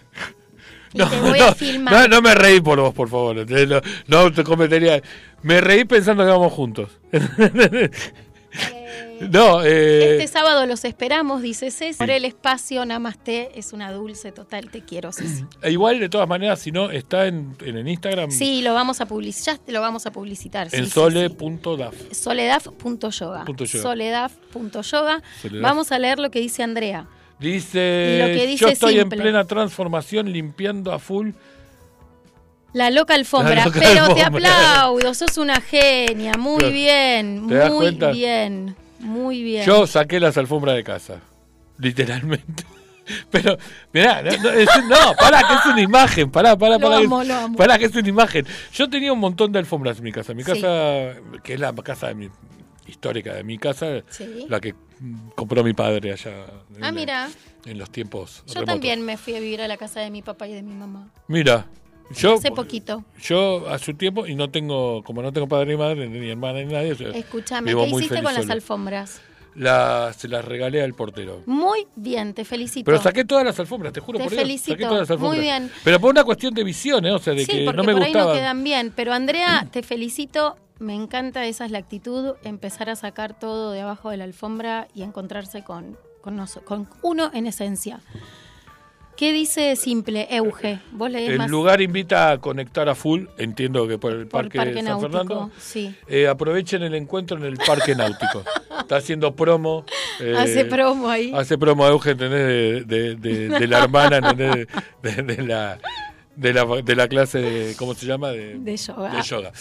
[0.94, 1.92] Y No, te voy no, a filmar.
[1.92, 3.34] no, no me reí por vos, por favor.
[3.44, 5.02] No, no te cometería.
[5.42, 6.88] Me reí pensando que vamos juntos.
[9.20, 12.06] no, eh, Este sábado los esperamos, dice César.
[12.06, 15.44] Por el espacio Namaste es una dulce total, te quiero, Ceci.
[15.64, 18.30] igual, de todas maneras, si no, está en, en el Instagram.
[18.30, 20.70] Sí, lo vamos a publicitar, lo vamos a publicitar.
[20.70, 21.94] sí, en sí, sole.daf.
[21.94, 22.14] sí.
[22.14, 22.76] Soledad.yoga.
[22.78, 23.44] Punto yoga.
[23.82, 25.22] Soledad.yoga.
[25.42, 25.62] Soledad.
[25.62, 27.06] Vamos a leer lo que dice Andrea.
[27.38, 29.16] Dice, Lo que dice yo estoy simple.
[29.16, 31.30] en plena transformación limpiando a full.
[32.72, 33.54] La loca alfombra.
[33.54, 36.32] La loca Pero te aplaudo, sos una genia.
[36.38, 38.10] Muy bien, ¿te das muy cuenta?
[38.10, 38.76] bien.
[39.04, 39.64] Muy bien.
[39.66, 41.20] Yo saqué las alfombras de casa,
[41.78, 42.64] literalmente.
[43.30, 43.58] Pero,
[43.92, 47.00] mirá, no, no, es- no, pará, que es una imagen, pará, pará, Lo pará.
[47.00, 47.56] lo amo.
[47.56, 48.46] Pará, que es una imagen.
[48.72, 50.32] Yo tenía un montón de alfombras en mi casa.
[50.32, 50.52] Mi Sí.
[50.52, 52.30] casa, que es la casa de mi-
[52.86, 54.46] histórica de mi casa, Sí.
[54.48, 54.74] la que
[55.34, 56.32] compró mi padre allá
[56.80, 57.28] Ah, en, mira.
[57.66, 58.66] en los tiempos Yo remotos.
[58.74, 61.08] también me fui a vivir a la casa de mi papá y de mi mamá.
[61.28, 61.66] Mira,
[62.10, 63.04] yo, Hace poquito.
[63.22, 66.60] yo a su tiempo, y no tengo, como no tengo padre ni madre, ni hermana
[66.60, 69.20] ni nadie, Escúchame, ¿qué hiciste con las alfombras?
[69.56, 71.42] La- se las regalé al portero.
[71.46, 72.84] Muy bien, te felicito.
[72.86, 74.42] Pero saqué todas las alfombras, te juro Te por Dios.
[74.42, 75.36] felicito, Saqué todas las alfombras.
[75.36, 75.70] muy bien.
[75.84, 77.12] Pero por una cuestión de visión, ¿eh?
[77.12, 78.92] O sea, de sí, que porque no me por ahí no quedan bien.
[78.96, 80.56] Pero Andrea, te felicito.
[80.80, 84.88] Me encanta, esa es la actitud, empezar a sacar todo de abajo de la alfombra
[84.92, 88.00] y encontrarse con, con, con uno en esencia.
[89.16, 90.80] ¿Qué dice simple, Euge?
[90.90, 94.58] Vos El más lugar invita a conectar a full, entiendo que por el por Parque,
[94.58, 95.00] Parque San Náutico.
[95.10, 95.50] Fernando.
[95.58, 95.94] Sí.
[96.08, 98.42] Eh, aprovechen el encuentro en el Parque Náutico.
[98.80, 99.84] Está haciendo promo.
[100.20, 101.32] eh, Hace promo ahí.
[101.32, 102.40] Hace promo Euge, ¿entendés?
[102.40, 104.66] De, de- de- de la hermana, ¿entendés?
[105.00, 105.78] De, la,
[106.34, 108.30] de la, de la clase de, ¿cómo se llama?
[108.32, 109.10] De, De yoga.
[109.14, 109.52] de yoga.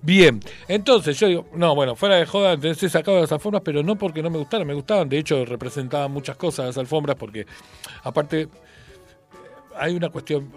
[0.00, 3.82] Bien, entonces yo digo, no, bueno, fuera de joda, entonces he sacado las alfombras, pero
[3.82, 7.44] no porque no me gustaran, me gustaban, de hecho representaban muchas cosas las alfombras, porque
[8.02, 8.48] aparte
[9.76, 10.50] hay una cuestión,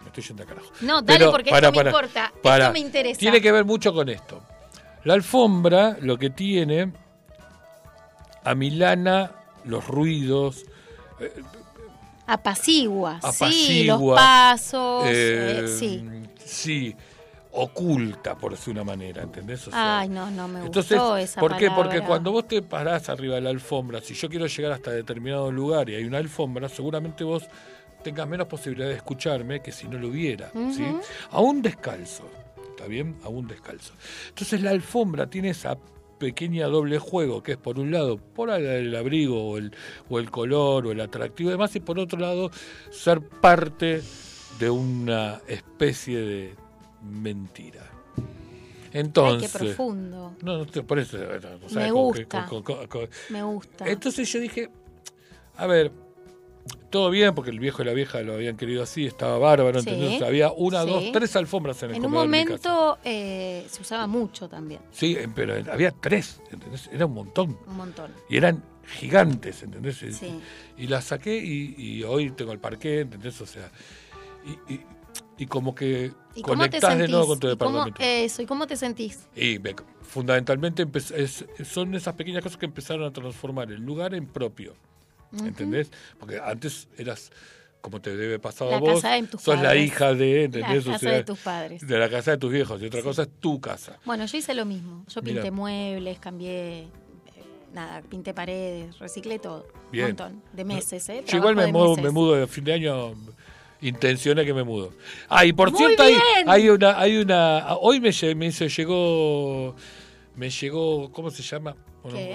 [0.00, 0.66] me estoy yendo a carajo.
[0.80, 2.32] No, dale, Pero, porque para, esto me para, importa.
[2.42, 2.64] para.
[2.64, 3.18] Esto me interesa.
[3.18, 4.42] Tiene que ver mucho con esto.
[5.04, 6.92] La alfombra lo que tiene,
[8.44, 9.32] amilana
[9.64, 10.64] los ruidos,
[12.26, 13.96] Apacigua, sí, apacigua.
[13.96, 16.04] los pasos, eh, eh, sí.
[16.44, 16.96] sí,
[17.52, 19.68] oculta, por decir una manera, ¿entendés?
[19.68, 21.68] O sea, Ay, no, no me entonces, gustó esa ¿por qué?
[21.70, 22.06] Porque palabra.
[22.08, 25.88] cuando vos te parás arriba de la alfombra, si yo quiero llegar hasta determinado lugar
[25.88, 27.44] y hay una alfombra, seguramente vos
[28.06, 30.82] tengas menos posibilidad de escucharme que si no lo hubiera, ¿sí?
[30.84, 31.00] Ujú.
[31.32, 32.22] Aún descalzo,
[32.70, 33.16] ¿está bien?
[33.24, 33.94] Aún descalzo.
[34.28, 35.76] Entonces la alfombra tiene esa
[36.18, 39.72] pequeña doble juego, que es por un lado, por el, abrigo o el,
[40.08, 42.50] o el color o el atractivo y demás, y por otro lado,
[42.92, 44.02] ser parte
[44.60, 46.54] de una especie de
[47.02, 47.90] mentira.
[48.92, 50.36] Entonces, Ay, qué profundo.
[50.42, 51.18] no, no, te- por eso.
[51.18, 52.46] eh, no, o sea, Me gusta.
[52.46, 53.84] con- con- con- Me gusta.
[53.86, 54.70] Entonces yo dije,
[55.56, 55.90] a ver,
[56.90, 59.90] todo bien, porque el viejo y la vieja lo habían querido así, estaba bárbaro, Sí,
[59.90, 60.22] ¿entendés?
[60.22, 60.88] Había una, sí.
[60.90, 65.16] dos, tres alfombras en el En un de momento eh, se usaba mucho también, Sí,
[65.18, 66.88] eh, pero había tres, ¿entendés?
[66.92, 67.58] Era un montón.
[67.66, 68.10] un montón.
[68.28, 70.02] Y eran gigantes, ¿entendés?
[70.02, 70.40] Y- Sí.
[70.78, 73.40] Y las saqué y, y hoy tengo el parqué, ¿entendés?
[73.40, 73.70] O sea,
[74.44, 74.80] y, y-
[75.38, 78.02] y como que ¿Y cómo te conectás de nuevo con tu ¿Y cómo- departamento.
[78.02, 79.28] eso, ¿y cómo te sentís?
[79.36, 84.26] Y me- fundamentalmente es- son esas pequeñas cosas que empezaron a transformar el lugar en
[84.26, 84.74] propio.
[85.44, 85.90] ¿Entendés?
[86.18, 87.30] Porque antes eras,
[87.80, 90.86] como te debe pasar La a vos, de sos la hija de, La ¿entendés?
[90.86, 91.86] O casa sea, de tus padres.
[91.86, 92.82] de la casa de tus viejos.
[92.82, 93.98] Y otra cosa es tu casa.
[94.04, 95.04] Bueno, yo hice lo mismo.
[95.08, 96.88] Yo pinté muebles, cambié, eh,
[97.72, 99.66] nada, pinté paredes, reciclé todo.
[99.92, 100.06] Bien.
[100.06, 101.22] Un montón, de meses, ¿eh?
[101.26, 102.04] Yo igual me de mudo, meses.
[102.04, 103.14] me mudo de fin de año.
[103.82, 104.92] Intencioné que me mudo.
[105.28, 107.76] Ah, y por Muy cierto, hay, hay una, hay una.
[107.76, 109.76] Hoy me, me hizo, llegó.
[110.34, 111.76] Me llegó, ¿cómo se llama?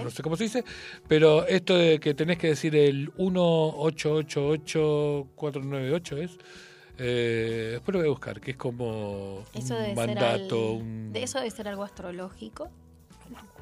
[0.04, 0.64] No sé cómo se dice,
[1.08, 6.38] pero esto de que tenés que decir el 1888498 es.
[7.04, 10.56] Eh, después lo voy a buscar, que es como Eso un debe mandato.
[10.76, 12.70] al- un- de eso debe ser algo astrológico.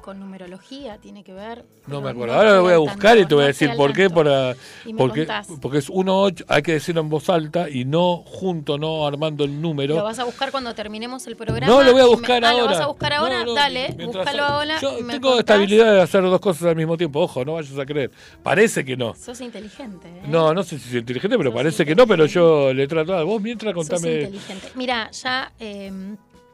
[0.00, 1.66] Con numerología tiene que ver.
[1.86, 2.34] No me acuerdo.
[2.34, 4.08] Ahora lo voy a buscar y te voy a decir por qué.
[4.08, 4.56] Para,
[4.96, 5.48] porque, contás.
[5.60, 9.60] porque es 1.8, hay que decirlo en voz alta y no junto, no armando el
[9.60, 9.96] número.
[9.96, 11.70] Lo vas a buscar cuando terminemos el programa.
[11.70, 12.62] No, lo voy a me- buscar ah, ahora.
[12.62, 13.38] ¿Lo vas a buscar ahora?
[13.40, 14.80] No, no, Dale, búscalo ahora.
[14.80, 17.20] Yo me tengo esta habilidad de hacer dos cosas al mismo tiempo.
[17.20, 18.10] Ojo, no vayas a creer.
[18.42, 19.14] Parece que no.
[19.14, 20.08] Sos inteligente.
[20.08, 20.22] ¿eh?
[20.28, 23.22] No, no sé si soy inteligente, pero parece que no, pero yo le trato a
[23.22, 24.14] vos mientras Sos contame.
[24.14, 24.68] inteligente.
[24.76, 25.92] Mira, ya eh,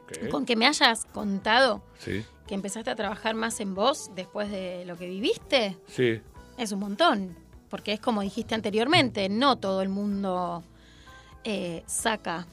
[0.09, 0.27] ¿Qué?
[0.27, 4.85] con que me hayas contado Sí, que empezaste a trabajar más en vos después de
[4.85, 6.19] lo que viviste, sí.
[6.57, 7.35] es un montón.
[7.69, 10.63] Porque es como dijiste anteriormente, no todo el mundo
[11.43, 12.47] eh, saca.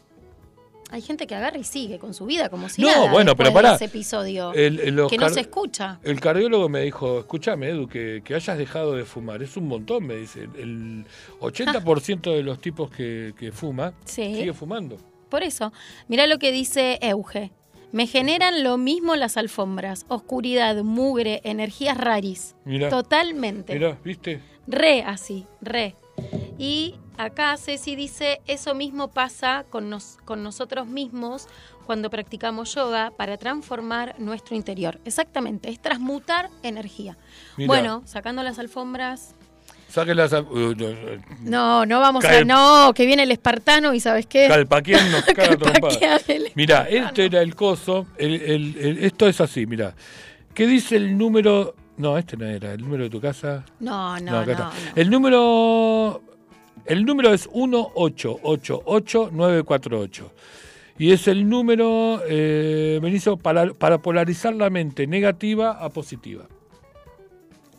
[0.91, 3.59] Hay gente que agarra y sigue con su vida como si No, nada bueno, pero
[3.75, 5.99] ese episodio El- que no se escucha.
[6.03, 10.05] El cardiólogo me dijo, escúchame Edu, que, que hayas dejado de fumar, es un montón,
[10.07, 10.49] me dice.
[10.59, 11.07] El
[11.41, 14.35] 80% de los tipos que, que fuma Sí.
[14.35, 14.99] sigue fumando.
[15.31, 15.73] Por eso,
[16.09, 17.51] mira lo que dice Euge.
[17.95, 22.57] Me generan lo mismo las alfombras, oscuridad, mugre, energías raris.
[22.65, 22.89] Mirá.
[22.89, 23.73] Totalmente.
[23.73, 24.41] Mirá, ¿viste?
[24.66, 25.95] Re así, re.
[26.59, 31.47] Y acá Ceci dice, eso mismo pasa con, nos- con nosotros mismos
[31.87, 34.99] cuando practicamos yoga para transformar nuestro interior.
[35.05, 37.16] Exactamente, es transmutar energía.
[37.57, 37.69] Mirá.
[37.69, 39.37] Bueno, sacando las alfombras...
[39.89, 40.32] Saquen las...
[40.32, 40.86] al- uh, no,
[41.43, 42.44] no, No, vamos a...
[42.44, 44.48] No, que viene el espartano y ¿sabes qué?
[44.48, 46.19] Calpaquián nos caga a trompada.
[46.55, 48.06] Mirá, este era el coso.
[48.19, 49.94] el- el- el- esto es así, mirá.
[50.52, 51.74] ¿Qué dice el número?
[51.97, 52.73] No, este no era.
[52.73, 53.65] El número de tu casa.
[53.81, 54.44] No, no.
[54.97, 56.23] El número.
[56.86, 60.24] El número es 1888948.
[60.98, 66.44] Y es el número, eh, Benicio, para, para polarizar la mente negativa a positiva.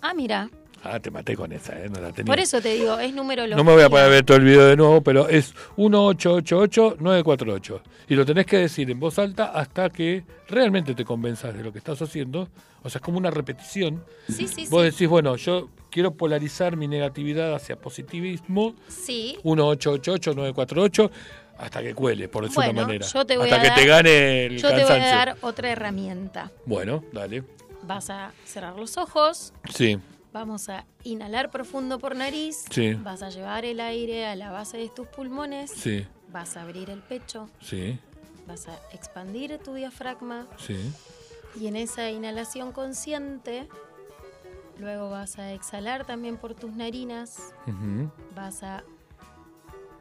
[0.01, 0.49] Ah, mira,
[0.87, 1.89] Ah, te maté con esa, ¿eh?
[1.89, 2.25] No la tenía.
[2.31, 3.55] por eso te digo, es numerología.
[3.57, 7.81] No me voy a poner a ver todo el video de nuevo, pero es 1888948.
[8.09, 11.71] Y lo tenés que decir en voz alta hasta que realmente te convenzas de lo
[11.71, 12.49] que estás haciendo.
[12.83, 14.03] O sea, es como una repetición.
[14.29, 14.91] Sí, sí, Vos sí.
[14.91, 18.75] decís, bueno, yo quiero polarizar mi negatividad hacia positivismo.
[18.87, 19.37] Sí.
[19.43, 21.09] 1888948
[21.57, 23.05] hasta que cuele, por decir Bueno, una manera.
[23.07, 25.37] yo te voy hasta a que dar- te gane el Yo te voy a dar
[25.41, 26.51] otra herramienta.
[26.65, 27.43] Bueno, dale.
[27.83, 29.97] Vas a cerrar los ojos, Sí,
[30.35, 32.93] vamos a inhalar profundo por nariz, Sí.
[32.95, 36.89] vas a llevar el aire a la base de tus pulmones, sí, vas a abrir
[36.89, 37.97] el pecho, sí,
[38.45, 40.75] vas a expandir tu diafragma sí.
[41.57, 43.69] y en esa inhalación consciente,
[44.77, 47.53] luego vas a exhalar también por tus narinas,
[48.35, 48.83] vas a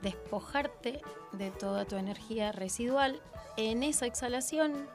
[0.02, 1.01] despojarte
[1.31, 3.23] de toda tu energía residual
[3.56, 4.89] en esa exhalación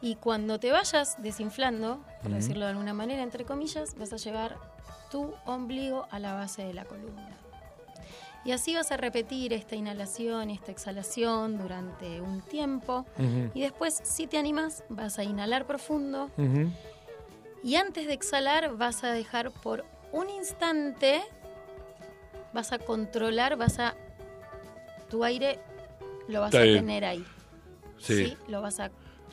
[0.00, 4.56] y cuando te vayas desinflando, por decirlo de alguna manera, entre comillas, vas a llevar
[5.10, 7.36] tu ombligo a la base de la columna.
[8.44, 13.04] Y así vas a repetir esta inhalación y esta exhalación durante un tiempo.
[13.52, 16.30] Y después, si te animas, vas a inhalar profundo.
[17.64, 21.20] Y antes de exhalar, vas a dejar por un instante,
[22.54, 23.96] vas a controlar, vas a.
[25.10, 25.58] Tu aire
[26.28, 26.76] lo vas Está a bien.
[26.78, 27.24] tener ahí.
[27.98, 28.36] Sí.
[28.46, 28.90] Lo vas a.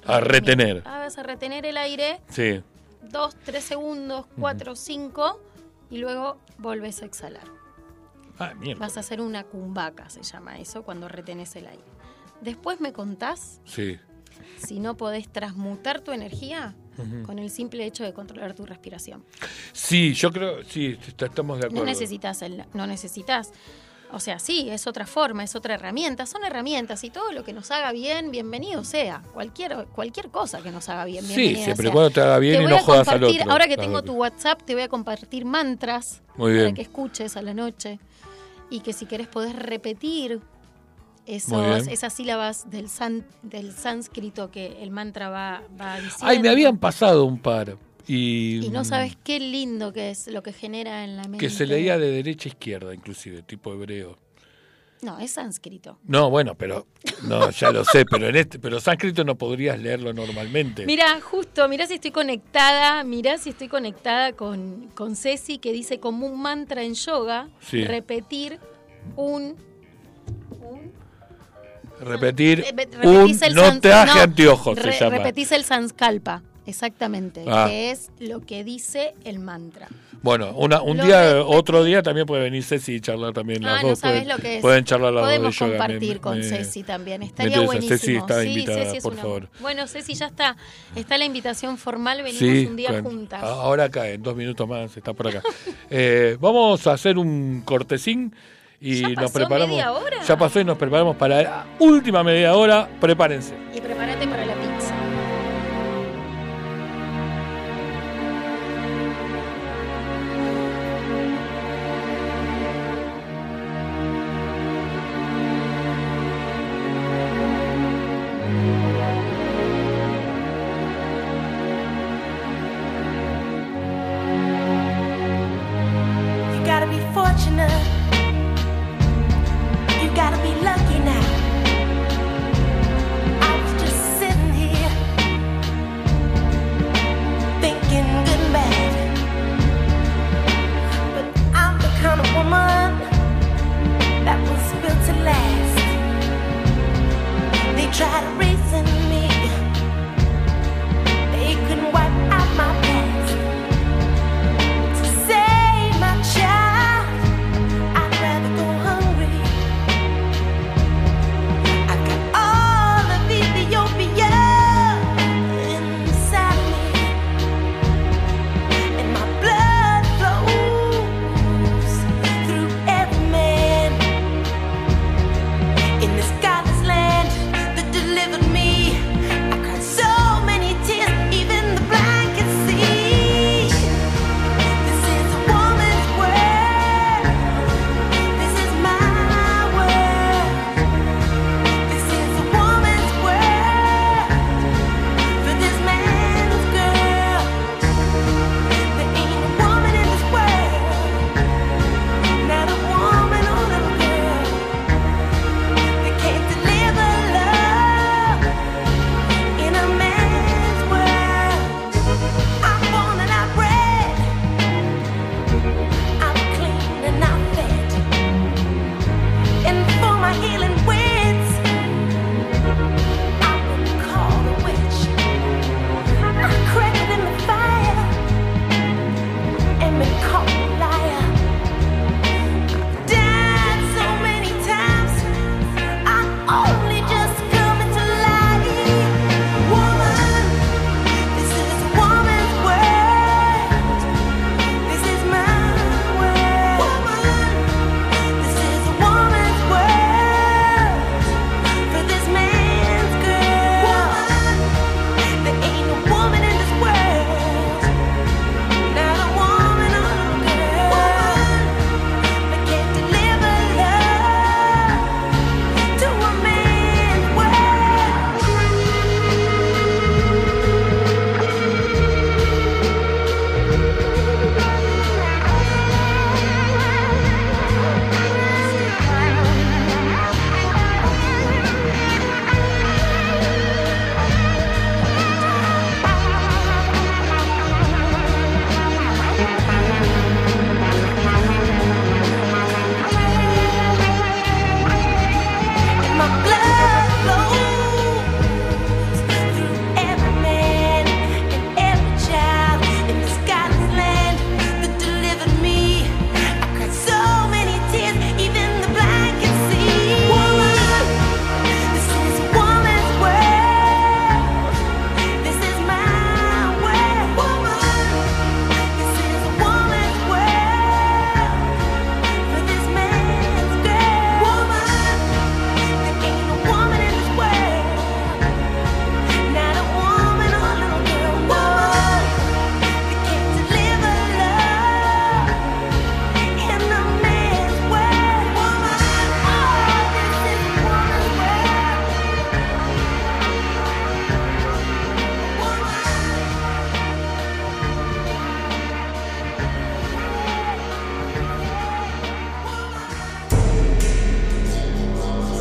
[0.07, 0.83] A retener.
[0.85, 2.61] Ah, vas a retener el aire Sí.
[3.01, 5.41] dos, tres segundos, cuatro, cinco,
[5.89, 7.43] y luego volves a exhalar.
[8.39, 8.79] Ah, mierda.
[8.79, 11.83] Vas a hacer una cumbaca, se llama eso, cuando retenés el aire.
[12.41, 13.97] Después me contás Sí.
[14.57, 16.75] si no podés transmutar tu energía
[17.25, 19.23] con el simple hecho de controlar tu respiración.
[19.73, 21.83] Sí, yo creo, sí, est- estamos de acuerdo.
[21.83, 23.51] No necesitas, el- no necesitas.
[24.15, 27.51] O sea, sí, es otra forma, es otra herramienta, son herramientas y todo lo que
[27.51, 29.21] nos haga bien, bienvenido sea.
[29.33, 31.91] Cualquier, cualquier cosa que nos haga bien, Sí, bienvenida siempre y sea.
[31.93, 33.51] cuando te haga bien y voy no jodas al otro.
[33.51, 37.41] Ahora que tengo tu WhatsApp, te voy a compartir mantras Muy para que escuches a
[37.41, 37.99] la noche
[38.69, 40.39] y que si querés podés repetir
[41.25, 46.25] esos, esas sílabas del, san- del sánscrito que el mantra va, va diciendo.
[46.27, 47.77] Ay, me habían pasado un par.
[48.07, 51.37] Y, Y no sabes qué lindo que es lo que genera en la mente.
[51.39, 54.17] que se leía de derecha a izquierda, inclusive, tipo hebreo.
[55.01, 55.99] No, es sánscrito.
[56.05, 56.87] No, bueno, pero
[57.23, 60.85] no, ya lo sé, pero en este, pero sánscrito no podrías leerlo normalmente.
[60.85, 65.99] Mira, justo, mira si estoy conectada, mira si estoy conectada con, con Ceci que dice
[65.99, 67.83] como un mantra en yoga, Sí.
[67.85, 68.59] repetir
[69.15, 69.55] un...
[71.99, 75.17] Repetir eh, ve- un no traje no, anteojos re- se llama.
[75.17, 77.65] Repetís el sanskalpa, exactamente, Ah.
[77.69, 79.87] que es lo que dice el mantra.
[80.21, 83.61] Bueno, una, un Lo día, de- otro día también puede venir Ceci y charlar también
[83.61, 83.99] las ah, no dos.
[83.99, 84.61] sabes pueden, lo que es.
[84.61, 85.71] pueden charlar las dos de Podemos yoga.
[85.71, 87.97] me- compartir con me- Ceci también, estaría buenísimo.
[87.99, 89.49] Ceci está sí, invitada, Ceci es por una- favor.
[89.59, 90.57] Bueno, Ceci, ya está.
[90.95, 93.43] Está la invitación formal, venimos Sí, un día juntas.
[93.43, 95.43] Ahora acá, en dos minutos más, está por acá.
[95.91, 98.33] Eh, vamos a hacer un cortecín
[98.81, 99.69] y ¿Ya nos pasó preparamos.
[99.75, 100.23] media hora?
[100.27, 102.89] Ya pasó y nos preparamos para la última media hora.
[102.99, 103.53] Prepárense.
[103.75, 104.55] Y prepárate para la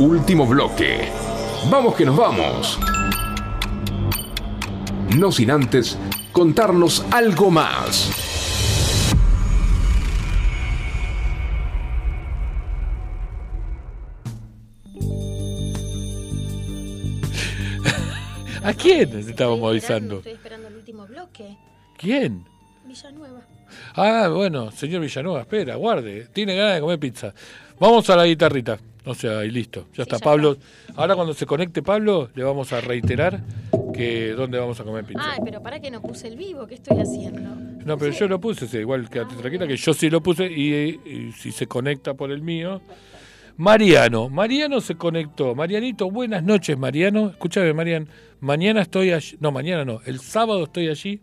[0.05, 1.09] último bloque.
[1.70, 2.78] Vamos que nos vamos.
[5.16, 5.98] No sin antes
[6.31, 8.10] contarnos algo más.
[18.62, 20.18] ¿A quién estábamos avisando?
[20.18, 21.56] Estoy esperando el último bloque.
[21.97, 22.44] ¿Quién?
[22.85, 23.40] Villanueva.
[23.94, 26.28] Ah, bueno, señor Villanueva, espera, guarde.
[26.32, 27.35] Tiene ganas de comer pizza.
[27.78, 28.78] Vamos a la guitarrita.
[29.05, 29.86] O sea, y listo.
[29.94, 30.56] Ya está, Pablo.
[30.97, 33.43] Ahora cuando se conecte Pablo, le vamos a reiterar
[33.93, 35.22] que dónde vamos a comer pizza.
[35.22, 37.55] Ay, pero para que no puse el vivo, ¿qué estoy haciendo?
[37.85, 41.01] No, pero yo lo puse, sí, igual quédate tranquila que yo sí lo puse y,
[41.05, 42.81] y si se conecta por el mío.
[43.56, 45.55] Mariano, Mariano se conectó.
[45.55, 47.28] Marianito, buenas noches, Mariano.
[47.28, 48.09] Escúchame, Marian,
[48.40, 51.20] mañana estoy allí, no, mañana no, el sábado estoy allí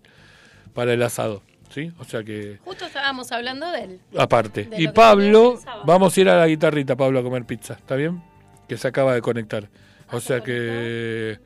[0.73, 1.43] para el asado,
[1.73, 1.91] ¿sí?
[1.99, 3.99] O sea que, Justo estábamos hablando de él.
[4.17, 4.65] aparte.
[4.65, 8.21] De Y Pablo, vamos a ir a la guitarrita, Pablo, a comer pizza, ¿está bien?
[8.67, 9.69] Que se acaba de conectar.
[10.11, 11.39] O sea que,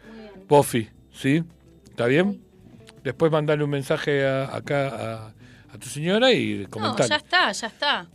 [0.47, 1.43] Pofi, ¿sí?
[1.89, 2.41] ¿Está bien?
[3.03, 5.33] Después mandale un mensaje a- acá a,
[5.73, 7.07] a tu señora y No, comentar.
[7.07, 8.07] ya está, ya está.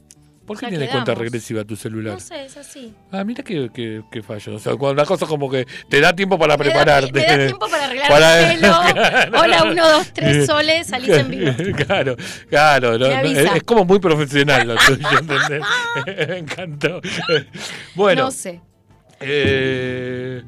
[0.50, 2.14] ¿Por qué tiene cuenta regresiva tu celular?
[2.14, 2.92] No sé, es así.
[3.12, 4.56] Ah, mira qué, qué, qué fallo.
[4.56, 7.12] O sea, cuando la cosa como que te da tiempo para da- prepararte.
[7.12, 8.80] Me da, tiempo para arreglar Para- el pelo.
[8.92, 9.40] Claro.
[9.40, 11.52] Hola, uno, dos, tres soles, salís en vivo.
[11.86, 12.16] Claro,
[12.48, 12.98] claro.
[12.98, 15.62] no, no, es, es como muy profesional lo tuyo, ¿entendés?
[16.28, 17.00] Me encantó.
[17.94, 18.24] Bueno.
[18.24, 18.60] No sé.
[19.20, 20.42] eh,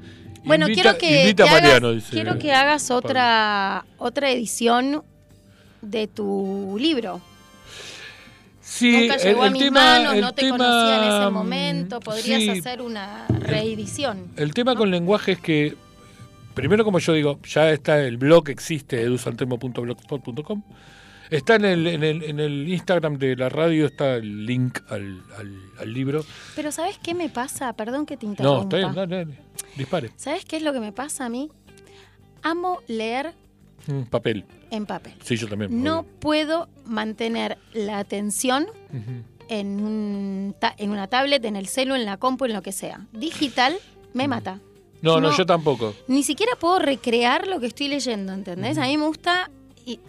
[0.44, 2.98] Bueno, invita- quiero que, invita que a Mariano, hagas, dice quiero que hagas Pablo.
[3.08, 5.04] otra otra edición
[5.80, 7.20] de tu libro.
[8.74, 11.30] Sí, Nunca llegó el, a el mis tema, manos, no te tema, conocía en ese
[11.30, 12.00] mm, momento.
[12.00, 14.30] Podrías sí, hacer una reedición.
[14.36, 15.76] El tema con lenguaje es que,
[16.54, 20.62] primero como yo digo, ya está el blog, existe, edusaltemo.blogspot.com.
[21.28, 25.22] Está en el, en, el, en el Instagram de la radio, está el link al,
[25.38, 26.24] al, al libro.
[26.56, 27.74] Pero ¿sabes qué me pasa?
[27.74, 28.62] Perdón que te No, interrumpa.
[28.62, 29.38] está bien, dale, dale,
[29.76, 30.10] dispare.
[30.16, 31.50] ¿Sabes qué es lo que me pasa a mí?
[32.42, 33.34] Amo leer
[33.86, 34.44] Mm, papel.
[34.70, 35.14] en papel.
[35.24, 35.82] Sí, yo también.
[35.82, 36.10] No obvio.
[36.20, 38.66] puedo mantener la atención
[39.48, 42.72] en, un ta- en una tablet, en el celu, en la compu, en lo que
[42.72, 43.06] sea.
[43.12, 43.76] Digital
[44.14, 44.60] me mata.
[45.02, 45.36] No, no, No.
[45.36, 45.94] yo tampoco.
[46.06, 48.78] Ni siquiera puedo recrear lo que estoy leyendo, ¿entendés?
[48.78, 49.50] A mí me gusta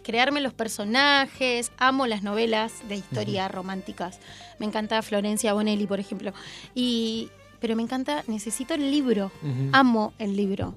[0.03, 4.19] crearme los personajes, amo las novelas de historia románticas.
[4.59, 6.31] Me encanta Florencia Bonelli, por ejemplo.
[6.75, 7.29] Y
[7.59, 9.31] pero me encanta, necesito el libro.
[9.71, 10.75] Amo el libro.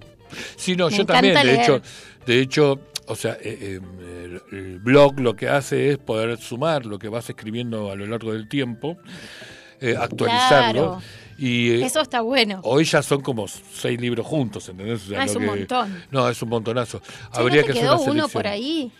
[0.57, 1.35] Sí, no, Me yo también.
[1.35, 1.81] De hecho,
[2.27, 6.99] de hecho, o sea, eh, eh, el, blog lo que hace es poder sumar lo
[6.99, 8.97] que vas escribiendo a lo largo del tiempo,
[9.81, 10.99] eh, actualizarlo.
[10.99, 11.03] Claro.
[11.39, 12.61] Y eh, Eso está bueno.
[12.65, 15.05] hoy ya son como seis libros juntos, ¿entendés?
[15.05, 16.03] O sea, Ah, es un montón.
[16.11, 17.03] No, es un montonazo.
[17.31, 18.91] Habría ¿No te que quedó hacer una uno por ahí?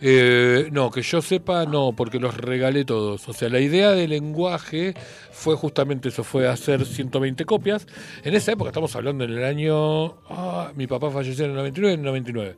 [0.00, 3.28] Eh, no, que yo sepa, no, porque los regalé todos.
[3.28, 4.94] O sea, la idea del lenguaje
[5.32, 7.86] fue justamente eso, fue hacer 120 copias.
[8.22, 10.16] En esa época, estamos hablando en el año...
[10.28, 12.56] ah, mi papá falleció en el 99, en el 99.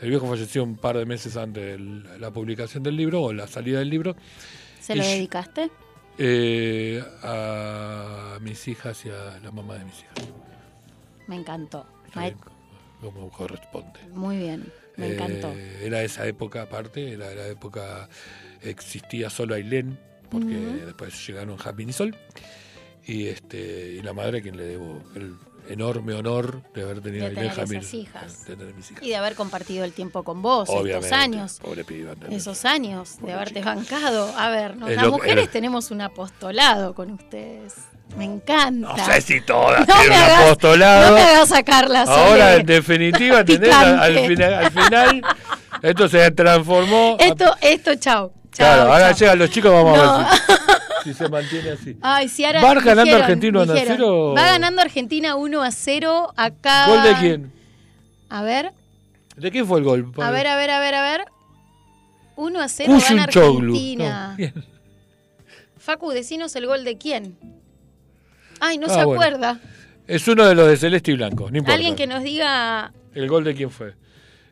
[0.00, 3.46] El viejo falleció un par de meses antes de la publicación del libro, o la
[3.48, 4.14] salida del libro,
[4.80, 5.70] ¿Se lo dedicaste?
[6.18, 10.14] eh, a mis hijas y a la mamá de mis hijas.
[11.26, 11.84] Me encantó.
[12.16, 12.34] Bien,
[13.00, 14.00] Como corresponde.
[14.14, 15.54] Muy bien, me Eh, encantó.
[15.82, 18.08] Era esa época aparte, era la época
[18.62, 19.98] existía solo Ailén,
[20.30, 20.54] porque
[20.84, 22.16] después llegaron Jasmine y Sol,
[23.06, 25.36] y este y la madre a quien le debo el
[25.70, 28.46] enorme honor de haber tenido De a Ailén hijas.
[28.46, 29.02] de tener mis hijas.
[29.02, 31.58] Y de haber compartido el tiempo con vos, Obviamente, estos años.
[31.62, 32.14] pobre piba.
[32.30, 34.34] Esos años de haberte bancado.
[34.36, 37.74] A ver, las mujeres tenemos un apostolado con ustedes.
[38.16, 38.96] Me encanta.
[38.96, 41.08] No sé si todas No tienen un hagas- apostolado.
[41.10, 43.72] No me hagas sacarla, Ahora, en definitiva, ¿entendés?
[43.74, 45.22] Al, final, al final,
[45.82, 47.16] esto se transformó.
[47.20, 48.32] a- Esto, esto, chao.
[48.50, 50.02] claro, ahora llegan los chicos, vamos No.
[50.02, 50.28] a ver
[51.04, 51.96] si, si se mantiene así.
[52.02, 54.34] Ay, si ahora ¿Va ganando dijeron- Argentina 1 a dijeron, 0?
[54.36, 56.86] Va ganando Argentina 1 a 0 acá.
[56.88, 57.52] ¿Gol de quién?
[58.30, 58.72] A ver,
[59.36, 60.12] ¿De quién fue el gol?
[60.20, 61.24] a ver, a ver, a ver, a ver.
[62.34, 63.22] 1 a 0 gana.
[63.24, 64.36] Argentina.
[64.38, 64.62] No.
[65.78, 67.36] Facu, decinos el gol de quién.
[68.60, 69.12] Ay, no Ah, se bueno.
[69.22, 69.60] acuerda.
[70.06, 71.74] Es uno de los de Celeste y Blanco, no importa.
[71.74, 72.92] Alguien que nos diga.
[73.14, 73.94] ¿El gol de quién fue?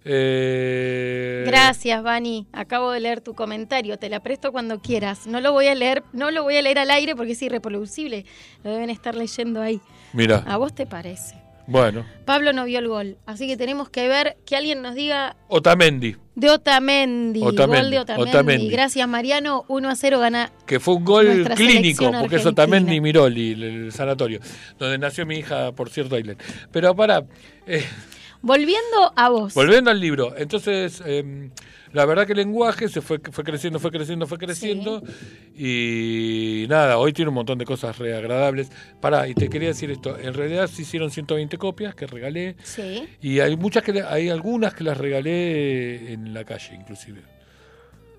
[0.04, 2.46] Eh, Gracias, Vani.
[2.52, 3.98] Acabo de leer tu comentario.
[3.98, 5.26] Te la presto cuando quieras.
[5.26, 8.24] No lo voy a leer, no lo voy a leer al aire porque es irreproducible.
[8.62, 9.80] Lo deben estar leyendo ahí.
[10.12, 11.34] Mira, ¿A vos te parece?
[11.66, 12.06] Bueno.
[12.24, 16.16] Pablo no vio el gol, así que tenemos que ver que alguien nos diga Otamendi,
[16.34, 18.30] de Otamendi, Otamendi, gol de Otamendi.
[18.30, 18.68] Otamendi.
[18.68, 19.64] Gracias, Mariano.
[19.68, 20.52] 1 a 0 gana.
[20.66, 22.50] que fue un gol clínico, porque es argentina.
[22.50, 24.40] Otamendi y Miroli, el, el sanatorio,
[24.78, 26.36] donde nació mi hija, por cierto, Ailén.
[26.70, 27.24] Pero para,
[27.66, 27.84] eh,
[28.42, 29.54] Volviendo a vos.
[29.54, 31.50] Volviendo al libro, entonces em,
[31.96, 35.02] la verdad que el lenguaje se fue, fue creciendo, fue creciendo, fue creciendo
[35.56, 38.70] y nada, hoy tiene un montón de cosas re agradables.
[39.00, 43.08] Pará, y te quería decir esto, en realidad se hicieron 120 copias que regalé Sí.
[43.22, 47.22] y hay muchas que hay algunas que las regalé en la calle inclusive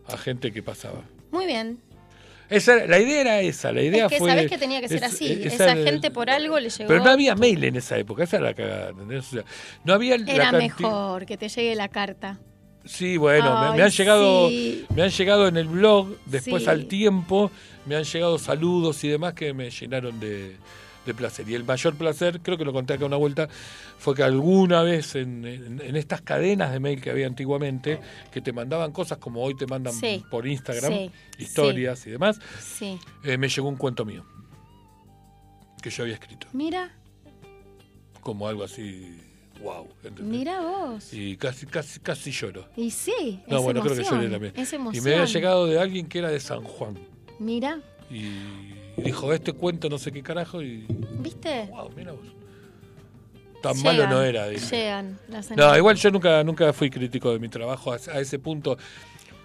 [0.08, 1.04] a gente que pasaba.
[1.32, 1.78] Muy bien.
[2.49, 4.30] Esa, la idea era esa, la idea es que fue...
[4.32, 5.34] sabés que tenía que ser es- así.
[5.44, 6.88] esa Esa gente por algo le llegó.
[6.88, 9.28] Pero no había mail en esa época, esa era la cagada, ¿entendés?
[9.28, 9.44] O sea,
[9.84, 12.40] no había Era mejor que te llegue la carta.
[12.88, 14.85] Sí, bueno, me- han llegado, sí.
[14.95, 16.69] me han llegado en el blog, después Sí.
[16.69, 17.51] al tiempo,
[17.85, 20.55] me han llegado saludos y demás que me llenaron de,
[21.05, 21.47] de placer.
[21.49, 23.47] Y el mayor placer, creo que lo conté acá una vuelta,
[23.97, 27.99] fue que alguna vez en, en- en estas cadenas de mail que había antiguamente,
[28.31, 30.23] que te mandaban cosas como hoy te mandan Sí.
[30.30, 31.09] por Instagram,
[31.39, 32.39] historias y demás,
[33.23, 34.26] eh, me llegó un cuento mío
[35.81, 36.91] que yo había escrito, Mira,
[38.22, 39.18] como algo así,
[39.59, 39.88] wow.
[40.03, 40.25] ¿entendés?
[40.25, 41.13] mira vos.
[41.13, 42.65] Y casi, casi, casi lloro.
[42.75, 44.53] Y sí, No, es bueno, creo que lloré también.
[44.55, 46.97] Es Y me había llegado de alguien que era de San Juan.
[47.39, 47.79] Mira,
[48.09, 50.61] Y dijo, este cuento no sé qué carajo.
[50.61, 50.85] Y
[51.19, 51.67] ¿viste?
[51.71, 52.25] wow, mira vos.
[53.61, 54.47] Tan malo no era.
[54.47, 54.75] dice.
[54.77, 58.39] Llegan las No, igual yo nunca, nunca fui crítico de mi trabajo a, a ese
[58.39, 58.77] punto.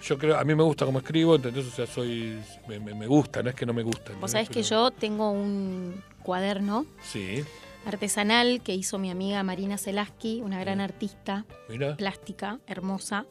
[0.02, 1.66] Yo creo, a mí me gusta cómo escribo, ¿entendés?
[1.66, 4.12] O sea, soy, me, me- me gusta, no es que no me gusta.
[4.20, 7.42] Vos sabés que yo tengo un cuaderno Sí,
[7.86, 11.96] artesanal que hizo mi amiga Marina Zelaski, una gran artista mira.
[11.96, 13.26] plástica, hermosa.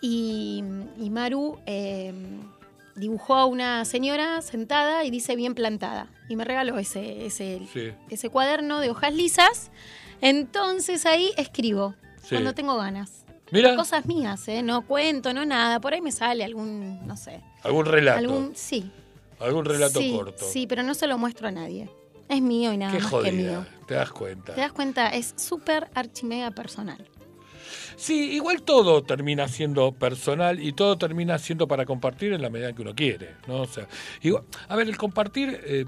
[0.00, 0.62] Y,
[0.98, 2.12] y Maru eh,
[2.94, 6.08] dibujó a una señora sentada y dice bien plantada.
[6.28, 7.92] Y me regaló ese, ese, Sí.
[8.10, 9.70] ese cuaderno de hojas lisas.
[10.20, 12.30] Entonces ahí escribo, Sí.
[12.30, 13.24] cuando tengo ganas.
[13.52, 13.76] Mira.
[13.76, 14.62] Cosas mías, ¿eh?
[14.62, 15.80] No cuento, no nada.
[15.80, 17.40] Por ahí me sale algún, no sé.
[17.62, 18.18] Algún relato.
[18.18, 18.90] Algún, sí.
[19.38, 20.44] Algún relato sí, corto.
[20.44, 21.88] Sí, pero no se lo muestro a nadie.
[22.28, 23.64] Es mío y nada Qué más que mío.
[23.64, 24.54] jodida, te das cuenta.
[24.54, 25.08] ¿Te das cuenta?
[25.10, 27.06] Es súper archimega personal.
[27.96, 32.72] Sí, igual todo termina siendo personal y todo termina siendo para compartir en la medida
[32.74, 33.62] que uno quiere, ¿no?
[33.62, 33.86] O sea,
[34.22, 35.86] igual- a ver, el compartir, eh,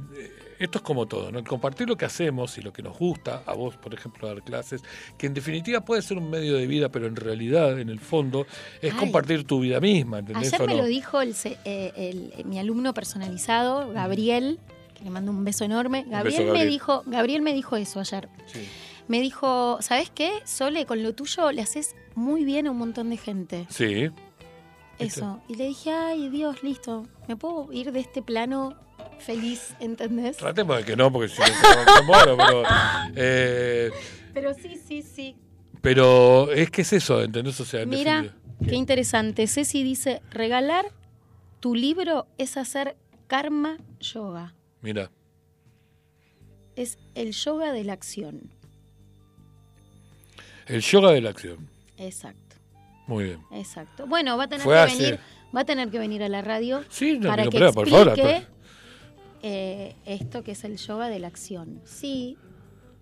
[0.58, 1.38] esto es como todo, ¿no?
[1.38, 4.42] El compartir lo que hacemos y lo que nos gusta, a vos, por ejemplo, dar
[4.42, 4.82] clases,
[5.18, 8.46] que en definitiva puede ser un medio de vida, pero en realidad, en el fondo,
[8.80, 8.98] es Ay.
[8.98, 10.54] compartir tu vida misma, ¿entendés?
[10.54, 10.82] Ayer me no?
[10.82, 14.58] lo dijo el, eh, el- mi alumno personalizado, Gabriel,
[14.98, 16.04] que le mando un beso enorme.
[16.08, 16.68] Gabriel, me Gabriel.
[16.68, 18.28] dijo, Gabriel me dijo eso ayer.
[18.46, 18.68] Sí.
[19.08, 20.30] Me dijo, ¿sabes qué?
[20.44, 23.66] Sole, con lo tuyo le haces muy bien a un montón de gente.
[23.70, 24.10] Sí.
[24.98, 25.40] Eso.
[25.48, 27.06] Y le dije, ay, Dios, listo.
[27.28, 28.74] ¿Me puedo ir de este plano
[29.20, 30.36] feliz, entendés?
[30.36, 32.62] Tratemos de que no, porque si no muero, pero,
[33.16, 33.90] eh,
[34.34, 35.36] Pero sí, sí, sí.
[35.80, 37.58] pero es que es eso, ¿entendés?
[37.60, 38.68] O sea, en Mira, definitiva.
[38.68, 39.46] qué interesante.
[39.46, 40.86] Ceci dice, regalar
[41.60, 42.96] tu libro es hacer
[43.28, 44.54] karma yoga.
[44.82, 45.10] Mira.
[46.76, 48.50] Es el yoga de la acción.
[50.66, 51.68] El yoga de la acción.
[51.96, 52.56] Exacto,
[53.06, 53.40] Muy bien.
[53.52, 54.06] exacto.
[54.06, 55.20] Bueno, va a tener Fue que hace- venir,
[55.56, 58.08] va a tener que venir a la radio Sí, no para que problema, por favor,
[58.08, 58.46] explique
[59.42, 61.80] eh, esto que es el yoga de la acción.
[61.84, 62.36] Sí,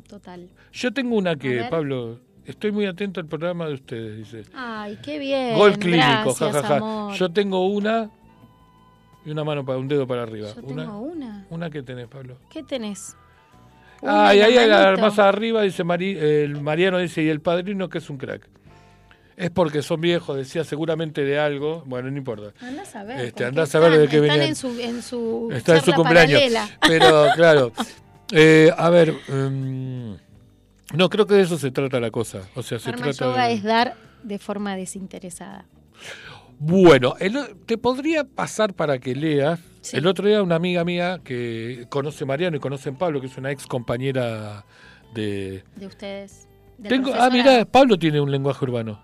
[0.09, 0.49] total.
[0.73, 1.65] Yo tengo una que.
[1.71, 4.43] Pablo, estoy muy atento al programa de ustedes, dice.
[4.55, 5.57] Ay, qué bien.
[5.57, 6.77] Gol clínico, jajaja.
[6.77, 7.15] amor.
[7.15, 8.11] Yo tengo una
[9.27, 10.49] y una mano para un dedo para arriba.
[10.55, 11.47] Yo una, tengo una.
[11.51, 12.39] una que tenés, Pablo.
[12.51, 13.15] ¿Qué tenés?
[14.03, 15.01] Ah, y ahí la hay la manito.
[15.03, 18.49] más arriba dice Mari- el Mariano dice y el padrino que es un crack.
[19.37, 21.83] Es porque son viejos, decía seguramente de algo.
[21.87, 22.53] Bueno, no importa.
[22.65, 23.21] Andás a ver.
[23.21, 24.49] Este, andás a ver de están- qué están venían.
[24.49, 26.41] en su, en su Está en su cumpleaños.
[26.41, 26.69] paralela.
[26.87, 27.73] Pero, claro.
[28.33, 29.13] Eh, a ver.
[29.29, 30.15] mm,
[30.95, 32.41] no, creo que de eso se trata la cosa.
[32.55, 33.53] O sea, se trata yoga de...
[33.55, 35.67] es dar de forma desinteresada.
[36.59, 39.61] Bueno, el te podría pasar para que leas.
[39.83, 39.97] Sí.
[39.97, 43.27] El otro día una amiga mía que conoce a Mariano y conoce a Pablo, que
[43.27, 44.65] es una ex compañera
[45.15, 45.63] de...
[45.77, 46.49] De ustedes.
[46.83, 49.01] Tengo, ah, mira, Pablo tiene un lenguaje urbano.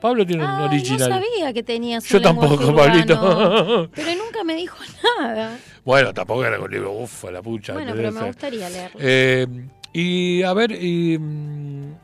[0.00, 1.10] Pablo tiene un Ay, original.
[1.10, 2.92] No sabía que tenías Yo un lenguaje tampoco, urbano.
[2.92, 3.90] Pablito.
[3.94, 4.76] Pero nunca me dijo
[5.18, 5.58] nada.
[5.84, 7.72] Bueno, tampoco era un libro, ufa, la pucha.
[7.72, 9.00] Bueno, pero me gustaría leerlo.
[9.02, 9.46] Eh,
[9.92, 11.94] y a ver, y, mm,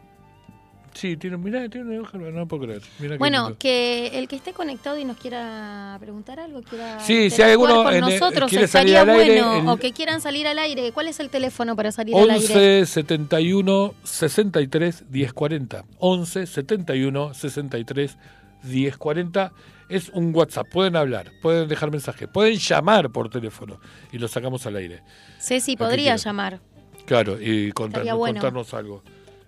[0.94, 2.82] sí, tiene, mirá, tiene no puedo creer.
[2.98, 7.42] Mirá Bueno, que el que esté conectado y nos quiera preguntar algo, quiera Sí, si
[7.42, 9.60] hay alguno con en- nosotros, estaría salir al aire, bueno.
[9.60, 10.92] el- O que quieran salir al aire.
[10.92, 12.44] ¿Cuál es el teléfono para salir al aire?
[12.46, 15.84] 11 71 63 10 40.
[15.98, 18.16] 11 71 63
[18.62, 19.52] 10 40
[19.88, 20.66] es un WhatsApp.
[20.72, 23.78] Pueden hablar, pueden dejar mensaje, pueden llamar por teléfono
[24.12, 25.02] y lo sacamos al aire.
[25.38, 26.60] Ceci podría llamar.
[27.04, 28.40] Claro, y contar- bueno.
[28.40, 29.02] contarnos algo.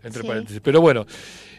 [0.07, 0.29] Entre Sí.
[0.29, 0.61] paréntesis.
[0.63, 1.07] Pero bueno,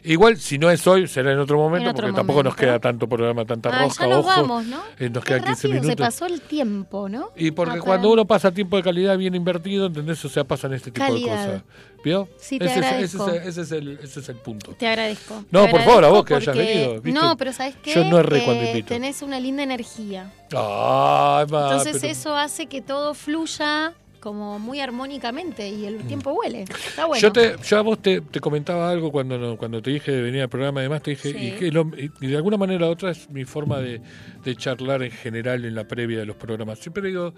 [0.03, 2.61] igual si no es hoy, será en otro momento, En otro porque tampoco nos momento.
[2.61, 4.27] queda tanto programa, tanta Ah, rosca, ya nos ojo.
[4.29, 4.81] vamos, ¿no?
[4.99, 5.89] Eh, nos Qué quedan 15 rápido minutos.
[5.89, 7.31] se pasó el tiempo, ¿no?
[7.35, 10.23] Y porque Ah, cuando uno pasa tiempo de calidad bien invertido, ¿entendés?
[10.25, 11.45] O sea, pasan este tipo Calidad.
[11.45, 11.63] de cosas.
[12.03, 12.29] ¿Vio?
[12.37, 12.87] Sí, te ese, es, ese,
[13.17, 13.29] agradezco.
[13.31, 14.71] es, ese es el, ese es el punto.
[14.77, 15.43] Te agradezco.
[15.51, 17.11] No, Te por favor, a vos que hayas venido, ¿viste?
[17.19, 17.93] No, pero ¿sabes qué?
[17.95, 18.87] Yo no erré Eh, cuando invito.
[18.89, 20.31] Tenés una linda energía.
[20.51, 23.93] Ay, ma, Entonces pero- eso hace que todo fluya
[24.27, 26.63] como muy armónicamente y el tiempo huele.
[26.63, 27.19] Está bueno.
[27.19, 27.21] Mm.
[27.21, 30.21] Yo, te, yo a vos te, te comentaba algo cuando no- cuando te dije de
[30.21, 31.37] venir al programa, además te dije, Sí.
[31.47, 34.01] y, que lo- y- y de alguna manera u otra es mi forma de,
[34.43, 36.79] de charlar en general en la previa de los programas.
[36.79, 37.33] Siempre digo,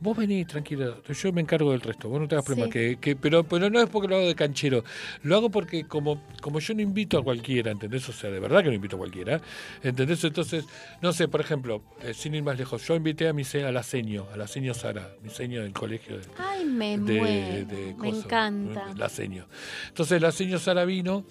[0.00, 2.66] vos venís tranquila, yo me encargo del resto, vos no te hagas problema.
[2.66, 2.72] Sí.
[2.72, 4.84] Que, que- pero, pero no es porque lo hago de canchero,
[5.22, 8.08] lo hago porque como, como yo no invito a cualquiera, ¿entendés?
[8.08, 9.40] O sea, de verdad que no invito a cualquiera,
[9.82, 10.22] ¿entendés?
[10.24, 10.64] Entonces,
[11.00, 13.82] no sé, por ejemplo, eh, sin ir más lejos, yo invité a mi a la
[13.82, 17.66] seño, a la seño Sara, mi seño del colegio de, Ay, me de- muero.
[17.66, 18.92] de me encanta.
[18.96, 19.46] La seño.
[19.88, 21.24] Entonces la seño Sara vino,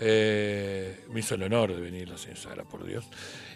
[0.00, 3.04] eh, me hizo el honor de venir la seño Sara, por Dios.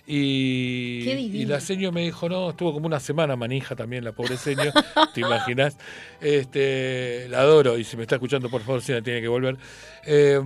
[0.07, 4.13] Y, Qué y la seño me dijo, no, estuvo como una semana manija también la
[4.13, 4.73] pobre seño,
[5.15, 5.77] ¿te imaginas?
[6.21, 9.57] Este, la adoro y si me está escuchando, por favor, si la tiene que volver.
[10.05, 10.41] Eh,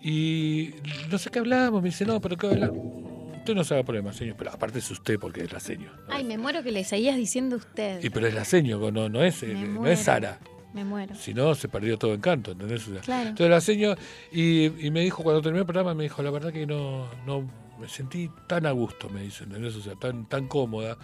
[0.00, 0.74] y
[1.10, 2.72] no sé qué hablábamos, me dice, no, pero qué hablar.
[2.72, 5.90] Usted no se haga problema, señor, pero aparte es usted porque es la seño.
[6.08, 8.02] Ay, me muero que le seguías diciendo usted.
[8.02, 9.92] Y pero es la seño, no, no es, Me no muero.
[9.92, 10.38] es Sara.
[10.72, 11.14] Me muero.
[11.14, 12.84] Si no, se perdió todo encanto, ¿entendés?
[13.02, 13.30] Claro.
[13.30, 13.94] Entonces la seño,
[14.30, 17.48] y, y me dijo, cuando terminé el programa, me dijo, la verdad que no, no
[17.78, 19.76] me sentí tan a gusto, me dice, ¿entendés?
[19.76, 20.96] O sea, tan, tan cómoda.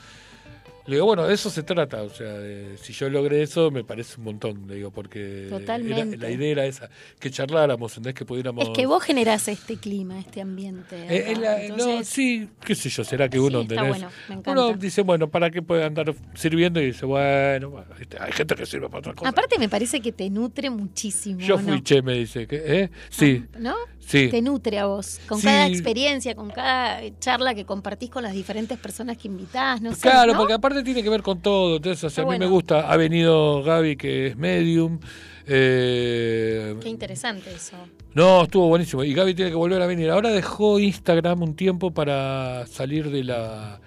[0.88, 3.84] Le digo, bueno, de eso se trata, o sea, de- si yo logré eso, me
[3.84, 6.88] parece un montón, le digo, porque era- la idea era esa,
[7.20, 8.14] que charláramos, ¿entendés?
[8.14, 8.64] Que pudiéramos...
[8.64, 10.96] Es que vos generás este clima, este ambiente.
[11.08, 14.50] Eh, no, sí, qué sé yo, será que uno, Sí, bueno, me encanta.
[14.52, 16.80] Uno dice, bueno, ¿para qué puede andar sirviendo?
[16.80, 18.16] Y dice, bueno, bueno, ¿viste?
[18.18, 19.28] hay gente que sirve para otra cosa.
[19.30, 21.40] Aparte me parece que te nutre muchísimo.
[21.40, 21.68] Yo ¿no?
[21.68, 22.90] fui che, me dice, que ¿eh?
[23.10, 23.74] Sí, ¿No?
[23.98, 24.28] sí.
[24.30, 25.20] Te nutre a vos.
[25.28, 25.46] Con Sí.
[25.46, 30.00] cada experiencia, con cada charla que compartís con las diferentes personas que invitás, no sé.
[30.00, 30.38] Claro, ¿no?
[30.38, 31.76] porque aparte tiene que ver con todo.
[31.76, 32.90] Entonces, o sea, Está a mí me gusta.
[32.90, 34.98] Ha venido Gaby, que es medium.
[35.46, 37.76] eh, Qué interesante eso.
[38.14, 39.04] no, estuvo buenísimo.
[39.04, 40.10] Y Gaby tiene que volver a venir.
[40.10, 43.80] Ahora dejó Instagram un tiempo para salir de la,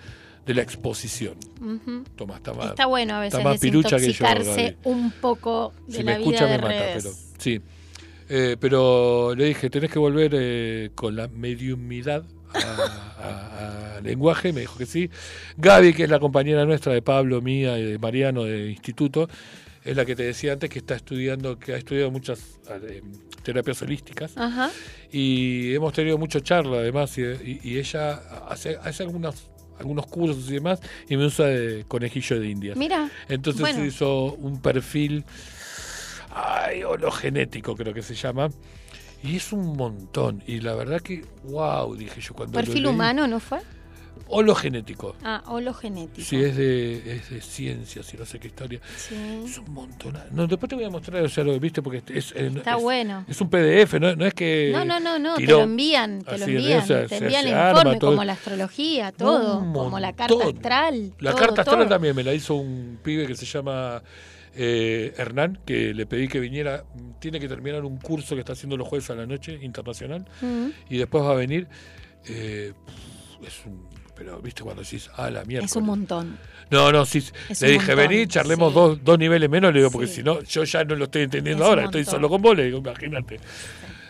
[0.45, 1.35] de la exposición.
[1.61, 2.03] Ujú.
[2.15, 5.73] Toma, está más, Está bueno a veces está más pirucha que yo, desintoxicarse un poco
[5.88, 7.03] de Si la me vida escucha de me mata, redes.
[7.03, 7.61] pero sí.
[8.34, 12.23] Eh, pero le dije, tenés que volver eh, con la mediumidad
[12.53, 15.10] a, a- a lenguaje, me dijo que sí.
[15.57, 19.30] Gaby, que es la compañera nuestra de Pablo, mía y de Mariano de instituto,
[19.84, 23.02] es la que te decía antes que está estudiando, que ha estudiado muchas eh,
[23.44, 24.69] terapias holísticas Ajá.
[25.11, 28.14] y hemos tenido mucha charla además y, y- y ella
[28.49, 29.48] hace, hace algunos
[29.80, 30.80] algunos cursos y demás
[31.10, 32.78] y me usa de conejillo de indias.
[32.78, 33.84] Mira, Entonces bueno.
[33.84, 35.26] hizo un perfil
[36.30, 38.49] ay, hologenético creo que se llama
[39.23, 42.91] y es un montón y la verdad que wow dije yo cuando lo Perfil leí.
[42.93, 43.60] humano, ¿no fue?
[44.34, 45.15] hologenético.
[45.23, 46.26] Ah, hologenético.
[46.26, 48.80] Sí, es de, es de ciencias y no sé qué historia.
[48.95, 49.15] Sí.
[49.45, 50.18] Es un montón.
[50.31, 52.81] No, después te voy a mostrar, o sea, lo viste, porque es, es- Está es-
[52.81, 53.26] bueno.
[53.27, 54.72] Es un PDF, no, no es que.
[54.73, 57.53] No, no, no, no, te lo envían, te lo envían, o sea, te envían el
[57.53, 58.11] arma informe, todo.
[58.11, 61.14] como la astrología, todo, como la carta astral.
[61.19, 61.89] La todo, carta astral todo.
[61.89, 64.02] también me la hizo un pibe que se llama
[64.56, 66.84] eh, Hernán, que le pedí que viniera.
[67.19, 70.68] Tiene que terminar un curso que está haciendo los jueves a la noche, internacional, Mm.
[70.90, 71.68] y después va a venir.
[72.28, 72.73] eh,
[73.45, 73.90] es un.
[74.15, 75.65] Pero, viste, cuando decís, ah, la mierda.
[75.65, 76.38] Es un montón.
[76.69, 77.23] No, no, sí.
[77.49, 78.76] Es le dije, montón, vení, charlemos sí.
[78.80, 80.15] dos, dos niveles menos, le digo, porque Sí.
[80.18, 82.65] si no, yo ya no lo estoy entendiendo Es ahora, estoy solo con vos, le
[82.65, 83.40] digo, imagínate.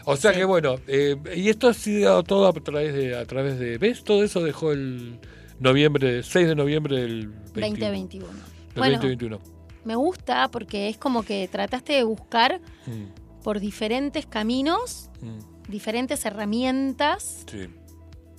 [0.03, 3.57] O sea que bueno, eh, y esto ha sido todo a través de, a través
[3.59, 4.03] de, ¿ves?
[4.03, 5.19] Todo eso dejó el
[5.59, 8.25] noviembre, 6 de noviembre del 21, 2021.
[8.27, 8.35] del
[8.75, 9.39] Bueno, 2021.
[9.85, 16.23] Me gusta porque es como que trataste de buscar Mm, por diferentes caminos, mm, diferentes
[16.25, 17.67] herramientas sí.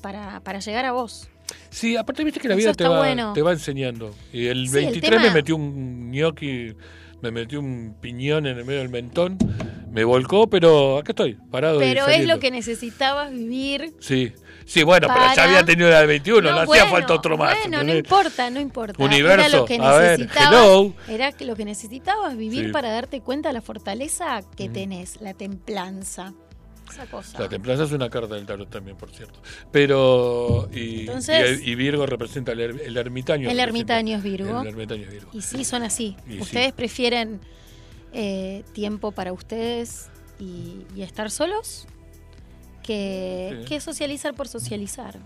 [0.00, 1.28] para, para llegar a vos.
[1.70, 3.32] Sí, aparte viste que la Eso vida te va, bueno.
[3.34, 4.14] te va enseñando.
[4.32, 6.74] Y el Sí, el 23 me metió un gnocchi,
[7.20, 9.38] me metió un piñón en el medio del mentón,
[9.90, 11.76] me volcó, pero acá estoy, parado.
[11.76, 13.92] y Pero es lo que necesitabas vivir.
[14.00, 14.32] Sí,
[14.64, 17.56] sí, bueno, pero ya había tenido la de 21, no, hacía bueno, falta otro más.
[17.60, 19.02] Bueno, no importa, no importa.
[19.02, 20.92] Universo, era lo que a ver, hello.
[21.08, 22.72] Era lo que necesitabas vivir Sí.
[22.72, 26.32] para darte cuenta de la fortaleza que tenés, la templanza.
[26.90, 27.38] Esa cosa.
[27.40, 29.40] La templanza es una carta del tarot también, por cierto.
[29.70, 30.68] Pero.
[30.72, 33.48] Y, Entonces- y, y Virgo representa el, er- el ermitaño.
[33.50, 34.60] El ermitaño es Virgo.
[34.60, 35.30] El ermitaño es Virgo.
[35.32, 36.16] Y sí, son así.
[36.28, 36.40] Y sí.
[36.40, 37.40] ¿Ustedes prefieren
[38.12, 41.86] eh, tiempo para ustedes y, y estar solos?
[42.82, 43.64] Que, Sí.
[43.68, 45.18] que socializar por socializar.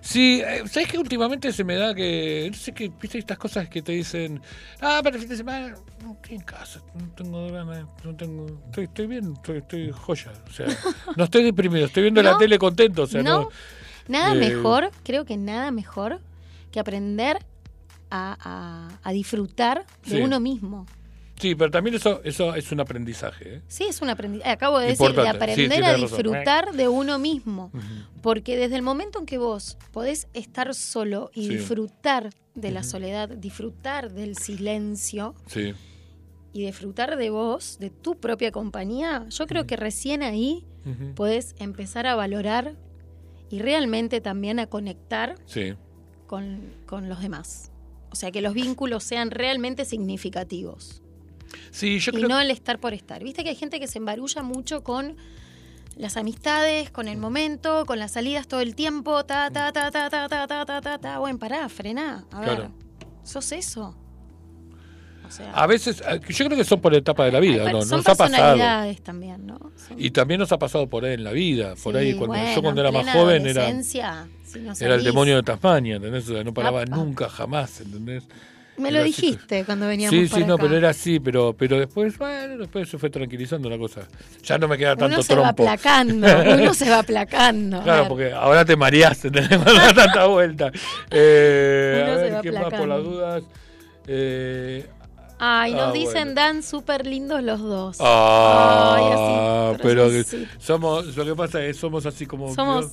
[0.00, 3.68] Sí, eh, ¿sabes que últimamente se me da que, no sé qué, viste estas cosas
[3.68, 4.40] que te dicen,
[4.80, 8.46] ah, para el fin de semana, no estoy en casa, no tengo ganas, no tengo,
[8.66, 10.66] estoy, estoy bien, estoy, estoy joya, o sea,
[11.16, 13.42] no estoy deprimido, estoy viendo la tele contento, o sea, no.
[13.42, 13.48] no,
[14.08, 16.20] nada eh, mejor, creo que nada mejor
[16.70, 17.38] que aprender
[18.10, 20.20] a, a- a disfrutar de Sí.
[20.22, 20.86] uno mismo.
[21.42, 23.62] Sí, pero también eso, eso es un aprendizaje, ¿eh?
[23.68, 24.50] Sí, es un aprendizaje.
[24.50, 26.00] Acabo de decir, de sí, aprender a razón.
[26.08, 27.70] disfrutar de uno mismo.
[28.22, 31.56] Porque desde el momento en que vos podés estar solo y Sí.
[31.56, 35.34] disfrutar de la soledad, disfrutar del silencio
[36.52, 40.64] y disfrutar de vos, de tu propia compañía, yo creo que recién ahí
[41.16, 42.74] podés empezar a valorar
[43.50, 45.34] y realmente también a conectar
[46.26, 47.70] con, con los demás.
[48.10, 51.01] O sea, que los vínculos sean realmente significativos.
[51.70, 53.22] Sí, yo y creo no el estar por estar.
[53.22, 55.16] Viste que hay gente que se embarulla mucho con
[55.96, 60.08] las amistades, con el momento, con las salidas todo el tiempo, ta, ta, ta, ta,
[60.10, 61.18] ta, ta, ta, ta, ta, ta.
[61.18, 62.24] Bueno, pará, frená.
[62.30, 62.72] A ver, Claro.
[63.24, 63.96] ¿sos eso?
[65.26, 67.80] O sea, A veces, eh, yo creo que son por etapa de la vida, ¿no?
[67.82, 68.58] son Nos ha pasado.
[69.02, 69.58] también, ¿no?
[69.76, 71.74] Son- Y también nos ha pasado por ahí en la vida.
[71.82, 75.04] Por ahí, cuando bueno, yo cuando era más joven era, adolescencia, si no era el
[75.04, 76.28] demonio de Tasmania, ¿entendés?
[76.28, 76.96] O sea, no paraba Apa.
[76.96, 78.24] nunca, jamás, ¿entendés?
[78.82, 79.06] Me lo así.
[79.08, 80.62] dijiste cuando veníamos Sí, para sí, no, acá.
[80.64, 84.02] pero era así, pero, pero después, bueno, después se fue tranquilizando la cosa.
[84.42, 87.82] Ya no me queda tanto Uno se va aplacando, uno se va aplacando.
[87.82, 89.48] Claro, porque ahora te mareaste, das
[89.94, 90.70] tanta vuelta.
[91.10, 93.42] Eh, Uno a ver, ¿quién más por las dudas?
[94.06, 94.86] Eh,
[95.38, 96.34] Ay, nos Ah, dicen bueno.
[96.34, 97.96] Dan súper lindos los dos.
[98.00, 100.24] ah, Ay, así, pero que
[100.58, 102.54] somos, lo que pasa es que somos así como...
[102.54, 102.92] Somos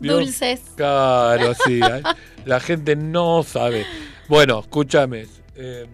[0.00, 0.60] dulces.
[0.76, 1.80] Claro, sí.
[2.44, 3.84] La gente no sabe.
[4.28, 5.26] Bueno, escúchame.
[5.56, 5.86] eh,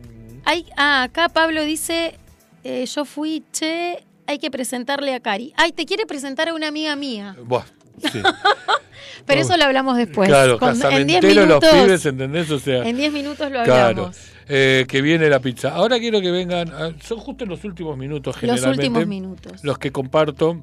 [0.76, 2.18] ah, acá Pablo dice,
[2.64, 5.52] eh, yo fui, che, hay que presentarle a Cari.
[5.56, 7.36] Ay, te quiere presentar a una amiga mía.
[7.44, 7.64] buah,
[8.10, 8.20] sí.
[9.26, 10.28] Pero eso lo hablamos después.
[10.28, 10.82] claro, Con- en 10
[11.20, 12.51] casamentero los minutos, pibes, ¿entendés?
[12.51, 14.16] O sea, en 10 minutos lo Claro, hablamos.
[14.48, 15.70] eh, que viene la pizza.
[15.74, 18.86] Ahora quiero que vengan, ah, son justo en los últimos minutos Los generalmente.
[18.86, 19.64] últimos minutos.
[19.64, 20.62] Los que comparto,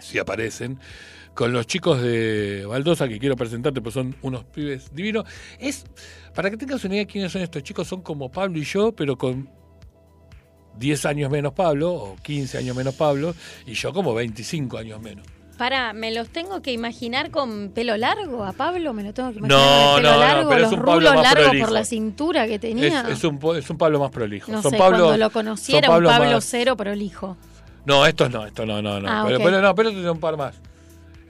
[0.00, 0.80] si aparecen,
[1.38, 5.24] con los chicos de Baldosa, que quiero presentarte, pues son unos pibes divinos.
[5.60, 5.84] Es,
[6.34, 8.90] para que tengas una idea de quiénes son estos chicos, son como Pablo y yo,
[8.90, 9.48] pero con
[10.78, 13.36] 10 años menos Pablo, o 15 años menos Pablo,
[13.66, 15.24] y yo como 25 años menos.
[15.56, 18.44] Para, ¿me los tengo que imaginar con pelo largo?
[18.44, 20.48] ¿A Pablo me lo tengo que imaginar No, con el pelo no, no, largo?
[20.50, 23.00] pero es los un Pablo rulos más largos por la cintura que Es, tenía.
[23.08, 24.50] es un, po- es un Pablo más prolijo.
[24.50, 27.36] no son sé, Pablo, cuando lo conociera un Pablo más- cero prolijo.
[27.86, 29.08] No, estos no, estos no, no, no.
[29.08, 29.44] Ah, pero, ok.
[29.44, 30.60] pero no, pero estos son un par más.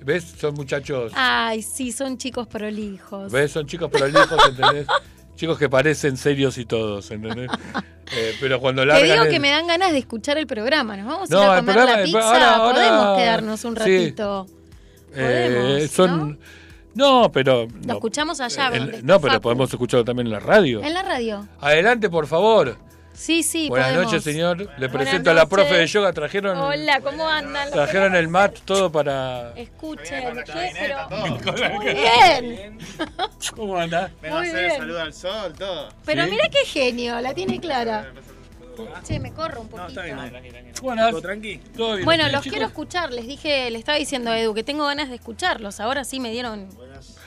[0.05, 0.25] ¿Ves?
[0.39, 1.13] Son muchachos.
[1.15, 3.31] Ay, sí, son chicos prolijos.
[3.33, 3.53] ¿Ves?
[3.53, 4.87] Son chicos prolijos, ¿entendés?
[5.37, 7.51] chicos que parecen serios y todos, ¿entendés?
[8.17, 9.11] Eh, pero cuando Te largan.
[9.11, 10.97] digo el- que me dan ganas de escuchar el programa.
[10.97, 12.19] Nos vamos a ir a comer programa- la pizza.
[12.21, 13.79] ahora- ahora- Podemos quedarnos un sí.
[13.79, 14.47] ratito.
[15.15, 16.39] eh, podemos, son.
[16.95, 17.31] ¿no?
[17.33, 17.67] pero.
[17.67, 18.69] Lo no, escuchamos allá.
[18.73, 19.43] En- donde está no, pero Facu.
[19.43, 20.83] podemos escucharlo también en la radio.
[20.83, 21.47] En la radio.
[21.61, 22.77] Adelante, por favor.
[23.19, 24.13] Sí, sí, Buenas podemos.
[24.13, 24.59] noches, señor.
[24.59, 26.13] Le Buenas presento a la profe de yoga.
[26.13, 27.69] Trajeron, Hola, ¿cómo andan?
[27.73, 29.53] trajeron el mat todo para.
[29.57, 30.71] Escuchen, ¿qué?
[30.79, 31.09] Pero...
[31.75, 32.79] Muy bien.
[33.57, 34.13] ¿Cómo anda?
[34.23, 34.79] Me va a Muy hacer el bien.
[34.81, 35.89] saludo al sol, todo.
[36.07, 36.31] Pero ¿Sí?
[36.31, 38.13] mira qué genio, la tiene clara.
[39.05, 40.01] Che, me corro un poquito.
[40.81, 41.11] Buenas.
[41.11, 41.57] ¿Todo tranqui?
[41.77, 42.05] ¿Todo bien?
[42.05, 42.53] Bueno, ¿Sí, los chicos?
[42.57, 43.13] quiero escuchar.
[43.13, 45.81] Les dije, le estaba diciendo a Edu que tengo ganas de escucharlos.
[45.81, 46.69] Ahora sí me dieron.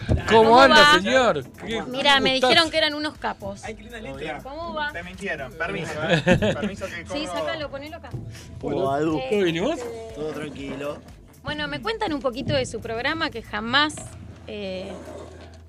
[0.08, 0.94] ¿Cómo, ¿Cómo anda, va?
[0.96, 1.44] señor?
[1.66, 3.62] ¿Qué Mira, me dijeron que eran unos capos.
[3.68, 4.40] letra.
[4.44, 4.92] ¿Cómo va?
[4.92, 5.52] Te mintieron.
[5.54, 6.22] Permiso, ¿eh?
[6.26, 7.40] Permiso que Sí, corro.
[7.40, 8.10] sácalo, ponelo acá.
[8.60, 9.18] ¿Cómo va, Edu?
[9.18, 9.80] Eh, ¿Todo bien y vos?
[10.16, 10.98] Todo tranquilo.
[11.44, 13.96] Bueno, me cuentan un poquito de su programa que jamás.
[14.48, 14.92] Eh,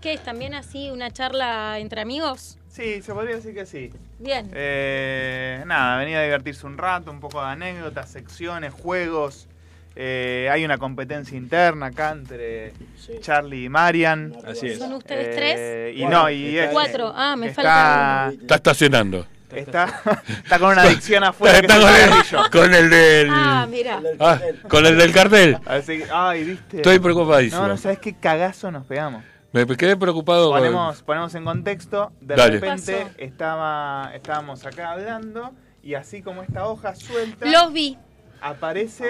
[0.01, 0.23] ¿Qué es?
[0.23, 2.59] ¿También así una charla entre amigos?
[2.69, 3.91] Sí, se podría decir que sí.
[4.19, 4.51] Bien.
[4.55, 9.47] Eh, nada, venía a divertirse un rato, un poco de anécdotas, secciones, juegos.
[9.95, 12.73] Eh, hay una competencia interna acá entre
[13.21, 14.35] Charlie y Marian.
[14.47, 14.79] Así es.
[14.79, 15.97] ¿Son ustedes Eh, tres?
[15.99, 17.13] Y no, y es- Cuatro.
[17.15, 19.27] Ah, me está, falta Está estacionando.
[19.51, 19.85] Está,
[20.45, 21.59] está con una adicción afuera.
[21.59, 23.29] Está es con el con el del.
[23.31, 24.01] Ah, mira.
[24.19, 25.59] Ah, con el del cartel.
[25.67, 26.77] Así que- ay, viste.
[26.79, 27.61] Estoy preocupadísimo.
[27.61, 29.23] No, no sabes qué cagazo nos pegamos.
[29.53, 32.55] Me quedé preocupado con- Ponemos, ponemos en contexto, de Dale.
[32.55, 35.53] repente estaba, estábamos acá hablando
[35.83, 37.99] y así como esta hoja suelta Los vi,
[38.43, 39.09] aparece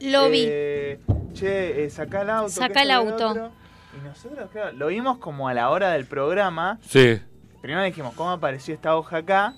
[0.00, 0.44] lo vi.
[0.48, 1.00] eh,
[1.34, 2.48] che, eh, sacá el auto.
[2.50, 3.28] Saca el auto.
[3.30, 3.50] otro.
[3.98, 6.78] Y nosotros, claro, lo vimos como a la hora del programa.
[6.86, 7.20] Sí.
[7.62, 9.54] Primero dijimos, ¿cómo apareció esta hoja acá?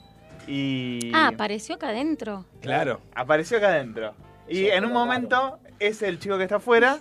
[0.47, 2.45] Y Ah, apareció acá adentro.
[2.63, 3.01] Claro.
[3.15, 4.15] Apareció acá adentro.
[4.49, 6.99] Y en un momento, es el chico que está afuera,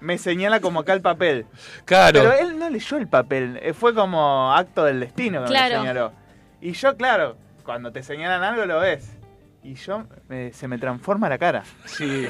[0.00, 1.46] me señala como acá el papel.
[1.86, 2.20] Claro.
[2.20, 5.76] Pero él no leyó el papel, eh, fue como acto del destino que Claro.
[5.76, 6.12] me señaló.
[6.60, 9.10] Y yo, claro, cuando te señalan algo lo ves.
[9.62, 11.62] Y yo me- se me transforma la cara.
[11.86, 12.26] Sí.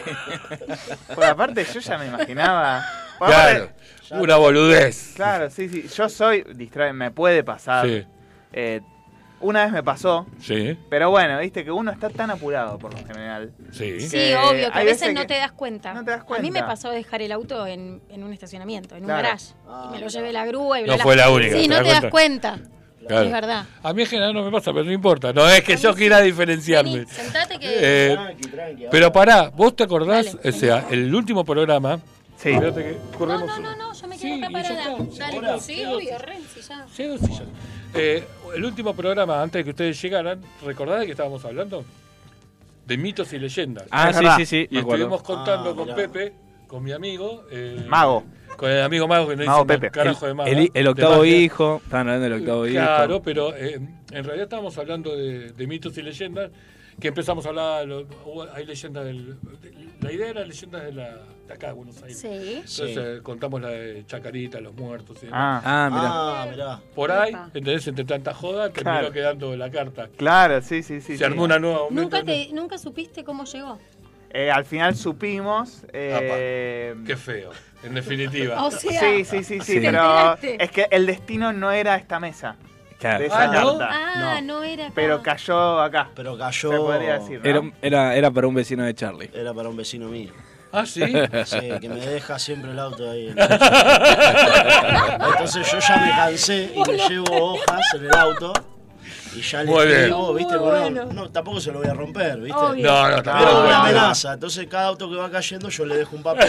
[1.09, 2.85] Porque aparte yo ya me imaginaba.
[3.19, 3.75] Claro, aparte-
[4.23, 5.13] una boludez.
[5.17, 5.89] Claro, sí, sí.
[5.89, 7.87] Yo soy distraído, me puede pasar.
[7.87, 8.07] Sí.
[8.53, 8.81] Eh,
[9.41, 13.05] una vez me pasó, Sí, pero bueno, viste que uno está tan apurado por lo
[13.05, 13.53] general.
[13.73, 13.99] sí.
[14.01, 15.93] Sí, obvio, que a veces, veces no te das cuenta.
[15.95, 16.67] no te das A mí me cuenta.
[16.67, 19.19] pasó dejar el auto en, en un estacionamiento, en Claro.
[19.19, 19.47] un garage.
[19.89, 21.03] y me lo llevé la grúa y bla, No bla.
[21.03, 22.59] fue la única, Sí, ¿te no das te das cuenta.
[23.07, 23.27] Claro.
[23.27, 23.65] Es verdad.
[23.83, 25.33] A mí en general no me pasa, pero no importa.
[25.33, 26.99] No es que yo quiera diferenciarme.
[27.01, 27.69] Vení, sentate que...
[28.11, 30.37] Eh, Tranqui, tranqui, pero pará, ¿vos te acordás?
[30.37, 31.99] Dale, o sea, el último programa.
[32.37, 32.51] Sí.
[32.51, 32.73] Que No,
[33.19, 33.47] corremos.
[33.47, 34.97] no, no, no, yo me quedo Sí, acá y ya parada.
[34.97, 35.25] está.
[35.27, 36.87] Dale, Ahora, sí, obvio, Renzi, ya.
[36.93, 37.43] Sí, ya.
[37.95, 38.25] Eh,
[38.57, 41.85] el último programa, antes de que ustedes llegaran, ¿recordás de qué estábamos hablando?
[42.87, 43.85] De mitos y leyendas.
[43.93, 44.69] Ah, sí, sí, sí.
[44.71, 45.95] Y estuvimos contando Ah, con.
[45.95, 46.33] Pepe,
[46.67, 47.45] con mi amigo.
[47.51, 48.25] eh, Mago.
[48.57, 49.91] Con el amigo Mago que no Mago dice un Pepe.
[49.91, 50.51] carajo de mago.
[50.75, 51.81] El, octavo hijo.
[51.85, 52.75] Estaban hablando del octavo hijo.
[52.75, 56.51] Claro, pero eh, en realidad estábamos hablando de, de mitos y leyendas,
[57.01, 58.07] que empezamos a hablar, lo-
[58.55, 59.37] hay leyendas del...
[59.61, 61.17] de- la idea era leyendas de, la,
[61.47, 62.19] de acá, de Buenos Aires.
[62.19, 62.27] Sí.
[62.29, 65.63] Entonces eh, contamos la de Chacarita, los muertos y demás.
[65.65, 66.09] Ah, Ah, mira.
[66.11, 66.81] Ah, mirá.
[66.95, 67.33] Por ahí.
[67.33, 67.87] ¿entendés?
[67.87, 69.13] Entre tanta joda, terminó Claro.
[69.13, 70.09] quedando la carta.
[70.17, 71.13] claro, sí, sí, sí.
[71.13, 71.25] Se sí.
[71.25, 71.83] armó una nueva...
[71.91, 73.79] ¿Nunca, una- te, ¿Nunca supiste cómo llegó?
[74.31, 75.85] Eh, al final supimos.
[75.93, 77.51] eh, Qué feo,
[77.83, 78.65] en definitiva.
[78.65, 80.63] O sea, sí, sí, sí, sí, pero enteraste?
[80.65, 82.57] es que el destino no era esta mesa.
[82.99, 83.19] Claro.
[83.19, 83.79] De esa Ah, ¿no?
[83.81, 84.93] Ah, no, era acá.
[84.95, 86.09] Pero cayó acá.
[86.15, 86.71] Pero Se cayó.
[86.85, 87.41] podría decir.
[87.43, 87.49] ¿no?
[87.51, 89.29] Era, era, era para un vecino de Charlie.
[89.35, 90.33] Era para un vecino mío.
[90.71, 91.01] Ah, sí.
[91.45, 93.29] Sí, que me deja siempre el auto ahí.
[93.29, 98.53] en la- Entonces yo ya me cansé y le llevo hojas en el auto.
[99.35, 99.99] Y ya le Muy bien.
[100.03, 100.15] ¿viste?
[100.15, 101.05] Muy Porque bueno.
[101.07, 102.59] no, no, tampoco se lo voy a romper, ¿viste?
[102.59, 102.87] Obvio.
[102.87, 103.51] No, no, Pero tampoco.
[103.51, 104.33] es una no, amenaza.
[104.35, 106.49] Entonces cada auto que va cayendo yo le dejo un papel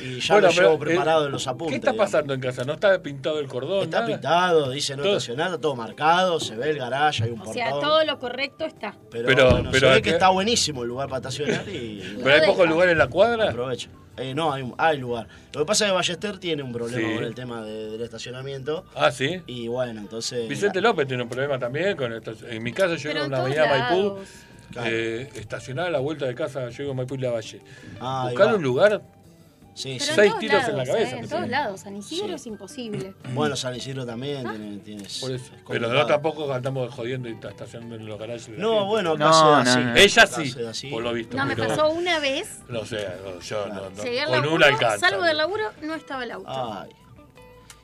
[0.00, 1.70] y ya Bueno, lo pero, llevo eh, preparado en los apuntes.
[1.72, 2.10] ¿Qué está digamos.
[2.12, 2.64] pasando en casa?
[2.64, 3.84] ¿No está pintado el cordón?
[3.84, 4.06] Está nada?
[4.08, 5.12] pintado, dice no Todo.
[5.16, 7.54] estacionado, todo marcado, se ve el garage, hay un O portón.
[7.54, 8.94] sea, todo lo correcto está.
[9.10, 12.34] Pero, Pero- bueno, pero se ve que está buenísimo el lugar para estacionar y ¿Pero
[12.34, 12.72] hay No poco deja.
[12.72, 13.50] lugar en la cuadra?
[13.50, 13.88] aprovecho.
[14.16, 15.26] Eh, no, hay, un- hay lugar.
[15.52, 17.14] Lo que pasa es que Ballester tiene un problema Sí.
[17.14, 18.84] con el tema de- del estacionamiento.
[18.94, 19.42] Ah, sí.
[19.46, 20.48] Y bueno, entonces.
[20.48, 22.32] Vicente López tiene un problema también con esto.
[22.48, 24.18] En mi casa yo Pero iba a en una avenida Maipú.
[24.72, 24.88] Claro.
[24.90, 27.60] eh, estacionada a la vuelta de casa, yo iba a Maipú y la Valle.
[28.00, 29.00] Ah, Buscar un lugar,
[29.76, 30.12] Sí, Pero sí.
[30.14, 31.48] Seis tiros en la cabeza eh, en todos tiene.
[31.48, 31.80] lados.
[31.80, 32.34] San Isidro Sí.
[32.34, 33.14] es imposible.
[33.34, 34.78] Bueno, San Isidro también tiene.
[34.78, 35.34] tiene por eso.
[35.54, 38.48] es Pero no tampoco andamos jodiendo y está estacionando en los garajes.
[38.48, 38.86] No, gente.
[38.86, 39.78] bueno, acá No, se da no, así.
[39.84, 39.94] no.
[39.96, 40.88] Ella sí, así.
[40.90, 41.36] por lo visto.
[41.36, 42.60] No, me pero- pasó una vez.
[42.68, 44.02] No sé, no, yo no, no.
[44.02, 44.98] Llegué Con laburo, una alcanza.
[45.10, 46.48] salgo del laburo, no estaba el auto.
[46.50, 46.90] Ay.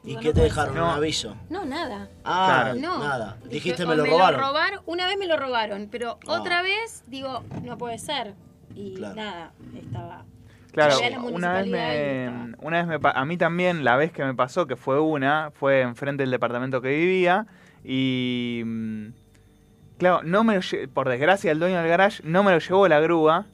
[0.05, 0.77] ¿Y qué te dejaron?
[0.79, 1.37] ¿Un aviso?
[1.51, 2.09] No, nada.
[2.25, 2.81] Ah, Claro.
[2.81, 2.99] No.
[2.99, 3.37] nada.
[3.45, 4.81] Dije, Dijiste o me lo robaron.
[4.87, 6.41] Una vez me lo robaron, pero Ah.
[6.41, 8.35] otra vez digo, no puede ser.
[8.75, 9.15] Y Claro.
[9.15, 10.25] nada, estaba.
[10.73, 10.95] Claro,
[11.35, 14.67] una vez me, una vez me, pa- a mí también la vez que me pasó,
[14.67, 17.47] que fue una, fue enfrente del departamento que vivía
[17.85, 19.07] y mm,
[19.99, 20.61] claro, no me lo
[20.95, 23.45] por desgracia el dueño del garage no me lo llevó la grúa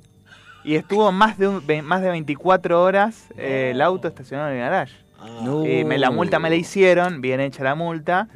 [0.65, 4.61] y estuvo más de un- más de 24 horas eh, el auto estacionado en el
[4.61, 4.95] garage.
[5.21, 5.65] Ah, No.
[5.65, 8.29] Me, la multa me la hicieron, bien hecha la multa,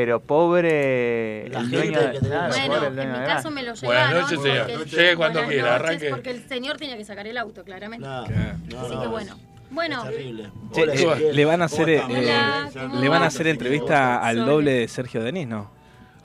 [0.00, 3.50] pero pobre La el gente dueño, que de- que Bueno, pobre el en mi caso
[3.50, 4.20] me lo Buenas llevaron.
[4.22, 4.58] noches, señor.
[4.58, 6.10] porque el- Llegue cuando buenas quiera, arranque.
[6.10, 8.06] Porque el señor tenía que sacar el auto, claramente.
[8.06, 9.36] no, no, Así no, que bueno.
[9.70, 14.46] Bueno, Hola, eh, le van a hacer, eh, ¿cómo le van a hacer entrevista al
[14.46, 15.70] doble de Sergio Denis, ¿no?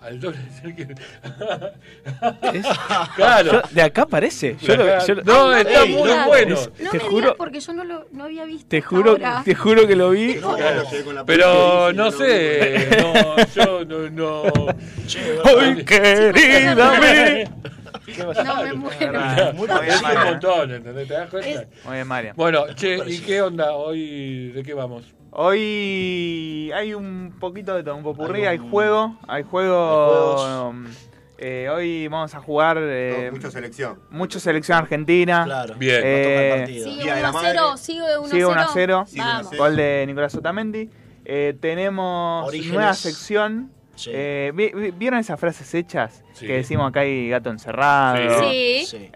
[0.04, 0.96] Al doble de ser que-
[2.58, 2.66] Es-
[3.16, 3.52] Claro.
[3.54, 4.58] Yo- de acá parece.
[4.62, 6.56] Yo lo- yo lo- no, está Ey, muy no, bueno.
[6.56, 8.68] es- no te me juro, digas porque yo no lo no había visto.
[8.68, 9.42] te juro, ahora.
[9.46, 10.36] te juro que lo vi.
[10.36, 10.84] No, Claro.
[11.06, 14.44] con la Pero no sé, no, yo no, no.
[15.62, 17.48] ¡Ay, querida mía!
[18.44, 19.20] No me muero.
[19.88, 21.08] Es un montón, ¿entendés?
[21.08, 21.66] ¿Te das cuenta?
[21.86, 22.36] Muy bien, Marian.
[22.36, 24.52] Bueno, che, ¿y qué onda hoy?
[24.52, 25.06] ¿De qué vamos?
[25.36, 30.70] Hoy hay un poquito de todo, un popurrí, hay, un- juego, hay juego.
[30.70, 30.86] um,
[31.40, 34.00] eh, hoy vamos a jugar eh, Mucha selección.
[34.12, 35.44] mucho selección argentina.
[35.46, 36.02] Claro, Bien.
[36.04, 36.66] Eh.
[36.68, 37.78] Sigue Día de 1 la a 0, Madre.
[37.78, 38.28] sigue 1 a 0.
[38.32, 39.04] Sigue 1 a 0.
[39.08, 39.48] Sigue 1 a Vamos.
[39.52, 39.64] 0.
[39.64, 40.90] Gol de Nicolás Otamendi.
[41.26, 42.74] Eh, tenemos Orígenes.
[42.76, 43.72] nueva sección.
[43.96, 44.12] Sí.
[44.14, 46.24] Eh, ¿vi- vi- ¿Vieron esas frases hechas?
[46.34, 46.46] Sí.
[46.48, 48.18] Que decimos acá hay gato encerrado.
[48.50, 48.86] Sí.
[48.88, 49.10] Sí.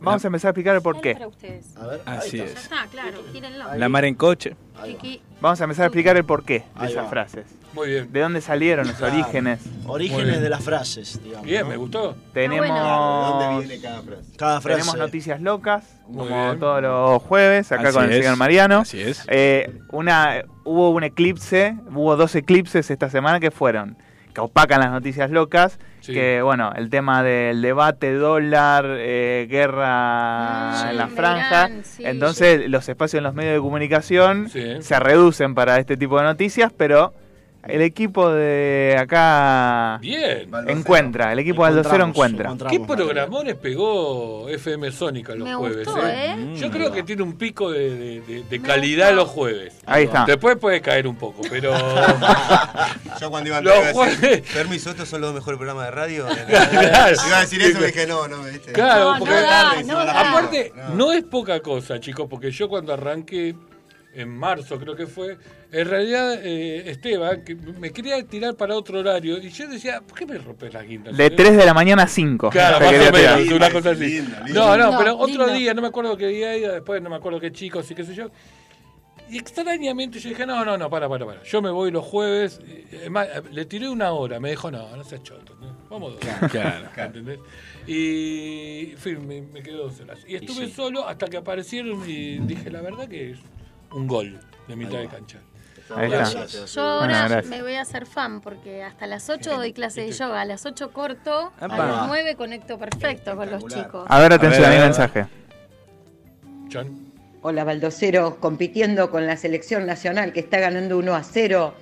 [0.00, 1.12] Vamos a empezar a explicar el por Dale qué.
[1.14, 1.76] para ustedes.
[1.76, 2.38] A ver, Así está.
[2.38, 2.62] Ya es.
[2.64, 3.74] está, claro, tírenlo.
[3.76, 4.56] La mar en coche.
[4.80, 5.20] Ahí.
[5.40, 7.08] Vamos a empezar a explicar el porqué de Ahí esas va.
[7.10, 7.46] frases.
[7.74, 8.12] Muy bien.
[8.12, 9.12] De dónde salieron los Claro.
[9.14, 9.60] orígenes.
[9.66, 10.42] Muy Orígenes bien.
[10.42, 11.44] de las frases, digamos.
[11.46, 11.68] Bien, ¿no?
[11.68, 12.16] me gustó.
[12.32, 12.66] Tenemos.
[12.66, 14.36] ¿De dónde viene cada frase?
[14.36, 14.78] Cada frase.
[14.80, 16.58] tenemos noticias locas, Muy como bien.
[16.60, 18.16] todos los jueves, acá Así con el es.
[18.18, 18.78] señor Mariano.
[18.78, 19.24] Así es.
[19.28, 23.96] Eh, una, hubo un eclipse, hubo dos eclipses esta semana que fueron,
[24.32, 25.78] que opacan las noticias locas,
[26.08, 26.14] Sí.
[26.14, 32.68] que bueno, el tema del debate, dólar, eh, guerra Mm, en la franja, sí, entonces
[32.68, 34.76] los espacios en los medios de comunicación Sí.
[34.80, 37.12] se reducen para este tipo de noticias, pero
[37.68, 40.48] El equipo de acá Bien.
[40.68, 42.54] encuentra, el equipo de Aldocero encuentra.
[42.70, 45.86] ¿Qué programones pegó FM Sónica los Me jueves?
[45.86, 46.32] gustó, eh?
[46.32, 46.54] ¿eh?
[46.56, 49.74] Yo creo que tiene un pico de, de- de- de calidad los jueves.
[49.86, 50.24] Ahí está.
[50.24, 51.74] Después puede caer un poco, pero.
[53.20, 56.26] Yo cuando iba a Los jueves- permiso, estos son los mejores programas de radio.
[56.26, 57.16] Claro.
[57.28, 58.72] Iba a decir eso y dije, no, no, ¿viste?
[58.72, 60.20] Claro, No, porque no da, no da.
[60.30, 61.12] aparte no.
[61.12, 63.54] es poca cosa, chicos, porque yo cuando arranqué
[64.14, 65.38] en marzo creo que fue,
[65.70, 70.18] en realidad eh, Esteban que me quería tirar para otro horario y yo decía, ¿por
[70.18, 71.12] qué me rompes la guinda?
[71.12, 72.50] De 3 de la mañana a 5.
[72.50, 73.56] Claro, más quería o menos, tirar.
[73.56, 74.24] una cosa así.
[74.52, 75.52] No, no, pero otro lindo.
[75.52, 78.04] día, no me acuerdo qué día era, después no me acuerdo qué chicos y qué
[78.04, 78.30] sé yo.
[79.30, 81.42] Y extrañamente yo dije, no, no, no, para, para, para.
[81.42, 82.60] Yo me voy los jueves.
[82.92, 85.54] además, le tiré una hora, me dijo, no, no seas choto.
[85.60, 85.76] ¿no?
[85.90, 86.20] Vamos dos.
[86.20, 86.90] Claro, claro.
[86.96, 87.38] ¿Entendés?
[87.86, 90.20] Y fui, me, me quedé dos horas.
[90.26, 90.72] Y estuve sí.
[90.72, 93.38] solo hasta que aparecieron y dije, la verdad que es
[93.92, 95.38] un gol de mitad de cancha.
[95.96, 96.44] Ahí está.
[96.46, 97.46] Yo ahora Bueno, gracias.
[97.46, 100.66] me voy a hacer fan porque hasta las 8 doy clase de yoga, a las
[100.66, 104.04] 8 corto, a las 9 conecto perfecto con los chicos.
[104.08, 104.86] A ver, atención, A ver, hay ver.
[104.88, 105.26] mensaje.
[106.70, 107.08] John.
[107.40, 111.74] Hola Baldocero, compitiendo con la selección nacional que está ganando 1 a 0.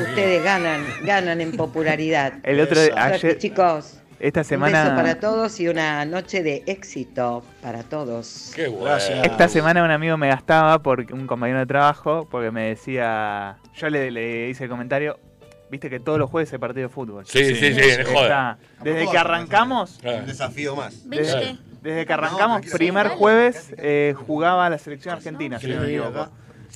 [0.00, 2.34] Ustedes ganan, ganan en popularidad.
[2.42, 3.98] El otro Suerte, ayer, chicos.
[4.18, 8.52] Esta Un beso semana, para todos y una noche de éxito para todos.
[8.54, 8.96] Qué bueno.
[8.96, 13.90] Esta semana un amigo me gastaba porque un compañero de trabajo porque me decía, yo
[13.90, 15.18] le, le hice el comentario,
[15.70, 17.26] viste que todos los jueves hay partido de fútbol.
[17.26, 17.80] Sí, sí, sí,
[18.12, 18.58] joda.
[18.82, 21.08] desde que arrancamos, Un desafío más.
[21.08, 22.76] Desde, desde que arrancamos, tranquilo.
[22.76, 25.94] primer jueves eh, jugaba la selección argentina, si no me Sí.
[25.96, 26.28] equivoco.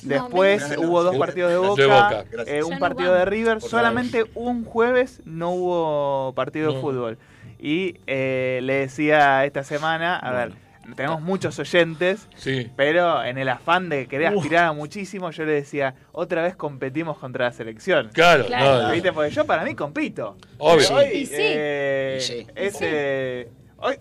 [0.03, 4.25] Después No, hubo dos partidos de de Boca, eh, un no partido de River, solamente
[4.33, 6.81] un jueves no hubo partido de No.
[6.81, 7.19] fútbol.
[7.61, 10.53] Y eh, le decía esta semana, a ver,
[10.95, 12.69] tenemos muchos oyentes, Sí.
[12.75, 17.19] pero en el afán de querer aspirar a muchísimo, yo le decía, otra vez competimos
[17.19, 18.09] contra la selección.
[18.13, 18.87] Claro, Claro.
[18.87, 19.13] no, ¿Viste?
[19.13, 20.37] Porque yo para mí compito.
[20.57, 20.89] Obvio.
[20.95, 21.33] Hoy, Y sí.
[21.37, 22.47] eh, Y sí.
[22.55, 23.95] es, eh, hoy,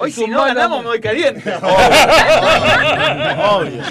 [0.00, 1.52] hoy si no ganamos me voy caliente.
[3.38, 3.82] Obvio.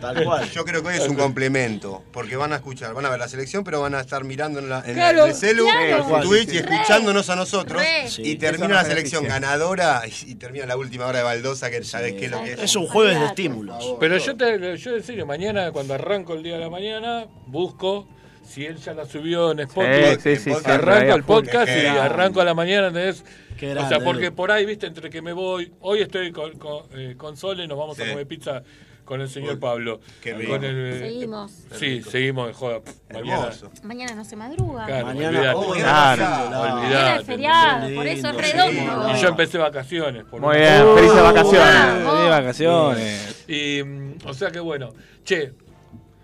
[0.00, 0.48] Tal cual.
[0.50, 3.28] Yo creo que hoy es un complemento, porque van a escuchar, van a ver la
[3.28, 6.16] selección, pero van a estar mirando en, la, en Claro, el celu, claro.
[6.16, 7.82] en Twitch y escuchándonos a nosotros.
[8.08, 8.22] Sí.
[8.24, 9.48] Y termina la selección beneficia.
[9.48, 12.52] ganadora y, y termina la última hora de baldosa, que sabes qué es lo que
[12.52, 12.60] es.
[12.62, 13.96] Es un jueves de estímulos.
[13.98, 18.06] Pero yo te, yo en serio, mañana cuando arranco el día de la mañana, busco
[18.46, 20.16] si él ya la subió en Spotify.
[20.22, 23.24] Sí, sí, sí, sí, arranco el podcast y arranco a la mañana, ¿entendés?
[23.58, 26.84] Qué o sea, porque por ahí, viste, entre que me voy, hoy estoy con, con,
[26.94, 28.62] eh, con Sole, nos vamos a comer pizza
[29.04, 30.00] con el señor Uy, Pablo.
[30.20, 30.32] qué.
[30.46, 31.52] Con el, eh, Seguimos.
[31.78, 32.80] Sí, seguimos de joda.
[32.80, 33.50] Pff, Mañana.
[33.84, 34.84] Mañana no se madruga.
[34.86, 35.54] Claro, Mañana- olvidate.
[35.56, 36.22] oh, Claro.
[36.50, 39.10] Mañana Olvidate, feriado, por eso es redondo.
[39.16, 40.24] Y yo empecé vacaciones.
[40.24, 41.94] Por Muy bien, felices vacaciones.
[41.98, 43.44] De vacaciones.
[43.48, 44.92] Y, mm, o sea que bueno.
[45.24, 45.52] Che,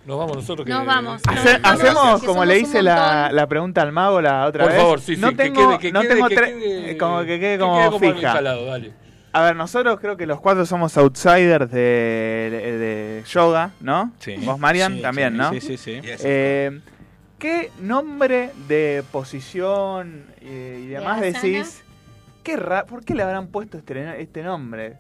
[0.06, 0.66] nos vamos nosotros.
[0.66, 1.22] Que, Nos vamos.
[1.22, 4.72] que- Nos hacemos que como le hice la, la pregunta al mago la otra Por
[4.72, 4.80] vez.
[4.82, 7.26] favor, sí, no sí, que tengo, quede- que no quede- tengo que quede- como que
[7.26, 8.12] quede que como quede como algo fija.
[8.14, 8.92] instalado, dale.
[9.34, 14.12] A ver, nosotros creo que los cuatro somos outsiders de, de- de yoga, ¿no?
[14.18, 14.36] Sí.
[14.44, 15.50] Vos, Marian, Sí, también, sí, ¿no?
[15.52, 16.00] Sí, sí, sí.
[16.04, 16.80] Eh,
[17.38, 21.82] ¿Qué nombre de posición eh, y demás De decís?
[22.44, 24.98] Qué ra- ¿Por qué le habrán puesto este, este nombre?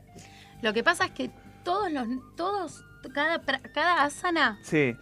[0.62, 1.30] Lo que pasa es que
[1.64, 2.06] todos los
[2.36, 4.96] todos cada cada asana Sí,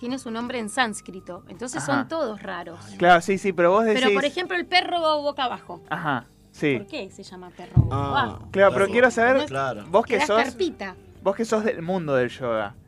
[0.00, 2.00] tiene su nombre en sánscrito, entonces Ajá.
[2.00, 2.78] son todos raros.
[2.98, 4.00] claro, sí, sí, pero vos decís...
[4.02, 5.80] Pero por ejemplo el perro boca abajo.
[5.90, 6.78] Ajá, sí.
[6.78, 8.48] ¿Por qué se llama perro boca Ah, abajo?
[8.50, 9.84] Claro, pero quiero saber, Claro.
[9.88, 10.96] vos que sos, carpita.
[11.22, 12.81] vos que sos del mundo del yoga, Sí.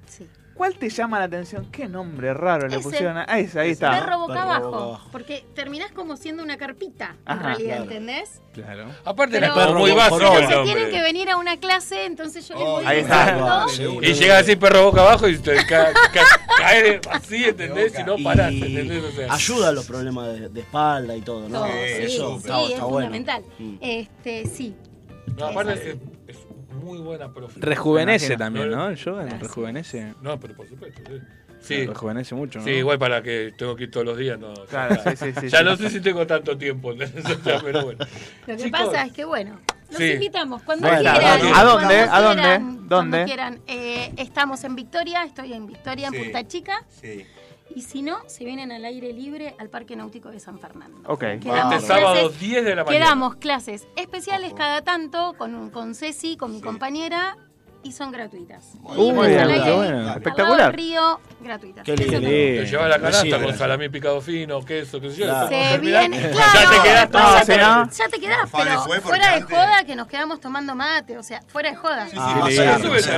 [0.55, 1.66] ¿Cuál te llama la atención?
[1.70, 2.82] ¿Qué nombre raro le Ese.
[2.85, 3.16] pusieron?
[3.18, 3.90] a- Ah, ese, ahí está.
[3.90, 4.70] Perro boca Perro abajo.
[4.70, 5.09] boca abajo.
[5.12, 7.82] Porque terminás como siendo una carpita, Ajá, en realidad, claro.
[7.90, 8.40] ¿entendés?
[8.52, 8.86] Claro.
[9.05, 10.64] Aparte Pero era como muy básico el nombre.
[10.72, 13.64] tienen que venir a una clase, entonces yo les voy Ahí está.
[13.66, 14.02] diciendo.
[14.02, 17.98] Y llega así perro boca abajo y te ca- ca- cae así, ¿entendés?
[17.98, 19.02] Y no parás, Y ¿entendés?
[19.02, 21.59] O sea, ayuda a los problemas de, de espalda y todo, ¿no?
[21.59, 21.72] Todo, sí,
[22.05, 23.09] Eso sí, está, es está bueno.
[23.09, 23.43] fundamental.
[23.59, 23.74] Mm.
[23.81, 24.76] Este, sí.
[25.36, 25.97] no, aparte es, es
[26.85, 27.59] muy buena profe.
[27.61, 28.89] Rejuvenece también, ¿no?
[28.89, 29.43] El yoga Gracias.
[29.43, 30.15] rejuvenece.
[30.23, 31.02] No, pero por supuesto.
[31.06, 31.20] sí.
[31.61, 32.65] Sí, Rejuvenece mucho, ¿no?
[32.66, 34.52] sí, igual para que tengo que ir todos los días, no.
[34.55, 35.65] ya- Claro, sí, sí, sí, ya sí.
[35.65, 36.93] no sé si tengo tanto tiempo,
[37.65, 38.05] pero bueno.
[38.47, 39.59] Lo que Chicos, pasa es que, bueno,
[39.89, 40.11] los Sí.
[40.12, 41.23] invitamos cuando Bueno, quieran.
[41.24, 41.98] ¿a cuando dónde?
[42.01, 42.43] ¿A dónde?
[42.43, 43.16] quieran, ¿Dónde?
[43.16, 43.61] Cuando quieran.
[43.66, 46.19] Eh, estamos en Victoria, estoy en Victoria, en Sí.
[46.24, 46.85] Punta Chica.
[46.90, 47.24] Sí.
[47.75, 51.01] Y si no, se vienen al aire libre al Parque Náutico de San Fernando.
[51.09, 51.25] Ok.
[51.43, 53.05] Quedamos Este sábado clases- 10 de la mañana.
[53.05, 57.37] Quedamos clases especiales cada tanto con, un- con Ceci, con mi compañera,
[57.85, 58.74] y son gratuitas.
[58.81, 60.09] Muy bien, qué bueno.
[60.15, 60.74] Espectacular.
[60.74, 61.85] río, gratuitas.
[61.85, 62.12] Qué lindo.
[62.19, 62.20] todo.
[62.28, 65.27] Te llevas la canasta con salamín picado fino, queso, qué sé yo.
[65.27, 65.48] Claro.
[65.48, 66.70] Se viene, Ya claro.
[66.70, 69.85] te quedás después No, ya, te, no- ya te quedás, pero fue fuera de joda
[69.86, 72.09] que nos quedamos tomando mate, o sea, fuera de joda.
[72.09, 72.56] Sí, Ah, sí,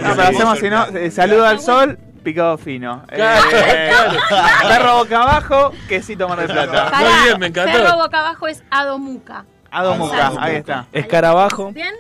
[0.03, 3.03] No, pero hacemos, si no, eh, saludo al sol, picado fino.
[3.09, 3.91] Claro, Eh,
[4.29, 4.69] claro.
[4.69, 6.91] Perro boca abajo, quesito mar del plata.
[6.91, 7.73] Pará, Muy bien, me encantó.
[7.73, 9.45] Perro boca abajo es Adomuca.
[9.71, 10.87] Adomuca, ahí está.
[10.93, 11.71] Escarabajo.
[11.73, 11.95] ¿Bien?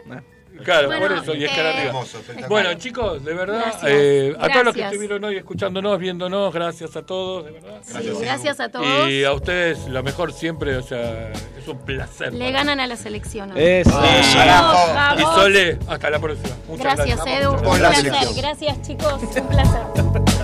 [0.67, 1.85] Claro, Bueno, por eso, y es cara eh, arriba.
[1.87, 2.49] Hermoso, espectacular.
[2.51, 3.83] Bueno, chicos, de verdad, Gracias.
[3.87, 4.93] eh, a todos los que Gracias.
[4.93, 7.81] estuvieron hoy escuchándonos, viéndonos, gracias a todos, de verdad.
[7.85, 9.09] Sí, gracias a todos.
[9.09, 12.33] Y a ustedes, lo mejor siempre, o sea, es un placer.
[12.33, 13.53] Le ganan a la selección.
[13.53, 13.63] hoy.
[13.63, 13.91] Eso.
[13.91, 15.21] Vamos.
[15.21, 16.55] Y Sole, hasta la próxima.
[16.69, 17.41] Muchas Gracias, gracias.
[17.43, 17.53] Edu.
[17.53, 18.29] Un la placer.
[18.37, 19.23] Gracias, chicos.
[19.23, 20.36] Un placer.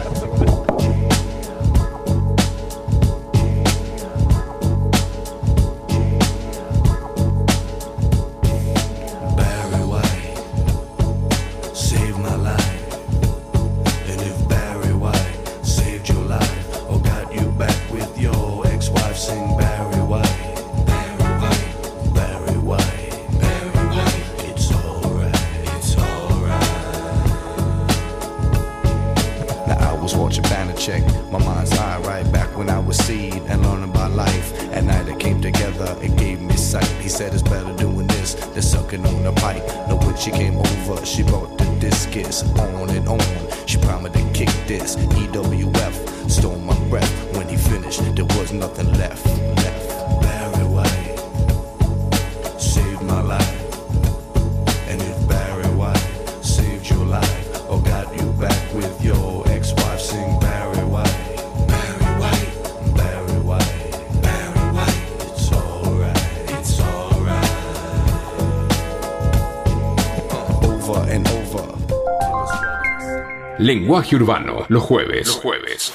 [73.63, 75.25] Lenguaje Urbano, los jueves.
[75.29, 75.93] Los jueves.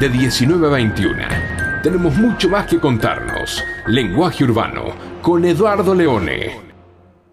[0.00, 1.22] De 19 a 21.
[1.80, 3.62] Tenemos mucho más que contarnos.
[3.86, 4.86] Lenguaje Urbano,
[5.22, 6.35] con Eduardo Leone.